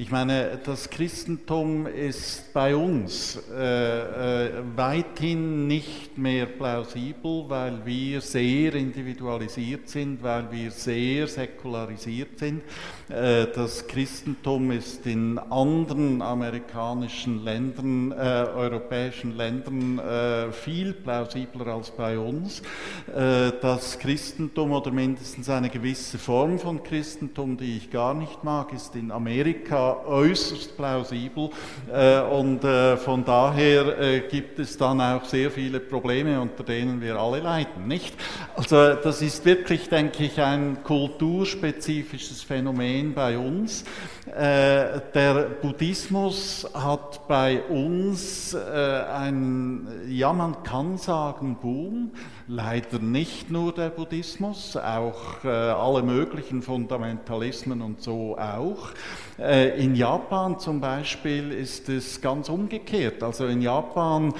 [0.00, 8.22] Ich meine, das Christentum ist bei uns äh, äh, weithin nicht mehr plausibel, weil wir
[8.22, 12.62] sehr individualisiert sind, weil wir sehr säkularisiert sind.
[13.10, 21.90] Äh, das Christentum ist in anderen amerikanischen Ländern, äh, europäischen Ländern äh, viel plausibler als
[21.90, 22.62] bei uns.
[23.06, 28.94] Das Christentum oder mindestens eine gewisse Form von Christentum, die ich gar nicht mag, ist
[28.94, 31.50] in Amerika äußerst plausibel
[31.92, 37.00] äh, und äh, von daher äh, gibt es dann auch sehr viele Probleme, unter denen
[37.00, 38.14] wir alle leiden, nicht?
[38.54, 43.84] Also das ist wirklich, denke ich, ein kulturspezifisches Phänomen bei uns.
[44.26, 52.10] Äh, der Buddhismus hat bei uns äh, ein, ja man kann sagen, Boom.
[52.46, 58.90] Leider nicht nur der Buddhismus, auch äh, alle möglichen Fundamentalismen und so auch.
[59.38, 63.22] In Japan zum Beispiel ist es ganz umgekehrt.
[63.22, 64.34] Also in Japan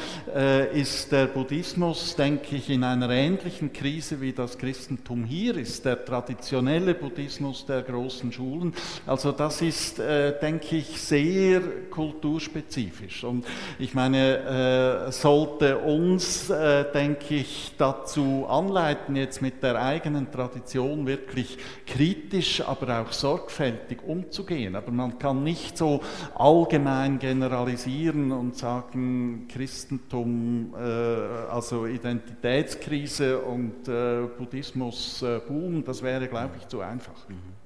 [0.74, 6.04] ist der Buddhismus, denke ich, in einer ähnlichen Krise wie das Christentum hier ist, der
[6.04, 8.74] traditionelle Buddhismus der großen Schulen.
[9.06, 11.60] Also das ist, äh, denke ich, sehr
[11.90, 13.24] kulturspezifisch.
[13.24, 13.46] Und
[13.78, 21.06] ich meine, äh, sollte uns, äh, denke ich, dazu anleiten, jetzt mit der eigenen Tradition
[21.06, 24.76] wirklich kritisch, aber auch sorgfältig umzugehen.
[24.76, 26.00] Aber man kann nicht so
[26.34, 36.28] allgemein generalisieren und sagen, Christentum, äh, also Identitätskrise und äh, Buddhismus äh, Boom, das wäre,
[36.28, 37.28] glaube ich, zu einfach.
[37.28, 37.59] Mhm.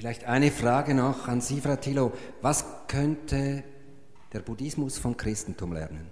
[0.00, 2.12] Vielleicht eine Frage noch an Sie, Frau Thilo.
[2.40, 3.62] Was könnte
[4.32, 6.06] der Buddhismus vom Christentum lernen?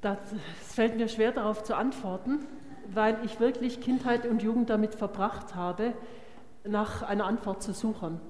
[0.00, 0.18] Das
[0.66, 2.40] fällt mir schwer darauf zu antworten,
[2.92, 5.92] weil ich wirklich Kindheit und Jugend damit verbracht habe,
[6.64, 8.20] nach einer Antwort zu suchen.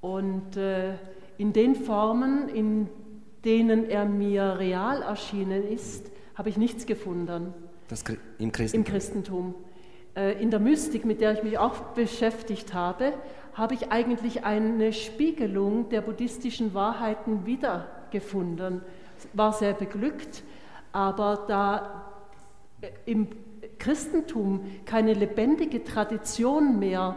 [0.00, 0.94] Und äh,
[1.38, 2.88] in den Formen, in
[3.44, 7.54] denen er mir real erschienen ist, habe ich nichts gefunden.
[7.92, 8.04] Das,
[8.38, 8.80] Im Christentum?
[8.80, 9.54] Im Christentum.
[10.16, 13.12] Äh, in der Mystik, mit der ich mich auch beschäftigt habe,
[13.52, 18.80] habe ich eigentlich eine Spiegelung der buddhistischen Wahrheiten wiedergefunden.
[19.34, 20.42] War sehr beglückt,
[20.92, 22.06] aber da
[23.04, 23.28] im
[23.78, 27.16] Christentum keine lebendige Tradition mehr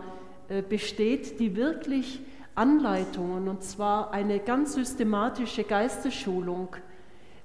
[0.50, 2.20] äh, besteht, die wirklich
[2.54, 6.76] Anleitungen, und zwar eine ganz systematische Geistesschulung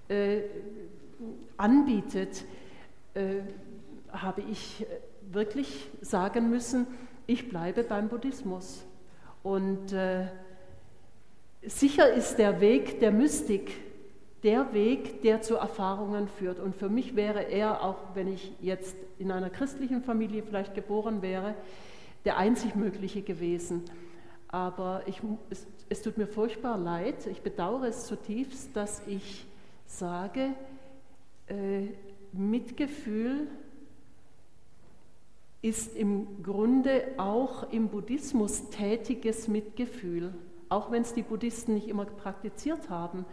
[0.08, 0.40] äh,
[1.56, 2.44] anbietet,
[3.14, 3.40] äh,
[4.10, 4.86] habe ich
[5.30, 6.86] wirklich sagen müssen,
[7.26, 8.84] ich bleibe beim Buddhismus.
[9.42, 10.26] Und äh,
[11.62, 13.72] sicher ist der Weg der Mystik
[14.42, 16.60] der Weg, der zu Erfahrungen führt.
[16.60, 21.22] Und für mich wäre er, auch wenn ich jetzt in einer christlichen Familie vielleicht geboren
[21.22, 21.54] wäre,
[22.24, 23.84] der einzig mögliche gewesen.
[24.48, 25.20] Aber ich,
[25.50, 29.46] es, es tut mir furchtbar leid, ich bedauere es zutiefst, dass ich
[29.86, 30.54] sage,
[31.46, 31.88] äh,
[32.32, 33.48] Mitgefühl
[35.62, 40.32] ist im Grunde auch im Buddhismus tätiges Mitgefühl,
[40.68, 43.26] auch wenn es die Buddhisten nicht immer praktiziert haben.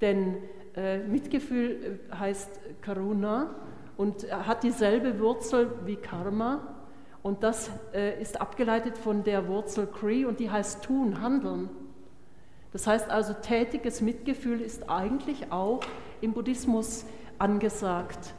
[0.00, 0.36] Denn
[0.76, 3.54] äh, Mitgefühl äh, heißt Karuna
[3.96, 6.74] und hat dieselbe Wurzel wie Karma.
[7.22, 11.68] Und das äh, ist abgeleitet von der Wurzel Kri und die heißt tun, handeln.
[12.72, 15.80] Das heißt also, tätiges Mitgefühl ist eigentlich auch
[16.20, 17.06] im Buddhismus
[17.38, 18.34] angesagt.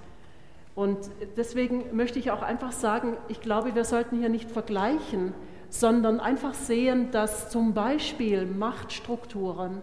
[0.75, 0.97] Und
[1.37, 5.33] deswegen möchte ich auch einfach sagen, ich glaube, wir sollten hier nicht vergleichen,
[5.69, 9.81] sondern einfach sehen, dass zum Beispiel Machtstrukturen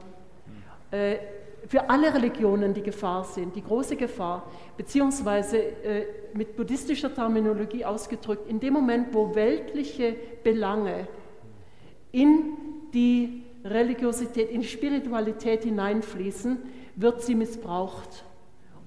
[0.90, 1.16] äh,
[1.66, 4.44] für alle Religionen die Gefahr sind, die große Gefahr,
[4.76, 11.08] beziehungsweise äh, mit buddhistischer Terminologie ausgedrückt, in dem Moment, wo weltliche Belange
[12.10, 12.56] in
[12.92, 16.58] die Religiosität, in die Spiritualität hineinfließen,
[16.96, 18.24] wird sie missbraucht.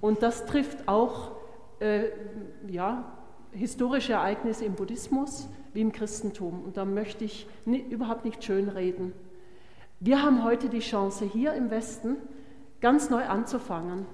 [0.01, 1.31] Und das trifft auch
[1.79, 2.09] äh,
[2.67, 3.11] ja,
[3.51, 6.63] historische Ereignisse im Buddhismus wie im Christentum.
[6.63, 9.13] Und da möchte ich nie, überhaupt nicht schönreden.
[9.99, 12.17] Wir haben heute die Chance, hier im Westen
[12.81, 14.05] ganz neu anzufangen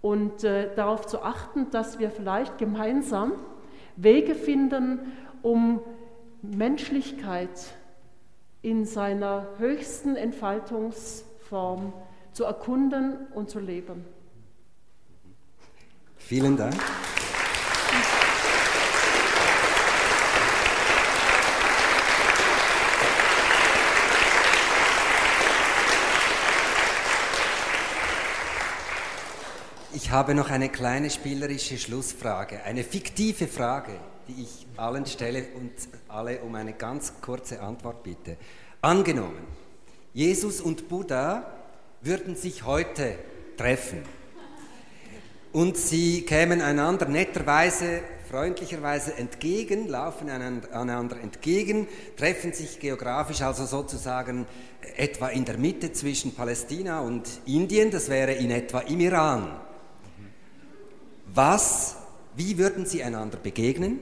[0.00, 3.32] und äh, darauf zu achten, dass wir vielleicht gemeinsam
[3.96, 5.00] Wege finden,
[5.42, 5.80] um
[6.40, 7.74] Menschlichkeit
[8.62, 11.92] in seiner höchsten Entfaltungsform
[12.32, 14.04] zu erkunden und zu leben.
[16.28, 16.74] Vielen Dank.
[29.94, 33.92] Ich habe noch eine kleine spielerische Schlussfrage, eine fiktive Frage,
[34.28, 35.72] die ich allen stelle und
[36.08, 38.36] alle um eine ganz kurze Antwort bitte.
[38.82, 39.46] Angenommen,
[40.12, 41.50] Jesus und Buddha
[42.02, 43.18] würden sich heute
[43.56, 44.17] treffen
[45.52, 48.00] und sie kämen einander netterweise,
[48.30, 54.46] freundlicherweise entgegen, laufen einander entgegen, treffen sich geografisch also sozusagen
[54.96, 59.58] etwa in der Mitte zwischen Palästina und Indien, das wäre in etwa im Iran.
[61.32, 61.96] Was,
[62.36, 64.00] wie würden sie einander begegnen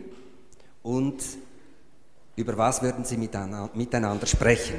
[0.83, 1.23] und
[2.35, 4.77] über was würden sie miteinander sprechen?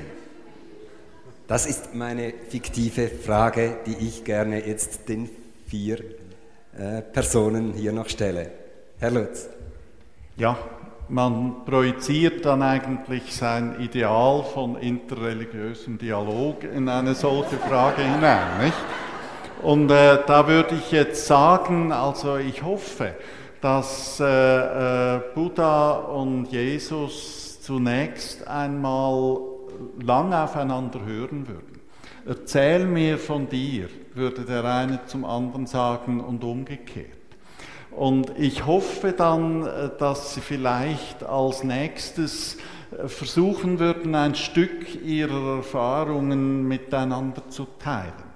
[1.47, 5.29] Das ist meine fiktive Frage, die ich gerne jetzt den
[5.67, 6.03] vier
[6.77, 8.51] äh, Personen hier noch stelle.
[8.99, 9.49] Herr Lutz.
[10.35, 10.57] Ja,
[11.09, 18.65] man projiziert dann eigentlich sein Ideal von interreligiösem Dialog in eine solche Frage hinein.
[18.65, 18.77] Nicht?
[19.63, 23.15] Und äh, da würde ich jetzt sagen, also ich hoffe,
[23.61, 24.25] dass äh,
[25.15, 29.39] äh, Buddha und Jesus zunächst einmal
[30.03, 31.81] lang aufeinander hören würden.
[32.25, 33.87] Erzähl mir von dir,
[34.17, 37.17] würde der eine zum anderen sagen und umgekehrt.
[37.91, 42.57] Und ich hoffe dann, äh, dass Sie vielleicht als nächstes
[42.91, 48.26] äh, versuchen würden, ein Stück Ihrer Erfahrungen miteinander zu teilen.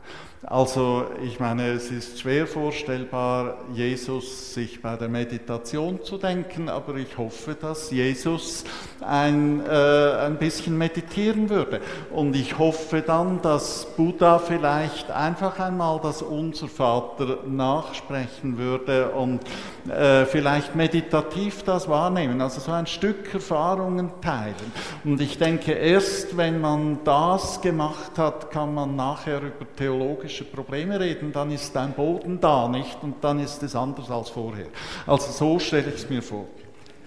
[0.44, 6.96] Also ich meine, es ist schwer vorstellbar, Jesus sich bei der Meditation zu denken, aber
[6.96, 8.64] ich hoffe, dass Jesus
[9.02, 11.80] ein, äh, ein bisschen meditieren würde.
[12.10, 19.42] Und ich hoffe dann, dass Buddha vielleicht einfach einmal das Unser Vater nachsprechen würde und
[19.90, 24.56] äh, vielleicht meditativ das wahrnehmen, also so ein Stück Erfahrungen teilen.
[25.04, 30.44] Und ich denke, erst wenn man das gemacht hat, kann man nachher über theologische theologische
[30.46, 34.68] Probleme reden, dann ist dein Boden da nicht und dann ist es anders als vorher.
[35.06, 36.48] Also so stelle ich es mir vor.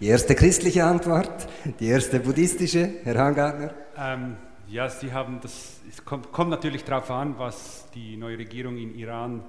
[0.01, 1.49] Die erste christliche Antwort,
[1.81, 3.73] die erste buddhistische, Herr Hangartner.
[3.97, 4.37] Ähm,
[4.69, 8.95] ja, Sie haben das, es kommt, kommt natürlich darauf an, was die neue Regierung in
[8.97, 9.43] Iran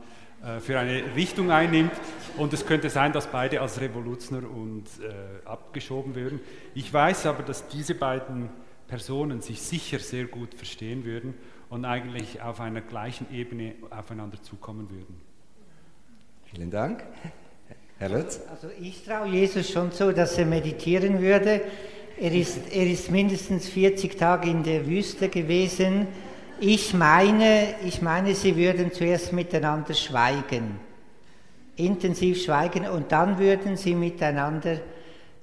[0.44, 1.92] äh, für eine Richtung einnimmt.
[2.38, 6.40] Und es könnte sein, dass beide als Revolutionär und äh, abgeschoben würden.
[6.76, 8.50] Ich weiß aber, dass diese beiden
[8.88, 11.34] Personen sich sicher sehr gut verstehen würden
[11.76, 15.20] und eigentlich auf einer gleichen Ebene aufeinander zukommen würden.
[16.46, 17.04] Vielen Dank.
[18.00, 18.40] Herr Lutz?
[18.50, 21.60] Also ich traue Jesus schon so, dass er meditieren würde.
[22.18, 26.08] Er ist, er ist mindestens 40 Tage in der Wüste gewesen.
[26.62, 30.80] Ich meine, ich meine, sie würden zuerst miteinander schweigen,
[31.76, 34.78] intensiv schweigen und dann würden sie miteinander,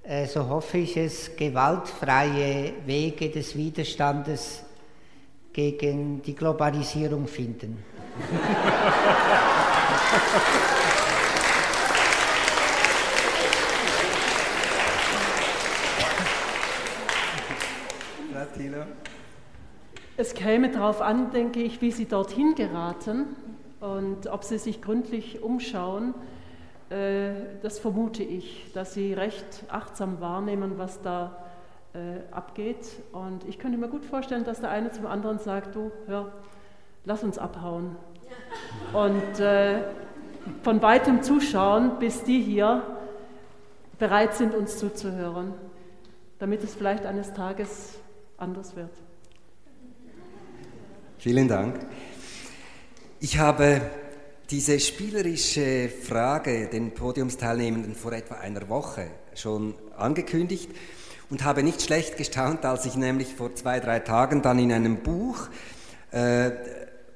[0.03, 4.65] äh, so hoffe ich es, gewaltfreie Wege des Widerstandes
[5.53, 7.83] gegen die Globalisierung finden.
[20.17, 23.37] Es käme darauf an, denke ich, wie Sie dorthin geraten
[23.81, 26.15] und ob Sie sich gründlich umschauen.
[26.91, 31.45] Äh, das vermute ich, dass Sie recht achtsam wahrnehmen, was da
[31.95, 32.87] äh, abgeht.
[33.13, 36.33] Und ich könnte mir gut vorstellen, dass der eine zum anderen sagt, du, hör,
[37.05, 37.97] lass uns abhauen.
[38.93, 39.83] Und äh,
[40.63, 42.83] von weitem zuschauen, bis die hier
[43.99, 45.55] bereit sind, uns zuzuhören,
[46.39, 47.99] damit es vielleicht eines Tages
[48.37, 48.91] anders wird.
[51.19, 51.79] Vielen Dank.
[53.21, 53.81] Ich habe
[54.51, 60.69] diese spielerische Frage den Podiumsteilnehmenden vor etwa einer Woche schon angekündigt
[61.33, 64.99] und habe nicht schlecht gestaunt, als ich nämlich vor zwei, drei Tagen dann in einem
[64.99, 65.49] Buch
[66.11, 66.51] äh,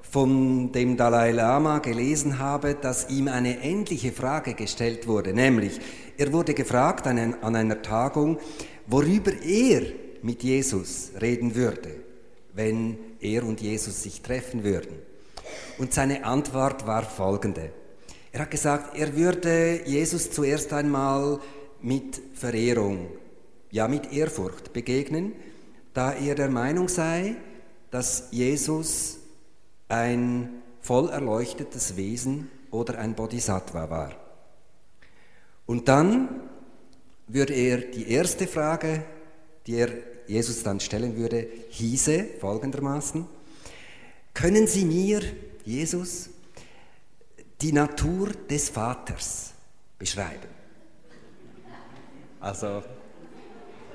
[0.01, 5.79] von dem Dalai Lama gelesen habe, dass ihm eine ähnliche Frage gestellt wurde, nämlich
[6.17, 8.39] er wurde gefragt an, ein, an einer Tagung,
[8.87, 9.83] worüber er
[10.23, 11.91] mit Jesus reden würde,
[12.55, 14.97] wenn er und Jesus sich treffen würden.
[15.77, 17.69] Und seine Antwort war folgende.
[18.31, 21.39] Er hat gesagt, er würde Jesus zuerst einmal
[21.83, 23.09] mit Verehrung
[23.77, 25.33] ja mit Ehrfurcht begegnen,
[25.93, 27.35] da er der Meinung sei,
[27.91, 29.19] dass Jesus
[29.87, 30.49] ein
[30.81, 34.15] voll erleuchtetes Wesen oder ein Bodhisattva war.
[35.67, 36.49] Und dann
[37.27, 39.03] würde er die erste Frage,
[39.67, 39.89] die er
[40.25, 43.27] Jesus dann stellen würde, hieße folgendermaßen,
[44.33, 45.21] können Sie mir,
[45.63, 46.29] Jesus,
[47.61, 49.53] die Natur des Vaters
[49.99, 50.49] beschreiben?
[52.39, 52.83] Also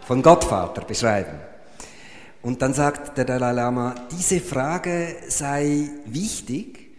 [0.07, 1.39] von Gottvater beschreiben.
[2.43, 6.91] Und dann sagt der Dalai Lama, diese Frage sei wichtig,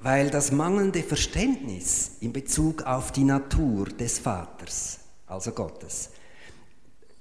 [0.00, 6.10] weil das mangelnde Verständnis in Bezug auf die Natur des Vaters, also Gottes,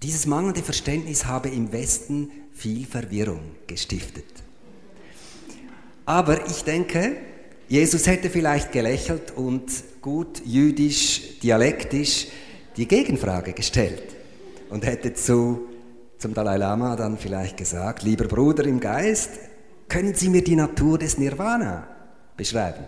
[0.02, 4.26] dieses mangelnde Verständnis habe im Westen viel Verwirrung gestiftet.
[6.06, 7.16] Aber ich denke,
[7.70, 9.72] Jesus hätte vielleicht gelächelt und
[10.02, 12.28] gut jüdisch, dialektisch
[12.76, 14.04] die Gegenfrage gestellt
[14.72, 15.68] und hätte zu,
[16.18, 19.32] zum Dalai Lama dann vielleicht gesagt, lieber Bruder im Geist,
[19.88, 21.88] können Sie mir die Natur des Nirvana
[22.38, 22.86] beschreiben?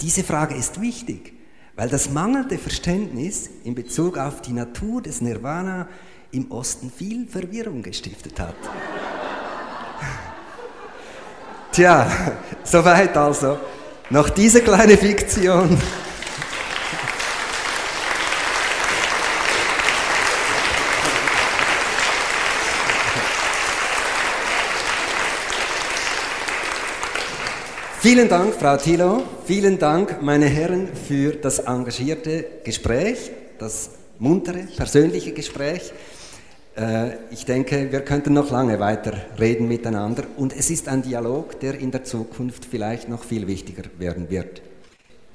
[0.00, 1.34] Diese Frage ist wichtig,
[1.76, 5.88] weil das mangelnde Verständnis in Bezug auf die Natur des Nirvana
[6.32, 8.54] im Osten viel Verwirrung gestiftet hat.
[11.72, 12.10] Tja,
[12.64, 13.58] soweit also.
[14.08, 15.76] Noch diese kleine Fiktion.
[28.08, 29.24] Vielen Dank, Frau Thilo.
[29.46, 35.92] Vielen Dank, meine Herren, für das engagierte Gespräch, das muntere, persönliche Gespräch.
[36.76, 41.58] Äh, ich denke, wir könnten noch lange weiter reden miteinander und es ist ein Dialog,
[41.58, 44.62] der in der Zukunft vielleicht noch viel wichtiger werden wird.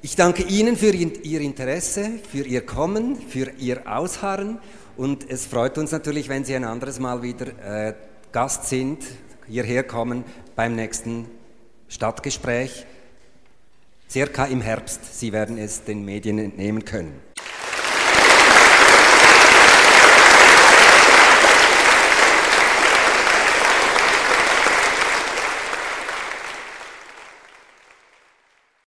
[0.00, 4.60] Ich danke Ihnen für Ihr Interesse, für Ihr Kommen, für Ihr Ausharren
[4.96, 7.48] und es freut uns natürlich, wenn Sie ein anderes Mal wieder
[7.88, 7.92] äh,
[8.32, 9.04] Gast sind,
[9.46, 10.24] hierher kommen
[10.56, 11.26] beim nächsten
[11.92, 12.86] Stadtgespräch,
[14.08, 15.18] circa im Herbst.
[15.18, 17.20] Sie werden es den Medien entnehmen können.